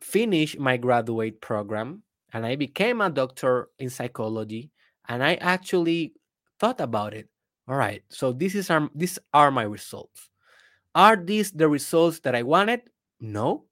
finished 0.01 0.59
my 0.59 0.77
graduate 0.77 1.41
program 1.41 2.03
and 2.33 2.45
I 2.45 2.57
became 2.57 3.01
a 3.01 3.09
doctor 3.09 3.69
in 3.79 3.89
psychology 3.89 4.71
and 5.09 5.23
I 5.23 5.35
actually 5.37 6.13
thought 6.59 6.81
about 6.81 7.15
it. 7.15 7.29
All 7.67 7.77
right, 7.77 8.03
so 8.11 8.33
this 8.33 8.55
is 8.55 8.69
our, 8.69 8.91
these 8.95 9.19
are 9.33 9.51
my 9.51 9.63
results. 9.63 10.29
Are 10.95 11.17
these 11.17 11.51
the 11.51 11.69
results 11.69 12.21
that 12.21 12.35
I 12.35 12.43
wanted? 12.43 12.83
No. 13.21 13.65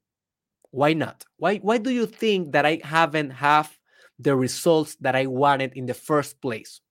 Why 0.71 0.93
not? 0.93 1.23
Why 1.37 1.57
why 1.57 1.77
do 1.77 1.91
you 1.91 2.07
think 2.07 2.51
that 2.53 2.65
I 2.65 2.81
haven't 2.83 3.29
have 3.29 3.77
the 4.17 4.35
results 4.35 4.97
that 5.01 5.15
I 5.15 5.27
wanted 5.27 5.73
in 5.77 5.85
the 5.85 5.93
first 5.93 6.41
place? 6.41 6.81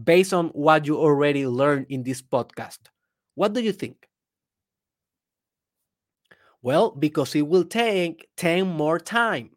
Based 0.00 0.32
on 0.32 0.48
what 0.48 0.86
you 0.86 0.96
already 0.96 1.46
learned 1.46 1.86
in 1.88 2.02
this 2.02 2.22
podcast? 2.22 2.78
What 3.34 3.52
do 3.52 3.60
you 3.60 3.72
think? 3.72 4.08
Well, 6.62 6.90
because 6.92 7.34
it 7.34 7.46
will 7.46 7.64
take 7.64 8.28
10 8.36 8.66
more 8.68 8.98
time, 9.00 9.50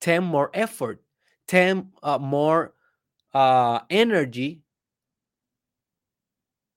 10 0.00 0.22
more 0.22 0.50
effort, 0.54 1.02
10 1.48 1.90
uh, 2.02 2.18
more 2.18 2.74
uh, 3.34 3.80
energy, 3.90 4.62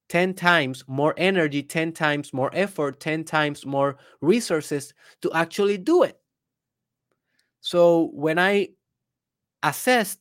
10 0.10 0.34
times 0.34 0.84
more 0.88 1.14
energy, 1.18 1.62
10 1.62 1.92
times 1.92 2.34
more 2.34 2.50
effort, 2.54 3.00
10 3.00 3.24
times 3.24 3.66
more 3.66 3.98
resources 4.22 4.94
to 5.22 5.32
actually 5.34 5.78
do 5.78 6.04
it. 6.04 6.20
So 7.62 8.10
when 8.14 8.40
I 8.40 8.70
assessed 9.64 10.20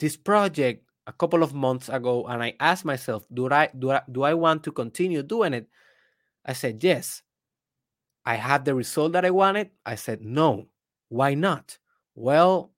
this 0.00 0.16
project 0.16 0.84
a 1.08 1.12
couple 1.12 1.42
of 1.42 1.54
months 1.54 1.88
ago 1.88 2.26
and 2.26 2.42
I 2.42 2.54
asked 2.60 2.84
myself, 2.84 3.26
do 3.32 3.48
I 3.50 3.70
do 3.76 3.90
I, 3.90 4.02
do 4.12 4.22
I 4.22 4.34
want 4.34 4.62
to 4.64 4.72
continue 4.72 5.22
doing 5.22 5.54
it? 5.54 5.66
I 6.44 6.52
said 6.52 6.84
yes. 6.84 7.22
I 8.26 8.34
had 8.34 8.66
the 8.66 8.74
result 8.74 9.12
that 9.12 9.24
I 9.24 9.30
wanted. 9.30 9.70
I 9.86 9.94
said 9.94 10.20
no. 10.20 10.68
Why 11.08 11.32
not? 11.32 11.78
Well, 12.14 12.72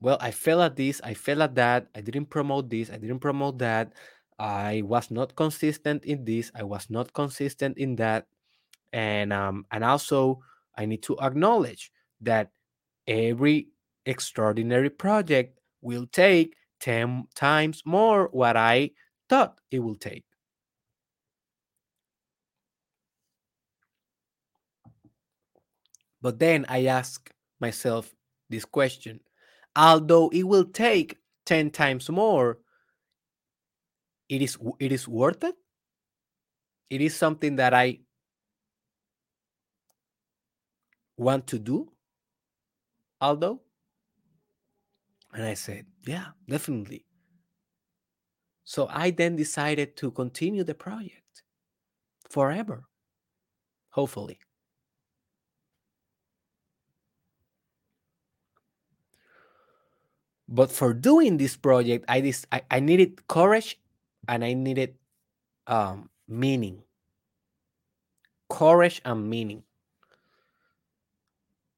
well, 0.00 0.18
I 0.20 0.30
failed 0.30 0.60
at 0.60 0.76
this, 0.76 1.00
I 1.02 1.14
failed 1.14 1.40
at 1.40 1.54
that. 1.54 1.88
I 1.94 2.02
didn't 2.02 2.26
promote 2.26 2.68
this, 2.68 2.90
I 2.90 2.98
didn't 2.98 3.20
promote 3.20 3.58
that. 3.58 3.94
I 4.38 4.82
was 4.84 5.10
not 5.10 5.34
consistent 5.34 6.04
in 6.04 6.26
this, 6.26 6.52
I 6.54 6.62
was 6.62 6.90
not 6.90 7.14
consistent 7.14 7.78
in 7.78 7.96
that. 7.96 8.26
And 8.92 9.32
um 9.32 9.64
and 9.72 9.82
also 9.82 10.40
I 10.76 10.84
need 10.84 11.02
to 11.04 11.18
acknowledge 11.20 11.90
that 12.20 12.50
every 13.08 13.68
extraordinary 14.04 14.90
project 14.90 15.58
will 15.80 16.06
take 16.06 16.54
10 16.86 17.26
times 17.34 17.82
more 17.84 18.28
what 18.30 18.56
I 18.56 18.92
thought 19.28 19.60
it 19.72 19.80
will 19.80 19.96
take. 19.96 20.24
But 26.22 26.38
then 26.38 26.64
I 26.68 26.86
ask 26.86 27.28
myself 27.58 28.14
this 28.48 28.64
question 28.64 29.18
although 29.74 30.28
it 30.28 30.44
will 30.44 30.64
take 30.64 31.18
10 31.44 31.70
times 31.70 32.08
more, 32.08 32.58
it 34.28 34.40
is 34.40 34.56
it 34.78 34.92
is 34.92 35.08
worth 35.08 35.42
it? 35.42 35.56
It 36.88 37.00
is 37.00 37.16
something 37.16 37.56
that 37.56 37.74
I 37.74 37.98
want 41.18 41.48
to 41.48 41.58
do, 41.58 41.90
although 43.20 43.65
and 45.36 45.44
I 45.44 45.54
said, 45.54 45.86
Yeah, 46.06 46.32
definitely. 46.48 47.04
So 48.64 48.86
I 48.90 49.12
then 49.12 49.36
decided 49.36 49.96
to 49.98 50.10
continue 50.10 50.64
the 50.64 50.74
project 50.74 51.42
forever, 52.28 52.88
hopefully. 53.90 54.38
But 60.48 60.70
for 60.70 60.94
doing 60.94 61.36
this 61.38 61.56
project, 61.56 62.04
I, 62.08 62.20
dis- 62.20 62.46
I, 62.52 62.62
I 62.70 62.80
needed 62.80 63.26
courage 63.28 63.80
and 64.28 64.44
I 64.44 64.54
needed 64.54 64.96
um, 65.66 66.10
meaning. 66.28 66.84
Courage 68.48 69.00
and 69.04 69.30
meaning. 69.30 69.62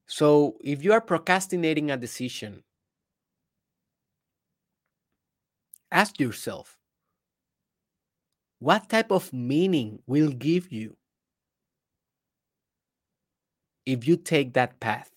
So 0.07 0.59
if 0.65 0.83
you 0.83 0.93
are 0.93 1.01
procrastinating 1.01 1.91
a 1.91 1.97
decision, 1.97 2.65
ask 5.91 6.21
yourself 6.21 6.79
what 8.61 8.89
type 8.89 9.11
of 9.13 9.33
meaning 9.33 10.03
will 10.07 10.31
give 10.31 10.73
you 10.73 10.97
if 13.87 14.07
you 14.07 14.17
take 14.17 14.53
that 14.55 14.79
path? 14.81 15.11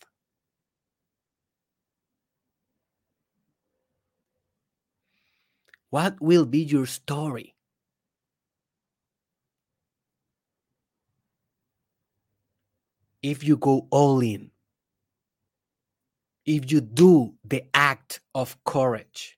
What 5.89 6.21
will 6.21 6.45
be 6.45 6.59
your 6.59 6.85
story? 6.85 7.53
If 13.21 13.43
you 13.43 13.57
go 13.57 13.87
all 13.91 14.21
in, 14.21 14.51
if 16.45 16.71
you 16.71 16.81
do 16.81 17.35
the 17.43 17.65
act 17.73 18.21
of 18.33 18.57
courage, 18.63 19.37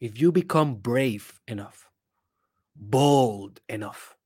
if 0.00 0.20
you 0.20 0.32
become 0.32 0.76
brave 0.76 1.40
enough, 1.48 1.90
bold 2.76 3.60
enough, 3.68 4.16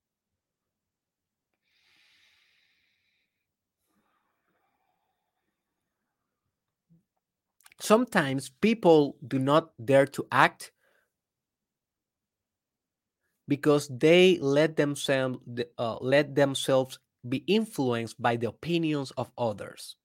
sometimes 7.80 8.50
people 8.60 9.16
do 9.26 9.38
not 9.38 9.72
dare 9.84 10.06
to 10.06 10.26
act 10.30 10.72
because 13.48 13.88
they 13.88 14.38
let 14.38 14.76
themselves 14.76 15.38
uh, 15.78 15.96
let 16.00 16.34
themselves 16.34 16.98
be 17.28 17.38
influenced 17.46 18.20
by 18.20 18.36
the 18.36 18.48
opinions 18.48 19.10
of 19.12 19.30
others 19.36 19.96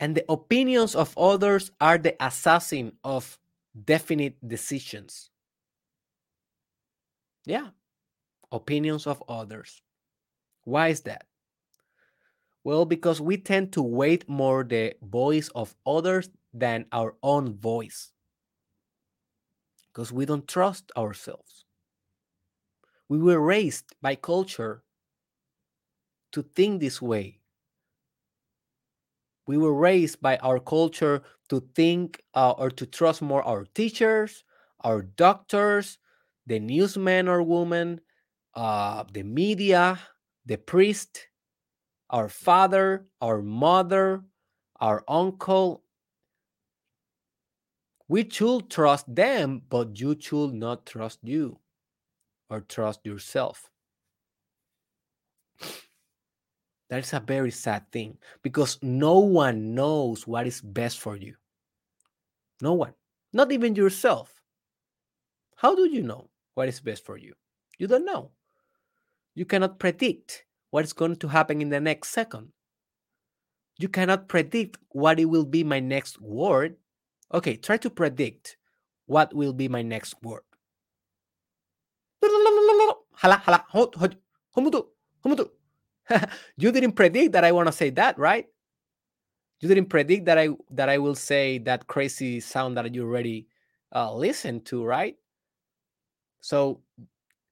and 0.00 0.14
the 0.14 0.24
opinions 0.28 0.94
of 0.94 1.16
others 1.18 1.70
are 1.80 1.98
the 1.98 2.16
assassin 2.24 2.92
of 3.02 3.38
definite 3.84 4.36
decisions. 4.46 5.30
Yeah. 7.44 7.68
Opinions 8.52 9.06
of 9.06 9.22
others. 9.28 9.82
Why 10.64 10.88
is 10.88 11.02
that? 11.02 11.26
Well 12.64 12.84
because 12.84 13.20
we 13.20 13.38
tend 13.38 13.72
to 13.72 13.82
weight 13.82 14.28
more 14.28 14.62
the 14.62 14.94
voice 15.02 15.48
of 15.54 15.74
others 15.86 16.28
than 16.52 16.86
our 16.92 17.14
own 17.22 17.56
voice. 17.56 18.12
Because 19.86 20.12
we 20.12 20.26
don't 20.26 20.46
trust 20.46 20.92
ourselves. 20.96 21.64
We 23.08 23.18
were 23.18 23.40
raised 23.40 23.94
by 24.02 24.14
culture 24.16 24.82
to 26.32 26.42
think 26.42 26.80
this 26.80 27.00
way 27.00 27.37
we 29.48 29.58
were 29.58 29.74
raised 29.74 30.22
by 30.22 30.38
our 30.38 30.60
culture 30.60 31.24
to 31.50 31.60
think 31.74 32.22
uh, 32.34 32.52
or 32.52 32.70
to 32.70 32.86
trust 32.86 33.22
more 33.22 33.42
our 33.44 33.64
teachers, 33.64 34.44
our 34.82 35.02
doctors, 35.02 35.98
the 36.46 36.60
newsman 36.60 37.28
or 37.28 37.42
woman, 37.42 38.00
uh, 38.54 39.04
the 39.12 39.24
media, 39.24 39.98
the 40.46 40.58
priest, 40.58 41.28
our 42.10 42.28
father, 42.28 43.06
our 43.20 43.42
mother, 43.42 44.24
our 44.80 45.04
uncle. 45.08 45.84
We 48.08 48.28
should 48.28 48.70
trust 48.70 49.14
them, 49.14 49.60
but 49.68 50.00
you 50.00 50.14
should 50.20 50.52
not 50.52 50.84
trust 50.84 51.20
you 51.22 51.60
or 52.50 52.60
trust 52.62 53.06
yourself. 53.06 53.70
That 56.88 57.04
is 57.04 57.12
a 57.12 57.20
very 57.20 57.50
sad 57.50 57.90
thing 57.92 58.16
because 58.42 58.78
no 58.82 59.18
one 59.18 59.74
knows 59.74 60.26
what 60.26 60.46
is 60.46 60.60
best 60.60 60.98
for 60.98 61.16
you. 61.16 61.34
No 62.62 62.72
one, 62.72 62.94
not 63.32 63.52
even 63.52 63.74
yourself. 63.74 64.40
How 65.56 65.74
do 65.74 65.84
you 65.84 66.02
know 66.02 66.30
what 66.54 66.68
is 66.68 66.80
best 66.80 67.04
for 67.04 67.18
you? 67.18 67.34
You 67.78 67.88
don't 67.88 68.06
know. 68.06 68.30
You 69.34 69.44
cannot 69.44 69.78
predict 69.78 70.44
what 70.70 70.84
is 70.84 70.92
going 70.92 71.16
to 71.16 71.28
happen 71.28 71.60
in 71.60 71.68
the 71.68 71.80
next 71.80 72.10
second. 72.10 72.52
You 73.78 73.88
cannot 73.88 74.28
predict 74.28 74.78
what 74.88 75.20
it 75.20 75.26
will 75.26 75.44
be 75.44 75.62
my 75.62 75.80
next 75.80 76.20
word. 76.20 76.76
Okay, 77.32 77.56
try 77.56 77.76
to 77.76 77.90
predict 77.90 78.56
what 79.06 79.34
will 79.34 79.52
be 79.52 79.68
my 79.68 79.82
next 79.82 80.14
word. 80.22 80.42
you 86.56 86.72
didn't 86.72 86.92
predict 86.92 87.32
that 87.32 87.44
I 87.44 87.52
want 87.52 87.68
to 87.68 87.72
say 87.72 87.90
that, 87.90 88.18
right? 88.18 88.46
You 89.60 89.68
didn't 89.68 89.86
predict 89.86 90.26
that 90.26 90.38
I 90.38 90.50
that 90.70 90.88
I 90.88 90.98
will 90.98 91.16
say 91.16 91.58
that 91.58 91.86
crazy 91.86 92.40
sound 92.40 92.76
that 92.76 92.94
you 92.94 93.04
already 93.04 93.48
uh, 93.94 94.14
listened 94.14 94.66
to, 94.66 94.84
right? 94.84 95.16
So 96.40 96.80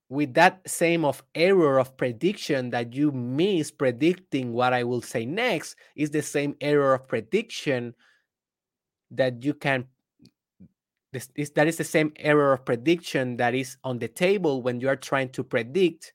with 0.09 0.35
that 0.35 0.61
same 0.69 1.05
of 1.05 1.23
error 1.35 1.79
of 1.79 1.97
prediction 1.97 2.71
that 2.71 2.95
you 2.95 3.11
miss 3.11 3.71
predicting 3.71 4.53
what 4.53 4.73
I 4.73 4.85
will 4.85 5.03
say 5.03 5.27
next 5.27 5.77
is 5.97 6.11
the 6.11 6.23
same 6.23 6.55
error 6.61 6.95
of 6.95 7.09
prediction 7.09 7.95
that 9.11 9.43
you 9.43 9.55
can 9.55 9.87
this 11.13 11.29
is 11.35 11.51
that 11.53 11.67
is 11.67 11.77
the 11.77 11.85
same 11.85 12.13
error 12.17 12.53
of 12.53 12.65
prediction 12.65 13.37
that 13.39 13.55
is 13.55 13.77
on 13.83 13.99
the 13.99 14.09
table 14.09 14.63
when 14.63 14.81
you 14.81 14.89
are 14.89 14.97
trying 14.97 15.31
to 15.31 15.43
predict 15.43 16.13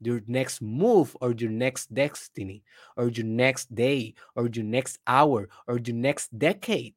your 0.00 0.22
next 0.26 0.62
move 0.62 1.16
or 1.20 1.32
your 1.32 1.50
next 1.50 1.92
destiny 1.94 2.62
or 2.96 3.08
your 3.08 3.26
next 3.26 3.74
day 3.74 4.14
or 4.34 4.48
your 4.48 4.64
next 4.64 4.98
hour 5.06 5.48
or 5.66 5.78
your 5.78 5.96
next 5.96 6.36
decade. 6.38 6.94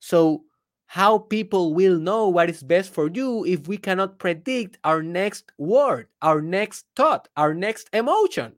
So, 0.00 0.44
how 0.86 1.18
people 1.18 1.72
will 1.72 1.98
know 1.98 2.28
what 2.28 2.50
is 2.50 2.62
best 2.62 2.92
for 2.92 3.08
you 3.08 3.46
if 3.46 3.66
we 3.66 3.78
cannot 3.78 4.18
predict 4.18 4.78
our 4.84 5.02
next 5.02 5.50
word, 5.56 6.08
our 6.20 6.42
next 6.42 6.84
thought, 6.96 7.28
our 7.36 7.54
next 7.54 7.88
emotion? 7.94 8.56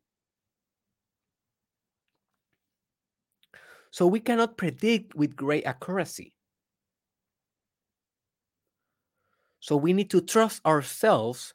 So, 3.90 4.06
we 4.06 4.20
cannot 4.20 4.56
predict 4.56 5.14
with 5.14 5.36
great 5.36 5.64
accuracy. 5.64 6.32
So, 9.60 9.76
we 9.76 9.92
need 9.92 10.10
to 10.10 10.20
trust 10.20 10.64
ourselves 10.66 11.54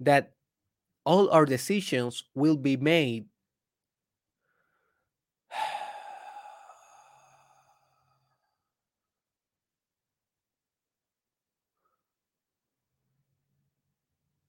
that 0.00 0.32
all 1.04 1.30
our 1.30 1.44
decisions 1.44 2.24
will 2.34 2.56
be 2.56 2.76
made 2.76 3.26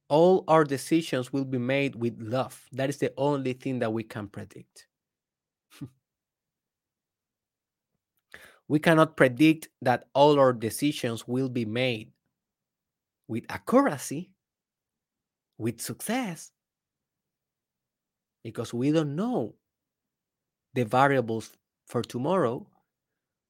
all 0.09 0.43
our 0.47 0.63
decisions 0.63 1.33
will 1.33 1.45
be 1.45 1.57
made 1.57 1.95
with 1.95 2.13
love. 2.19 2.67
That 2.71 2.89
is 2.89 2.97
the 2.97 3.11
only 3.17 3.53
thing 3.53 3.79
that 3.79 3.91
we 3.91 4.03
can 4.03 4.27
predict. 4.27 4.85
we 8.67 8.77
cannot 8.79 9.17
predict 9.17 9.69
that 9.81 10.05
all 10.13 10.39
our 10.39 10.53
decisions 10.53 11.27
will 11.27 11.49
be 11.49 11.65
made 11.65 12.11
with 13.27 13.43
accuracy 13.49 14.32
with 15.57 15.81
success 15.81 16.51
because 18.43 18.73
we 18.73 18.91
don't 18.91 19.15
know 19.15 19.55
the 20.75 20.83
variables 20.85 21.57
for 21.87 22.01
tomorrow, 22.03 22.69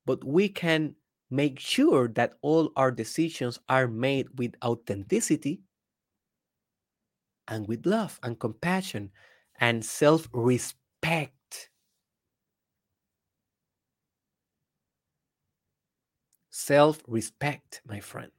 but 0.05 0.23
we 0.23 0.49
can 0.49 0.95
make 1.29 1.59
sure 1.59 2.07
that 2.09 2.37
all 2.41 2.71
our 2.77 2.91
decisions 2.91 3.59
are 3.69 3.87
made 3.87 4.39
with 4.39 4.55
authenticity 4.63 5.63
and 7.47 7.67
with 7.67 7.85
love 7.85 8.19
and 8.23 8.39
compassion 8.39 9.11
and 9.59 9.85
self 9.85 10.27
respect. 10.33 11.69
Self 16.51 17.03
respect, 17.05 17.81
my 17.83 17.99
friend. 17.99 18.31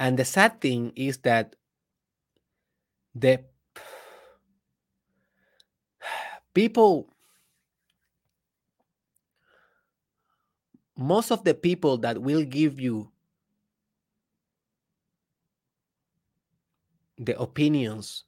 And 0.00 0.18
the 0.18 0.24
sad 0.24 0.62
thing 0.62 0.94
is 0.96 1.18
that 1.18 1.56
the 3.14 3.44
people, 6.54 7.12
most 10.96 11.30
of 11.30 11.44
the 11.44 11.52
people 11.52 11.98
that 11.98 12.22
will 12.22 12.44
give 12.44 12.80
you 12.80 13.12
the 17.18 17.38
opinions 17.38 18.24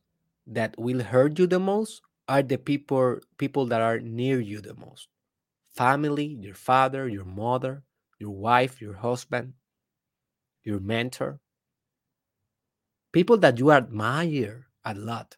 that 0.47 0.79
will 0.79 1.03
hurt 1.03 1.39
you 1.39 1.47
the 1.47 1.59
most 1.59 2.03
are 2.29 2.43
the 2.43 2.59
people 2.59 3.18
people 3.39 3.64
that 3.64 3.81
are 3.81 3.99
near 3.99 4.39
you 4.39 4.61
the 4.61 4.75
most. 4.75 5.09
Family 5.70 6.27
your 6.27 6.55
father 6.55 7.09
your 7.09 7.25
mother 7.25 7.83
your 8.18 8.31
wife 8.31 8.83
your 8.83 8.95
husband 8.95 9.55
your 10.64 10.79
mentor 10.79 11.41
people 13.12 13.36
that 13.38 13.58
you 13.58 13.70
admire 13.72 14.66
a 14.84 14.94
lot 14.94 15.36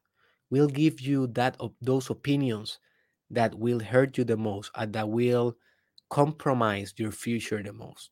will 0.50 0.68
give 0.68 1.00
you 1.00 1.26
that 1.28 1.56
of 1.60 1.72
those 1.82 2.10
opinions 2.10 2.78
that 3.30 3.54
will 3.54 3.80
hurt 3.80 4.16
you 4.16 4.24
the 4.24 4.36
most 4.36 4.70
and 4.76 4.92
that 4.92 5.08
will 5.08 5.56
compromise 6.10 6.94
your 6.96 7.10
future 7.10 7.62
the 7.62 7.72
most. 7.72 8.10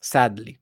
Sadly. 0.00 0.58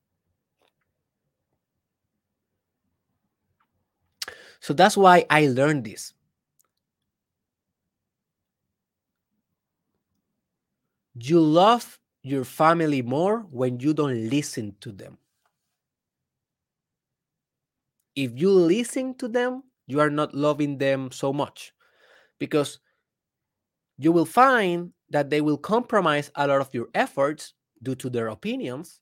So 4.61 4.73
that's 4.73 4.97
why 4.97 5.27
I 5.29 5.49
learned 5.49 5.85
this. 5.85 6.15
You 11.15 11.41
love 11.41 11.99
your 12.23 12.45
family 12.45 13.03
more 13.03 13.41
when 13.51 13.81
you 13.81 13.93
don't 13.93 14.29
listen 14.31 14.77
to 14.81 14.93
them. 14.93 15.19
If 18.15 18.33
you 18.35 18.51
listen 18.51 19.15
to 19.19 19.29
them, 19.29 19.63
you 19.87 20.01
are 20.01 20.11
not 20.11 20.35
loving 20.35 20.79
them 20.79 21.11
so 21.11 21.33
much 21.33 21.73
because 22.39 22.79
you 23.99 24.13
will 24.13 24.25
find 24.25 24.93
that 25.11 25.31
they 25.31 25.41
will 25.41 25.59
compromise 25.59 26.31
a 26.35 26.47
lot 26.47 26.61
of 26.61 26.73
your 26.73 26.89
efforts 26.95 27.55
due 27.83 27.95
to 27.97 28.11
their 28.11 28.29
opinions 28.29 29.01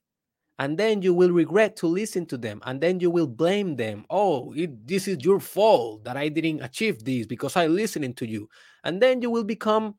and 0.59 0.77
then 0.77 1.01
you 1.01 1.13
will 1.13 1.31
regret 1.31 1.75
to 1.77 1.87
listen 1.87 2.25
to 2.25 2.37
them 2.37 2.61
and 2.65 2.81
then 2.81 2.99
you 2.99 3.09
will 3.09 3.27
blame 3.27 3.75
them. 3.75 4.05
Oh 4.09 4.53
it, 4.53 4.85
this 4.87 5.07
is 5.07 5.17
your 5.21 5.39
fault 5.39 6.03
that 6.03 6.17
i 6.17 6.27
didn't 6.27 6.61
achieve 6.61 7.03
this 7.03 7.25
because 7.25 7.55
i 7.55 7.67
listening 7.67 8.13
to 8.15 8.27
you. 8.27 8.49
And 8.83 9.01
then 9.01 9.21
you 9.21 9.29
will 9.29 9.43
become 9.43 9.95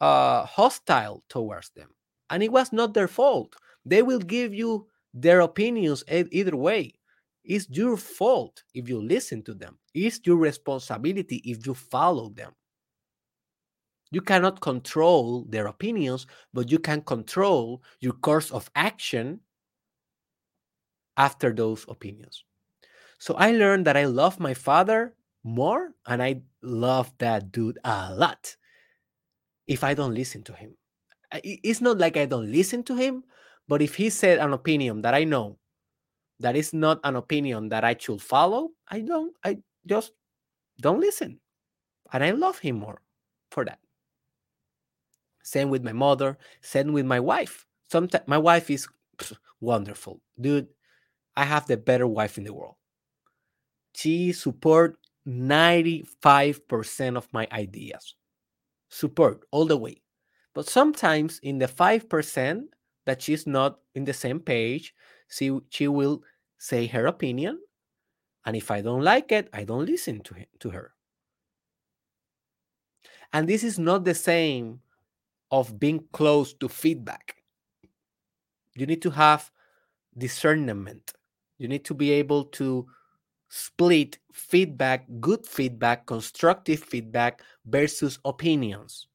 uh, 0.00 0.44
hostile 0.44 1.22
towards 1.28 1.70
them. 1.70 1.88
And 2.30 2.42
it 2.42 2.52
was 2.52 2.72
not 2.72 2.94
their 2.94 3.08
fault. 3.08 3.56
They 3.84 4.02
will 4.02 4.18
give 4.18 4.54
you 4.54 4.86
their 5.14 5.40
opinions 5.40 6.04
either 6.08 6.56
way 6.56 6.94
it's 7.44 7.68
your 7.70 7.96
fault 7.96 8.62
if 8.74 8.88
you 8.88 9.00
listen 9.02 9.42
to 9.42 9.54
them 9.54 9.78
it's 9.94 10.20
your 10.24 10.36
responsibility 10.36 11.36
if 11.44 11.66
you 11.66 11.74
follow 11.74 12.28
them 12.30 12.52
you 14.12 14.20
cannot 14.20 14.60
control 14.60 15.46
their 15.48 15.66
opinions, 15.66 16.26
but 16.52 16.70
you 16.70 16.78
can 16.78 17.00
control 17.00 17.82
your 18.00 18.12
course 18.12 18.50
of 18.50 18.70
action 18.76 19.40
after 21.16 21.50
those 21.52 21.86
opinions. 21.88 22.44
So 23.18 23.34
I 23.34 23.52
learned 23.52 23.86
that 23.86 23.96
I 23.96 24.04
love 24.04 24.38
my 24.38 24.52
father 24.52 25.14
more 25.44 25.94
and 26.06 26.22
I 26.22 26.42
love 26.60 27.10
that 27.18 27.52
dude 27.52 27.78
a 27.84 28.14
lot 28.14 28.54
if 29.66 29.82
I 29.82 29.94
don't 29.94 30.14
listen 30.14 30.42
to 30.44 30.52
him. 30.52 30.76
It's 31.42 31.80
not 31.80 31.96
like 31.96 32.18
I 32.18 32.26
don't 32.26 32.52
listen 32.52 32.82
to 32.84 32.94
him, 32.94 33.24
but 33.66 33.80
if 33.80 33.94
he 33.94 34.10
said 34.10 34.38
an 34.38 34.52
opinion 34.52 35.00
that 35.02 35.14
I 35.14 35.24
know 35.24 35.56
that 36.42 36.56
is 36.56 36.72
not 36.72 37.00
an 37.04 37.16
opinion 37.16 37.68
that 37.70 37.84
I 37.84 37.96
should 37.98 38.20
follow, 38.20 38.70
I 38.88 39.00
don't, 39.00 39.34
I 39.44 39.58
just 39.86 40.12
don't 40.80 41.00
listen. 41.00 41.40
And 42.12 42.22
I 42.22 42.32
love 42.32 42.58
him 42.58 42.76
more 42.76 43.00
for 43.50 43.64
that. 43.64 43.78
Same 45.42 45.70
with 45.70 45.82
my 45.82 45.92
mother. 45.92 46.38
Same 46.60 46.92
with 46.92 47.06
my 47.06 47.20
wife. 47.20 47.66
Sometimes 47.90 48.24
my 48.26 48.38
wife 48.38 48.70
is 48.70 48.86
wonderful, 49.60 50.20
dude. 50.40 50.68
I 51.36 51.44
have 51.44 51.66
the 51.66 51.76
better 51.76 52.06
wife 52.06 52.38
in 52.38 52.44
the 52.44 52.52
world. 52.52 52.76
She 53.94 54.32
support 54.32 54.98
95% 55.26 57.16
of 57.16 57.28
my 57.32 57.48
ideas. 57.52 58.14
Support 58.88 59.44
all 59.50 59.64
the 59.64 59.76
way. 59.76 60.02
But 60.54 60.68
sometimes 60.68 61.40
in 61.42 61.58
the 61.58 61.66
5% 61.66 62.64
that 63.06 63.22
she's 63.22 63.46
not 63.46 63.78
in 63.94 64.04
the 64.04 64.12
same 64.12 64.40
page, 64.40 64.94
she, 65.28 65.58
she 65.70 65.88
will 65.88 66.22
say 66.62 66.86
her 66.86 67.06
opinion. 67.06 67.58
And 68.46 68.54
if 68.54 68.70
I 68.70 68.82
don't 68.82 69.02
like 69.02 69.32
it, 69.32 69.48
I 69.52 69.64
don't 69.64 69.84
listen 69.84 70.20
to, 70.20 70.34
him, 70.34 70.46
to 70.60 70.70
her. 70.70 70.94
And 73.32 73.48
this 73.48 73.64
is 73.64 73.80
not 73.80 74.04
the 74.04 74.14
same 74.14 74.78
of 75.50 75.80
being 75.80 76.04
close 76.12 76.54
to 76.54 76.68
feedback. 76.68 77.42
You 78.76 78.86
need 78.86 79.02
to 79.02 79.10
have 79.10 79.50
discernment. 80.16 81.12
You 81.58 81.66
need 81.66 81.84
to 81.86 81.94
be 81.94 82.12
able 82.12 82.44
to 82.62 82.86
split 83.48 84.18
feedback, 84.32 85.06
good 85.18 85.44
feedback, 85.44 86.06
constructive 86.06 86.78
feedback 86.78 87.42
versus 87.66 88.20
opinions. 88.24 89.08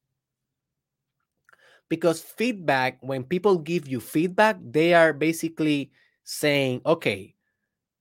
Because 1.88 2.20
feedback, 2.20 2.98
when 3.00 3.24
people 3.24 3.56
give 3.56 3.88
you 3.88 4.00
feedback, 4.00 4.58
they 4.60 4.92
are 4.92 5.14
basically 5.14 5.90
saying, 6.24 6.82
okay, 6.84 7.34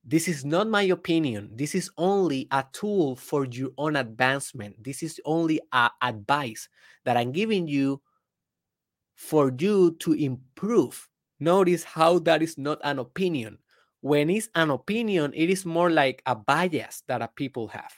this 0.07 0.29
is 0.29 0.45
not 0.45 0.69
my 0.69 0.83
opinion. 0.83 1.51
This 1.53 1.75
is 1.75 1.91
only 1.97 2.47
a 2.51 2.63
tool 2.71 3.17
for 3.17 3.43
your 3.43 3.71
own 3.77 3.97
advancement. 3.97 4.81
This 4.81 5.03
is 5.03 5.19
only 5.25 5.59
a 5.73 5.89
advice 6.01 6.69
that 7.03 7.17
I'm 7.17 7.33
giving 7.33 7.67
you 7.67 8.01
for 9.15 9.51
you 9.59 9.97
to 9.99 10.13
improve. 10.13 11.09
Notice 11.41 11.83
how 11.83 12.19
that 12.19 12.41
is 12.41 12.57
not 12.57 12.79
an 12.85 12.99
opinion. 12.99 13.57
When 13.99 14.29
it's 14.29 14.47
an 14.55 14.69
opinion, 14.69 15.33
it 15.35 15.49
is 15.49 15.65
more 15.65 15.89
like 15.89 16.23
a 16.25 16.35
bias 16.35 17.03
that 17.07 17.21
a 17.21 17.27
people 17.27 17.67
have. 17.67 17.91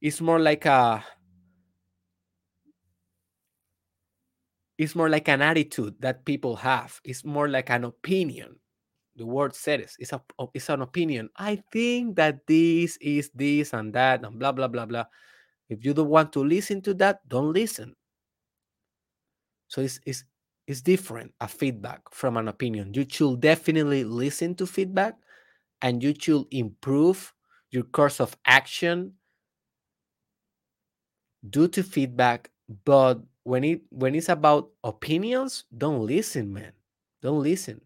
It's 0.00 0.20
more 0.20 0.40
like 0.40 0.66
a 0.66 1.04
it's 4.76 4.96
more 4.96 5.08
like 5.08 5.28
an 5.28 5.40
attitude 5.40 5.94
that 6.00 6.24
people 6.24 6.56
have. 6.56 7.00
It's 7.04 7.24
more 7.24 7.48
like 7.48 7.70
an 7.70 7.84
opinion. 7.84 8.56
The 9.16 9.26
word 9.26 9.54
says. 9.54 9.96
It's 9.98 10.12
a 10.12 10.20
it's 10.54 10.68
an 10.68 10.82
opinion. 10.82 11.30
I 11.36 11.62
think 11.72 12.16
that 12.16 12.46
this 12.46 12.98
is 13.00 13.30
this 13.34 13.72
and 13.72 13.92
that 13.94 14.24
and 14.24 14.38
blah 14.38 14.52
blah 14.52 14.68
blah 14.68 14.86
blah. 14.86 15.06
If 15.68 15.84
you 15.84 15.94
don't 15.94 16.08
want 16.08 16.32
to 16.34 16.44
listen 16.44 16.80
to 16.82 16.94
that, 16.94 17.26
don't 17.28 17.52
listen. 17.52 17.94
So 19.68 19.80
it's, 19.80 19.98
it's, 20.06 20.24
it's 20.66 20.80
different 20.80 21.32
a 21.40 21.48
feedback 21.48 22.02
from 22.12 22.36
an 22.36 22.48
opinion. 22.48 22.92
You 22.94 23.06
should 23.08 23.40
definitely 23.40 24.04
listen 24.04 24.54
to 24.56 24.66
feedback 24.66 25.16
and 25.82 26.02
you 26.02 26.14
should 26.18 26.46
improve 26.50 27.32
your 27.70 27.82
course 27.84 28.20
of 28.20 28.36
action 28.46 29.14
due 31.50 31.68
to 31.68 31.82
feedback. 31.82 32.50
But 32.84 33.20
when 33.44 33.64
it 33.64 33.82
when 33.90 34.14
it's 34.14 34.28
about 34.28 34.70
opinions, 34.82 35.64
don't 35.76 36.04
listen, 36.06 36.52
man. 36.52 36.72
Don't 37.22 37.42
listen. 37.42 37.80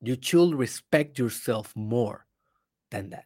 You 0.00 0.16
should 0.20 0.54
respect 0.54 1.18
yourself 1.18 1.74
more 1.74 2.26
than 2.90 3.10
that. 3.10 3.24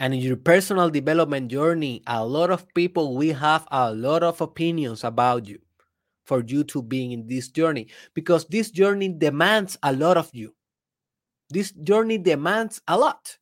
And 0.00 0.12
in 0.12 0.20
your 0.20 0.36
personal 0.36 0.90
development 0.90 1.50
journey, 1.50 2.02
a 2.06 2.24
lot 2.24 2.50
of 2.50 2.66
people 2.74 3.16
will 3.16 3.34
have 3.34 3.66
a 3.70 3.92
lot 3.94 4.22
of 4.22 4.40
opinions 4.40 5.04
about 5.04 5.46
you 5.46 5.60
for 6.24 6.42
you 6.44 6.64
to 6.64 6.82
be 6.82 7.12
in 7.12 7.26
this 7.28 7.48
journey 7.48 7.88
because 8.14 8.46
this 8.46 8.70
journey 8.70 9.08
demands 9.08 9.78
a 9.82 9.92
lot 9.92 10.16
of 10.16 10.30
you. 10.32 10.54
This 11.50 11.70
journey 11.70 12.18
demands 12.18 12.80
a 12.88 12.98
lot. 12.98 13.38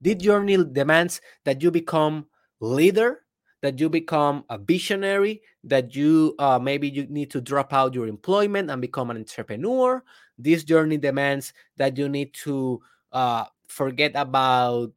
This 0.00 0.16
journey 0.16 0.62
demands 0.62 1.20
that 1.44 1.62
you 1.62 1.70
become 1.70 2.26
leader, 2.60 3.23
that 3.64 3.80
you 3.80 3.88
become 3.88 4.44
a 4.50 4.58
visionary, 4.58 5.42
that 5.64 5.96
you 5.96 6.36
uh, 6.38 6.60
maybe 6.60 6.88
you 6.88 7.06
need 7.08 7.32
to 7.32 7.40
drop 7.40 7.72
out 7.72 7.94
your 7.94 8.06
employment 8.06 8.70
and 8.70 8.82
become 8.82 9.10
an 9.10 9.16
entrepreneur. 9.18 10.04
This 10.38 10.64
journey 10.64 10.98
demands 10.98 11.54
that 11.78 11.98
you 11.98 12.08
need 12.08 12.34
to 12.44 12.82
uh, 13.12 13.46
forget 13.68 14.12
about 14.14 14.92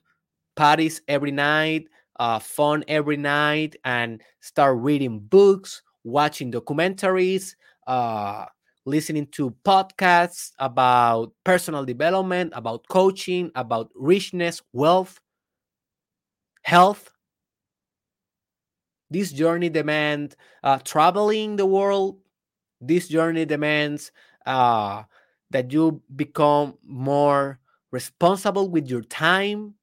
parties 0.56 1.02
every 1.08 1.32
night, 1.32 1.88
uh, 2.20 2.40
fun 2.40 2.84
every 2.88 3.18
night, 3.18 3.76
and 3.86 4.22
start 4.42 4.78
reading 4.80 5.20
books, 5.20 5.82
watching 6.04 6.52
documentaries, 6.52 7.56
uh, 7.88 8.46
listening 8.86 9.28
to 9.28 9.52
podcasts 9.66 10.52
about 10.60 11.34
personal 11.44 11.86
development, 11.86 12.54
about 12.56 12.88
coaching, 12.90 13.52
about 13.56 13.92
richness, 13.96 14.62
wealth, 14.74 15.20
health. 16.64 17.12
This 19.10 19.32
journey 19.32 19.70
demands 19.70 20.36
uh, 20.64 20.80
traveling 20.80 21.56
the 21.56 21.66
world. 21.66 22.20
This 22.82 23.08
journey 23.08 23.46
demands 23.46 24.12
uh, 24.46 25.04
that 25.50 25.72
you 25.72 26.02
become 26.16 26.78
more 26.84 27.60
responsible 27.92 28.70
with 28.70 28.88
your 28.90 29.02
time, 29.02 29.76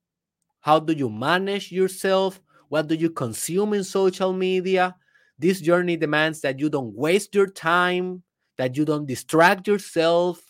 how 0.60 0.78
do 0.80 0.92
you 0.94 1.10
manage 1.10 1.70
yourself? 1.72 2.40
What 2.68 2.88
do 2.88 2.94
you 2.94 3.10
consume 3.10 3.74
in 3.74 3.84
social 3.84 4.32
media? 4.32 4.96
This 5.38 5.60
journey 5.60 5.96
demands 5.96 6.40
that 6.40 6.58
you 6.58 6.70
don't 6.70 6.94
waste 6.94 7.34
your 7.34 7.48
time, 7.48 8.22
that 8.56 8.76
you 8.76 8.84
don't 8.84 9.06
distract 9.06 9.68
yourself. 9.68 10.40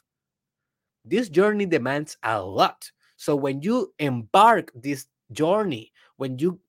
This 1.05 1.29
journey 1.29 1.67
demands 1.67 2.17
a 2.23 2.41
lot. 2.41 2.91
So 3.17 3.37
when 3.37 3.63
you 3.63 3.93
embark 3.99 4.71
this 4.75 5.07
journey, 5.33 5.93
when 6.17 6.39
you 6.39 6.61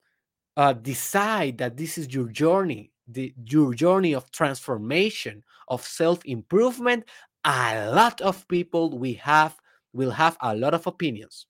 uh, 0.58 0.74
decide 0.74 1.58
that 1.58 1.78
this 1.78 1.98
is 1.98 2.14
your 2.14 2.28
journey, 2.30 2.92
the 3.08 3.34
your 3.46 3.74
journey 3.74 4.14
of 4.16 4.32
transformation 4.32 5.44
of 5.68 5.86
self-improvement 5.86 7.06
a 7.46 7.92
lot 7.92 8.20
of 8.22 8.48
people 8.48 8.98
we 8.98 9.14
have 9.14 9.56
will 9.94 10.10
have 10.12 10.36
a 10.42 10.56
lot 10.56 10.74
of 10.74 10.88
opinions. 10.88 11.46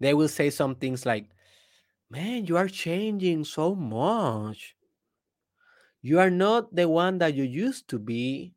They 0.00 0.14
will 0.14 0.28
say 0.28 0.50
some 0.50 0.74
things 0.74 1.04
like 1.04 1.28
man 2.10 2.46
you 2.46 2.56
are 2.56 2.68
changing 2.68 3.44
so 3.44 3.74
much. 3.74 4.74
You 6.00 6.18
are 6.20 6.30
not 6.30 6.74
the 6.74 6.88
one 6.88 7.18
that 7.18 7.34
you 7.34 7.44
used 7.44 7.88
to 7.88 7.98
be. 7.98 8.54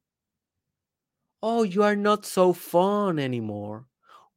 Oh 1.43 1.63
you 1.63 1.83
are 1.83 1.95
not 1.95 2.25
so 2.25 2.53
fun 2.53 3.19
anymore 3.19 3.87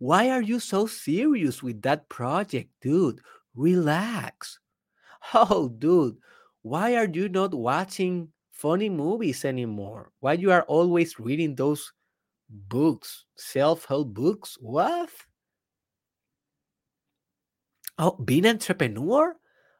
why 0.02 0.30
are 0.30 0.42
you 0.42 0.58
so 0.58 0.86
serious 0.86 1.62
with 1.62 1.80
that 1.82 2.08
project 2.08 2.68
dude 2.80 3.20
relax 3.54 4.58
Oh, 5.34 5.68
dude, 5.68 6.16
why 6.62 6.96
are 6.96 7.08
you 7.08 7.28
not 7.28 7.54
watching 7.54 8.28
funny 8.50 8.88
movies 8.88 9.44
anymore? 9.44 10.10
Why 10.20 10.34
you 10.34 10.50
are 10.50 10.62
always 10.62 11.18
reading 11.18 11.54
those 11.54 11.92
books, 12.48 13.24
self-help 13.36 14.12
books? 14.12 14.56
What? 14.60 15.10
Oh, 17.98 18.12
being 18.24 18.46
an 18.46 18.56
entrepreneur? 18.56 19.36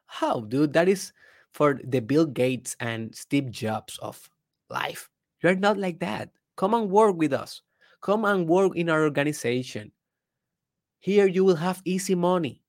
How, 0.06 0.40
dude? 0.40 0.72
That 0.72 0.88
is 0.88 1.12
for 1.52 1.80
the 1.82 2.00
Bill 2.00 2.26
Gates 2.26 2.76
and 2.80 3.14
Steve 3.14 3.50
Jobs 3.50 3.98
of 3.98 4.30
life. 4.70 5.08
You're 5.42 5.56
not 5.56 5.76
like 5.78 5.98
that. 6.00 6.30
Come 6.56 6.74
and 6.74 6.90
work 6.90 7.16
with 7.16 7.32
us. 7.32 7.62
Come 8.00 8.24
and 8.24 8.46
work 8.46 8.76
in 8.76 8.88
our 8.88 9.02
organization. 9.02 9.90
Here 11.02 11.26
you 11.26 11.42
will 11.42 11.56
have 11.56 11.82
easy 11.84 12.14
money 12.14 12.62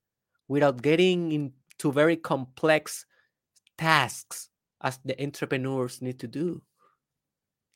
without 0.48 0.82
getting 0.82 1.32
into 1.32 1.92
very 1.92 2.16
complex 2.18 3.06
tasks 3.78 4.50
as 4.82 5.00
the 5.06 5.22
entrepreneurs 5.22 6.02
need 6.02 6.20
to 6.20 6.28
do. 6.28 6.64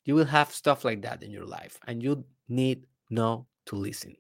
You 0.04 0.16
will 0.16 0.26
have 0.26 0.52
stuff 0.52 0.84
like 0.84 1.04
that 1.04 1.22
in 1.22 1.30
your 1.30 1.46
life, 1.46 1.78
and 1.86 2.02
you 2.02 2.26
need 2.50 2.88
know 3.12 3.46
to 3.68 3.76
listen. 3.76 4.16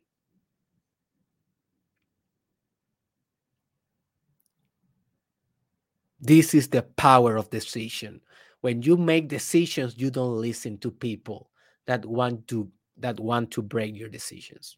This 6.20 6.54
is 6.54 6.68
the 6.68 6.84
power 6.84 7.36
of 7.36 7.50
decision. 7.50 8.22
When 8.62 8.84
you 8.84 8.96
make 8.96 9.28
decisions, 9.28 9.98
you 9.98 10.12
don't 10.12 10.40
listen 10.40 10.78
to 10.80 10.92
people 10.92 11.50
that 11.88 12.06
want 12.06 12.48
to 12.50 12.70
that 12.98 13.20
want 13.20 13.50
to 13.52 13.64
break 13.64 13.96
your 13.96 14.10
decisions. 14.10 14.78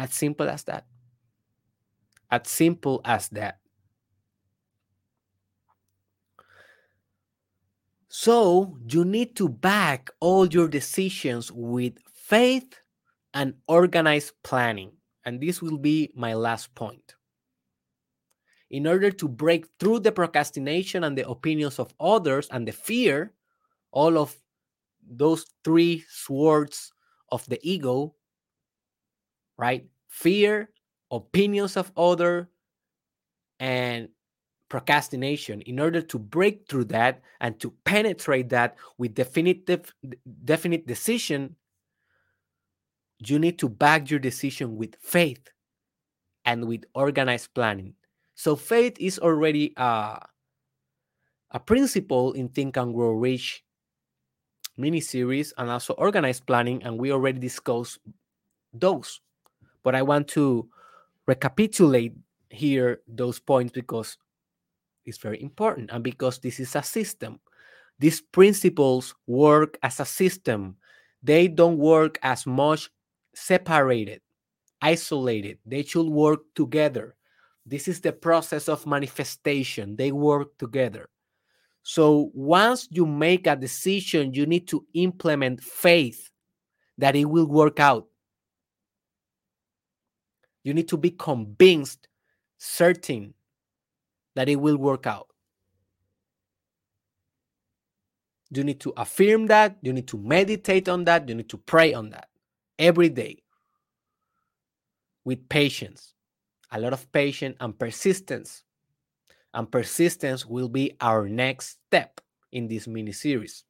As 0.00 0.14
simple 0.14 0.48
as 0.48 0.64
that. 0.64 0.86
As 2.30 2.48
simple 2.48 3.02
as 3.04 3.28
that. 3.36 3.58
So 8.08 8.78
you 8.88 9.04
need 9.04 9.36
to 9.36 9.46
back 9.46 10.08
all 10.18 10.46
your 10.46 10.68
decisions 10.68 11.52
with 11.52 11.98
faith 12.14 12.80
and 13.34 13.52
organized 13.68 14.32
planning. 14.42 14.92
And 15.26 15.38
this 15.38 15.60
will 15.60 15.76
be 15.76 16.10
my 16.16 16.32
last 16.32 16.74
point. 16.74 17.14
In 18.70 18.86
order 18.86 19.10
to 19.10 19.28
break 19.28 19.66
through 19.78 20.00
the 20.00 20.12
procrastination 20.12 21.04
and 21.04 21.16
the 21.18 21.28
opinions 21.28 21.78
of 21.78 21.92
others 22.00 22.48
and 22.50 22.66
the 22.66 22.72
fear, 22.72 23.34
all 23.92 24.16
of 24.16 24.34
those 25.06 25.44
three 25.62 26.04
swords 26.08 26.90
of 27.30 27.44
the 27.50 27.60
ego, 27.62 28.14
right? 29.60 29.84
Fear, 30.08 30.70
opinions 31.10 31.76
of 31.76 31.92
other, 31.96 32.48
and 33.60 34.08
procrastination. 34.70 35.60
In 35.62 35.78
order 35.78 36.00
to 36.00 36.18
break 36.18 36.66
through 36.66 36.84
that 36.84 37.20
and 37.40 37.60
to 37.60 37.70
penetrate 37.84 38.48
that 38.48 38.76
with 38.96 39.14
definitive 39.14 39.92
definite 40.44 40.86
decision 40.86 41.56
you 43.20 43.38
need 43.38 43.58
to 43.58 43.68
back 43.68 44.10
your 44.10 44.18
decision 44.18 44.76
with 44.76 44.96
faith 44.98 45.50
and 46.46 46.66
with 46.66 46.84
organized 46.94 47.52
planning. 47.52 47.92
So 48.34 48.56
faith 48.56 48.96
is 48.98 49.18
already 49.18 49.74
a, 49.76 50.24
a 51.50 51.60
principle 51.60 52.32
in 52.32 52.48
think 52.48 52.78
and 52.78 52.94
grow 52.94 53.10
rich 53.10 53.62
mini 54.78 55.00
series 55.00 55.52
and 55.58 55.68
also 55.68 55.92
organized 55.94 56.46
planning 56.46 56.82
and 56.82 56.98
we 56.98 57.12
already 57.12 57.38
discussed 57.38 57.98
those 58.72 59.20
but 59.82 59.94
i 59.94 60.02
want 60.02 60.26
to 60.28 60.68
recapitulate 61.26 62.14
here 62.50 63.00
those 63.06 63.38
points 63.38 63.72
because 63.72 64.18
it's 65.06 65.18
very 65.18 65.42
important. 65.42 65.90
And 65.92 66.02
because 66.04 66.38
this 66.38 66.60
is 66.60 66.74
a 66.76 66.82
system, 66.82 67.40
these 67.98 68.20
principles 68.20 69.14
work 69.26 69.78
as 69.82 70.00
a 70.00 70.04
system. 70.04 70.76
They 71.22 71.48
don't 71.48 71.78
work 71.78 72.18
as 72.22 72.46
much 72.46 72.90
separated, 73.34 74.22
isolated. 74.80 75.58
They 75.66 75.82
should 75.82 76.06
work 76.06 76.40
together. 76.54 77.14
This 77.66 77.88
is 77.88 78.00
the 78.00 78.12
process 78.12 78.68
of 78.68 78.86
manifestation. 78.86 79.96
They 79.96 80.12
work 80.12 80.56
together. 80.58 81.08
So 81.82 82.30
once 82.34 82.88
you 82.90 83.06
make 83.06 83.46
a 83.46 83.56
decision, 83.56 84.32
you 84.32 84.46
need 84.46 84.66
to 84.68 84.86
implement 84.94 85.62
faith 85.62 86.30
that 86.98 87.16
it 87.16 87.26
will 87.26 87.46
work 87.46 87.80
out. 87.80 88.06
You 90.62 90.74
need 90.74 90.88
to 90.88 90.96
be 90.96 91.10
convinced, 91.10 92.08
certain 92.58 93.34
that 94.34 94.48
it 94.48 94.56
will 94.56 94.76
work 94.76 95.06
out. 95.06 95.28
You 98.50 98.64
need 98.64 98.80
to 98.80 98.92
affirm 98.96 99.46
that. 99.46 99.78
You 99.80 99.92
need 99.92 100.08
to 100.08 100.18
meditate 100.18 100.88
on 100.88 101.04
that. 101.04 101.28
You 101.28 101.34
need 101.34 101.48
to 101.50 101.56
pray 101.56 101.94
on 101.94 102.10
that 102.10 102.28
every 102.78 103.08
day 103.08 103.42
with 105.24 105.48
patience, 105.48 106.14
a 106.72 106.80
lot 106.80 106.92
of 106.92 107.10
patience 107.12 107.56
and 107.60 107.78
persistence. 107.78 108.64
And 109.52 109.70
persistence 109.70 110.46
will 110.46 110.68
be 110.68 110.96
our 111.00 111.28
next 111.28 111.78
step 111.86 112.20
in 112.52 112.68
this 112.68 112.86
mini 112.86 113.12
series. 113.12 113.64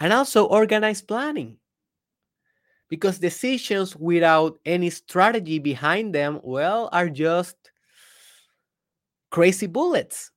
And 0.00 0.12
also 0.12 0.46
organized 0.46 1.06
planning. 1.06 1.58
Because 2.92 3.18
decisions 3.18 3.96
without 3.96 4.60
any 4.66 4.90
strategy 4.90 5.58
behind 5.58 6.14
them, 6.14 6.40
well, 6.44 6.90
are 6.92 7.08
just 7.08 7.56
crazy 9.30 9.66
bullets. 9.66 10.30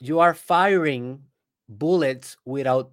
You 0.00 0.20
are 0.20 0.34
firing 0.34 1.22
bullets 1.68 2.36
without 2.44 2.92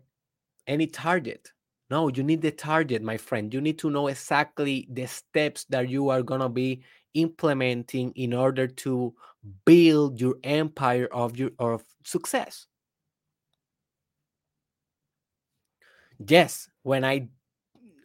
any 0.68 0.88
target. 0.88 1.52
No, 1.90 2.10
you 2.10 2.24
need 2.24 2.42
the 2.42 2.52
target, 2.52 3.04
my 3.04 3.18
friend. 3.18 3.54
You 3.54 3.62
need 3.62 3.80
to 3.80 3.92
know 3.92 4.08
exactly 4.08 4.88
the 4.92 5.08
steps 5.08 5.66
that 5.70 5.90
you 5.90 6.10
are 6.10 6.24
going 6.24 6.42
to 6.42 6.50
be 6.50 6.84
implementing 7.16 8.12
in 8.16 8.34
order 8.34 8.68
to 8.68 9.14
build 9.66 10.22
your 10.22 10.36
empire 10.44 11.08
of 11.12 11.38
your 11.38 11.52
of 11.60 11.84
success. 12.04 12.68
Yes, 16.28 16.70
when 16.84 17.04
I 17.04 17.28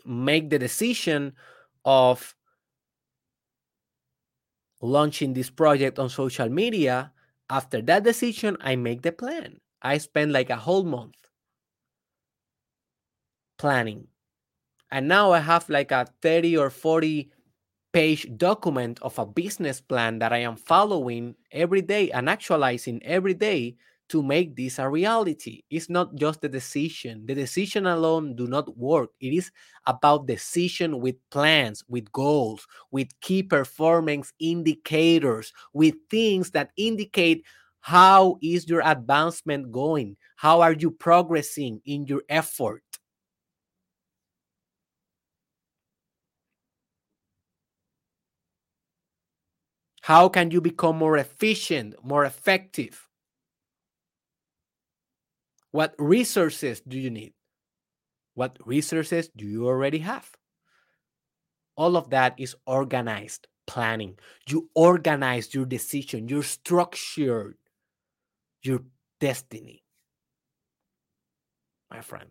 make 0.05 0.51
the 0.51 0.59
decision 0.59 1.35
of 1.85 2.35
launching 4.81 5.35
this 5.35 5.51
project 5.51 5.99
on 5.99 6.09
social 6.09 6.49
media, 6.49 7.13
after 7.49 7.83
that 7.83 8.05
decision, 8.05 8.57
I 8.61 8.77
make 8.77 9.03
the 9.03 9.13
plan. 9.13 9.61
I 9.83 9.99
spend 9.99 10.33
like 10.33 10.51
a 10.51 10.57
whole 10.57 10.85
month 10.85 11.17
planning. 13.59 14.07
And 14.91 15.09
now 15.09 15.33
I 15.33 15.41
have 15.41 15.69
like 15.69 15.93
a 15.93 16.07
30 16.23 16.57
or 16.57 16.71
40 16.71 17.31
page 17.93 18.27
document 18.37 18.99
of 19.03 19.19
a 19.19 19.27
business 19.27 19.81
plan 19.81 20.19
that 20.21 20.33
I 20.33 20.39
am 20.39 20.57
following 20.57 21.35
every 21.53 21.83
day 21.83 22.11
and 22.11 22.29
actualizing 22.29 23.03
every 23.05 23.35
day 23.35 23.77
to 24.11 24.23
make 24.23 24.57
this 24.57 24.79
a 24.79 24.89
reality. 24.89 25.63
It's 25.71 25.89
not 25.91 26.15
just 26.15 26.41
the 26.43 26.49
decision. 26.49 27.27
The 27.27 27.35
decision 27.35 27.87
alone 27.87 28.37
do 28.37 28.47
not 28.47 28.77
work. 28.77 29.11
It 29.21 29.33
is 29.35 29.51
about 29.87 30.27
decision 30.27 31.01
with 31.01 31.17
plans, 31.31 31.85
with 31.89 32.13
goals, 32.13 32.67
with 32.91 33.09
key 33.21 33.43
performance 33.43 34.33
indicators, 34.39 35.53
with 35.73 35.95
things 36.11 36.51
that 36.53 36.71
indicate 36.77 37.45
how 37.81 38.39
is 38.43 38.69
your 38.69 38.83
advancement 38.85 39.73
going? 39.73 40.17
How 40.37 40.61
are 40.61 40.73
you 40.75 40.91
progressing 40.91 41.81
in 41.87 42.07
your 42.07 42.23
effort? 42.29 42.83
How 50.03 50.29
can 50.29 50.51
you 50.51 50.61
become 50.61 50.97
more 50.99 51.17
efficient, 51.17 51.95
more 52.05 52.25
effective? 52.25 53.10
What 55.73 55.95
resources 55.99 56.81
do 56.81 56.99
you 56.99 57.11
need? 57.11 57.33
What 58.35 58.59
resources 58.65 59.31
do 59.37 59.45
you 59.45 59.67
already 59.67 59.99
have? 59.99 60.31
All 61.77 61.97
of 61.97 62.11
that 62.11 62.35
is 62.39 62.57
organized 62.67 63.47
planning. 63.67 64.19
You 64.49 64.69
organize 64.75 65.55
your 65.55 65.65
decision. 65.65 66.29
You 66.29 66.43
structure 66.43 67.57
your 68.63 68.81
destiny, 69.21 69.85
my 71.91 72.01
friend. 72.01 72.31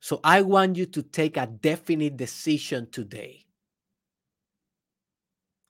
So 0.00 0.20
I 0.22 0.42
want 0.42 0.76
you 0.76 0.86
to 0.86 1.02
take 1.02 1.36
a 1.36 1.46
definite 1.46 2.16
decision 2.16 2.88
today. 2.90 3.46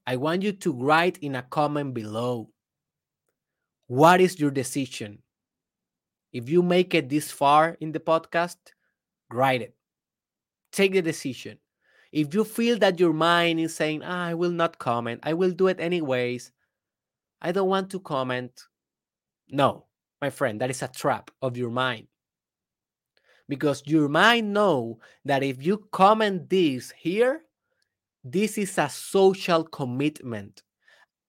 I 0.06 0.16
want 0.16 0.42
you 0.42 0.52
to 0.52 0.72
write 0.72 1.18
in 1.18 1.36
a 1.36 1.42
comment 1.42 1.94
below 1.94 2.50
what 3.86 4.20
is 4.20 4.38
your 4.38 4.50
decision? 4.50 5.18
If 6.32 6.48
you 6.48 6.62
make 6.62 6.94
it 6.94 7.08
this 7.08 7.30
far 7.30 7.76
in 7.80 7.92
the 7.92 8.00
podcast, 8.00 8.56
write 9.32 9.62
it. 9.62 9.74
Take 10.72 10.92
the 10.92 11.02
decision. 11.02 11.58
If 12.12 12.34
you 12.34 12.44
feel 12.44 12.78
that 12.78 13.00
your 13.00 13.12
mind 13.12 13.60
is 13.60 13.74
saying, 13.74 14.02
ah, 14.02 14.26
I 14.26 14.34
will 14.34 14.50
not 14.50 14.78
comment, 14.78 15.20
I 15.22 15.34
will 15.34 15.50
do 15.50 15.68
it 15.68 15.80
anyways, 15.80 16.52
I 17.40 17.52
don't 17.52 17.68
want 17.68 17.90
to 17.90 18.00
comment. 18.00 18.64
No, 19.48 19.86
my 20.20 20.30
friend, 20.30 20.60
that 20.60 20.70
is 20.70 20.82
a 20.82 20.88
trap 20.88 21.30
of 21.42 21.56
your 21.56 21.70
mind. 21.70 22.06
Because 23.48 23.82
your 23.86 24.08
mind 24.08 24.52
know 24.52 24.98
that 25.24 25.42
if 25.42 25.64
you 25.64 25.86
comment 25.92 26.50
this 26.50 26.92
here, 26.98 27.42
this 28.24 28.58
is 28.58 28.76
a 28.78 28.88
social 28.88 29.62
commitment. 29.62 30.62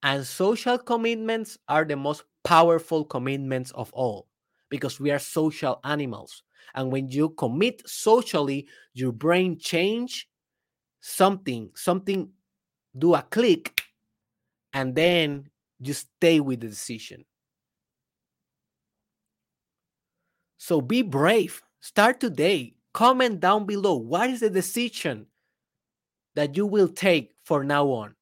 And 0.02 0.26
social 0.26 0.78
commitments 0.78 1.58
are 1.68 1.86
the 1.86 1.96
most 1.96 2.24
powerful 2.48 3.03
commitments 3.03 3.72
of 3.72 3.91
all 3.91 4.26
because 4.69 5.02
we 5.02 5.11
are 5.11 5.19
social 5.19 5.82
animals. 5.84 6.44
And 6.74 6.94
when 6.94 7.10
you 7.10 7.32
commit 7.32 7.82
socially, 7.86 8.69
your 8.94 9.11
brain 9.11 9.60
change 9.60 10.30
something, 11.02 11.72
something 11.76 12.30
do 12.98 13.15
a 13.15 13.22
click, 13.22 13.82
and 14.72 14.95
then 14.95 15.49
you 15.80 15.91
stay 15.91 16.40
with 16.40 16.61
the 16.61 16.69
decision. 16.69 17.26
So 20.57 20.80
be 20.80 21.02
brave. 21.02 21.61
Start 21.82 22.22
today. 22.22 22.76
Comment 22.94 23.41
down 23.41 23.65
below. 23.65 23.98
What 23.98 24.30
is 24.30 24.40
the 24.40 24.49
decision 24.49 25.26
that 26.36 26.56
you 26.56 26.65
will 26.65 26.88
take 26.88 27.34
for 27.44 27.65
now 27.65 27.88
on? 27.88 28.15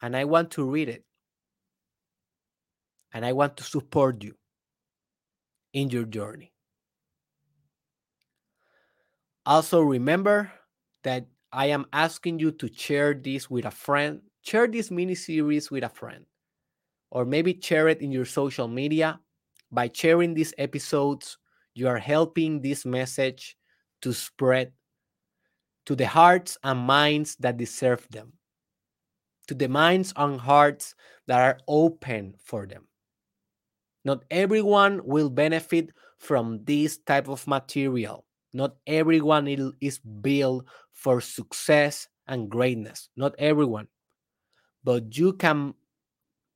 And 0.00 0.16
I 0.16 0.24
want 0.24 0.50
to 0.52 0.64
read 0.64 0.88
it. 0.88 1.04
And 3.12 3.24
I 3.24 3.32
want 3.32 3.56
to 3.58 3.62
support 3.62 4.22
you 4.22 4.34
in 5.72 5.90
your 5.90 6.04
journey. 6.04 6.52
Also, 9.44 9.80
remember 9.80 10.52
that 11.02 11.26
I 11.52 11.66
am 11.66 11.86
asking 11.92 12.38
you 12.38 12.52
to 12.52 12.70
share 12.72 13.12
this 13.12 13.50
with 13.50 13.66
a 13.66 13.70
friend, 13.70 14.22
share 14.42 14.66
this 14.66 14.90
mini 14.90 15.14
series 15.14 15.70
with 15.70 15.84
a 15.84 15.88
friend, 15.88 16.24
or 17.10 17.24
maybe 17.24 17.58
share 17.60 17.88
it 17.88 18.00
in 18.00 18.12
your 18.12 18.24
social 18.24 18.68
media. 18.68 19.20
By 19.70 19.90
sharing 19.92 20.34
these 20.34 20.54
episodes, 20.58 21.38
you 21.74 21.88
are 21.88 21.98
helping 21.98 22.60
this 22.60 22.84
message 22.84 23.56
to 24.02 24.12
spread 24.12 24.72
to 25.86 25.96
the 25.96 26.06
hearts 26.06 26.56
and 26.62 26.78
minds 26.78 27.36
that 27.40 27.56
deserve 27.56 28.06
them, 28.10 28.34
to 29.48 29.54
the 29.54 29.68
minds 29.68 30.12
and 30.16 30.40
hearts 30.40 30.94
that 31.26 31.40
are 31.40 31.58
open 31.66 32.34
for 32.38 32.66
them. 32.66 32.86
Not 34.04 34.24
everyone 34.30 35.00
will 35.04 35.30
benefit 35.30 35.90
from 36.18 36.64
this 36.64 36.98
type 36.98 37.28
of 37.28 37.46
material. 37.46 38.24
Not 38.52 38.76
everyone 38.86 39.48
is 39.80 39.98
built 39.98 40.66
for 40.92 41.20
success 41.20 42.08
and 42.26 42.50
greatness. 42.50 43.08
Not 43.16 43.34
everyone. 43.38 43.88
But 44.84 45.16
you 45.16 45.32
can 45.34 45.74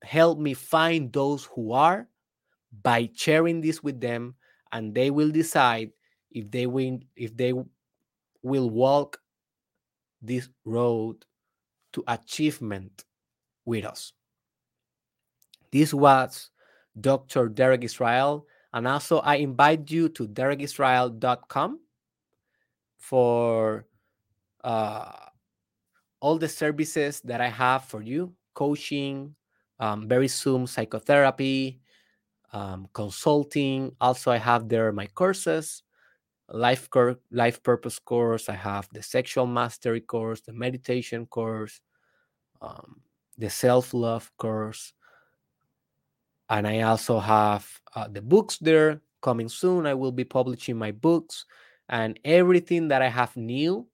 help 0.02 0.38
me 0.38 0.54
find 0.54 1.12
those 1.12 1.44
who 1.44 1.72
are 1.72 2.08
by 2.82 3.10
sharing 3.14 3.60
this 3.60 3.82
with 3.82 4.00
them 4.00 4.34
and 4.72 4.94
they 4.94 5.10
will 5.10 5.30
decide 5.30 5.90
if 6.30 6.50
they 6.50 6.66
will 6.66 6.98
if 7.16 7.36
they 7.36 7.52
will 8.42 8.70
walk 8.70 9.18
this 10.20 10.48
road 10.64 11.24
to 11.92 12.04
achievement 12.06 13.04
with 13.64 13.84
us. 13.84 14.12
This 15.72 15.94
was 15.94 16.50
Dr. 17.00 17.48
Derek 17.48 17.84
Israel. 17.84 18.46
And 18.72 18.86
also, 18.86 19.18
I 19.20 19.36
invite 19.36 19.90
you 19.90 20.08
to 20.10 20.28
derekisrael.com 20.28 21.80
for 22.98 23.86
uh, 24.64 25.12
all 26.20 26.38
the 26.38 26.48
services 26.48 27.20
that 27.22 27.40
I 27.40 27.48
have 27.48 27.84
for 27.84 28.02
you 28.02 28.34
coaching, 28.54 29.34
um, 29.78 30.08
very 30.08 30.28
soon 30.28 30.66
psychotherapy, 30.66 31.80
um, 32.52 32.88
consulting. 32.92 33.94
Also, 34.00 34.30
I 34.30 34.38
have 34.38 34.68
there 34.68 34.92
my 34.92 35.06
courses 35.06 35.82
life 36.48 36.88
cur- 36.90 37.18
life 37.30 37.62
purpose 37.62 37.98
course 37.98 38.48
i 38.48 38.54
have 38.54 38.88
the 38.92 39.02
sexual 39.02 39.46
mastery 39.46 40.00
course 40.00 40.40
the 40.42 40.52
meditation 40.52 41.26
course 41.26 41.80
um, 42.62 43.00
the 43.36 43.50
self-love 43.50 44.30
course 44.38 44.92
and 46.48 46.66
I 46.66 46.82
also 46.82 47.18
have 47.18 47.68
uh, 47.94 48.08
the 48.08 48.22
books 48.22 48.58
there 48.58 49.00
coming 49.22 49.48
soon. 49.48 49.86
I 49.86 49.94
will 49.94 50.12
be 50.12 50.24
publishing 50.24 50.76
my 50.76 50.92
books 50.92 51.44
and 51.88 52.18
everything 52.24 52.88
that 52.88 53.02
I 53.02 53.08
have 53.08 53.36
new. 53.36 53.86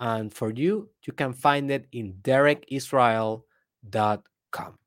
And 0.00 0.32
for 0.32 0.50
you, 0.50 0.88
you 1.06 1.12
can 1.12 1.32
find 1.32 1.70
it 1.70 1.86
in 1.92 2.14
derekisrael.com. 2.22 4.78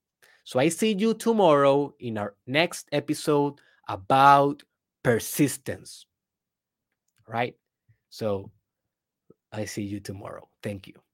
So 0.43 0.59
I 0.59 0.69
see 0.69 0.93
you 0.93 1.13
tomorrow 1.13 1.93
in 1.99 2.17
our 2.17 2.35
next 2.45 2.87
episode 2.91 3.61
about 3.87 4.63
persistence. 5.03 6.05
Right? 7.27 7.55
So 8.09 8.51
I 9.51 9.65
see 9.65 9.83
you 9.83 9.99
tomorrow. 9.99 10.47
Thank 10.61 10.87
you. 10.87 11.04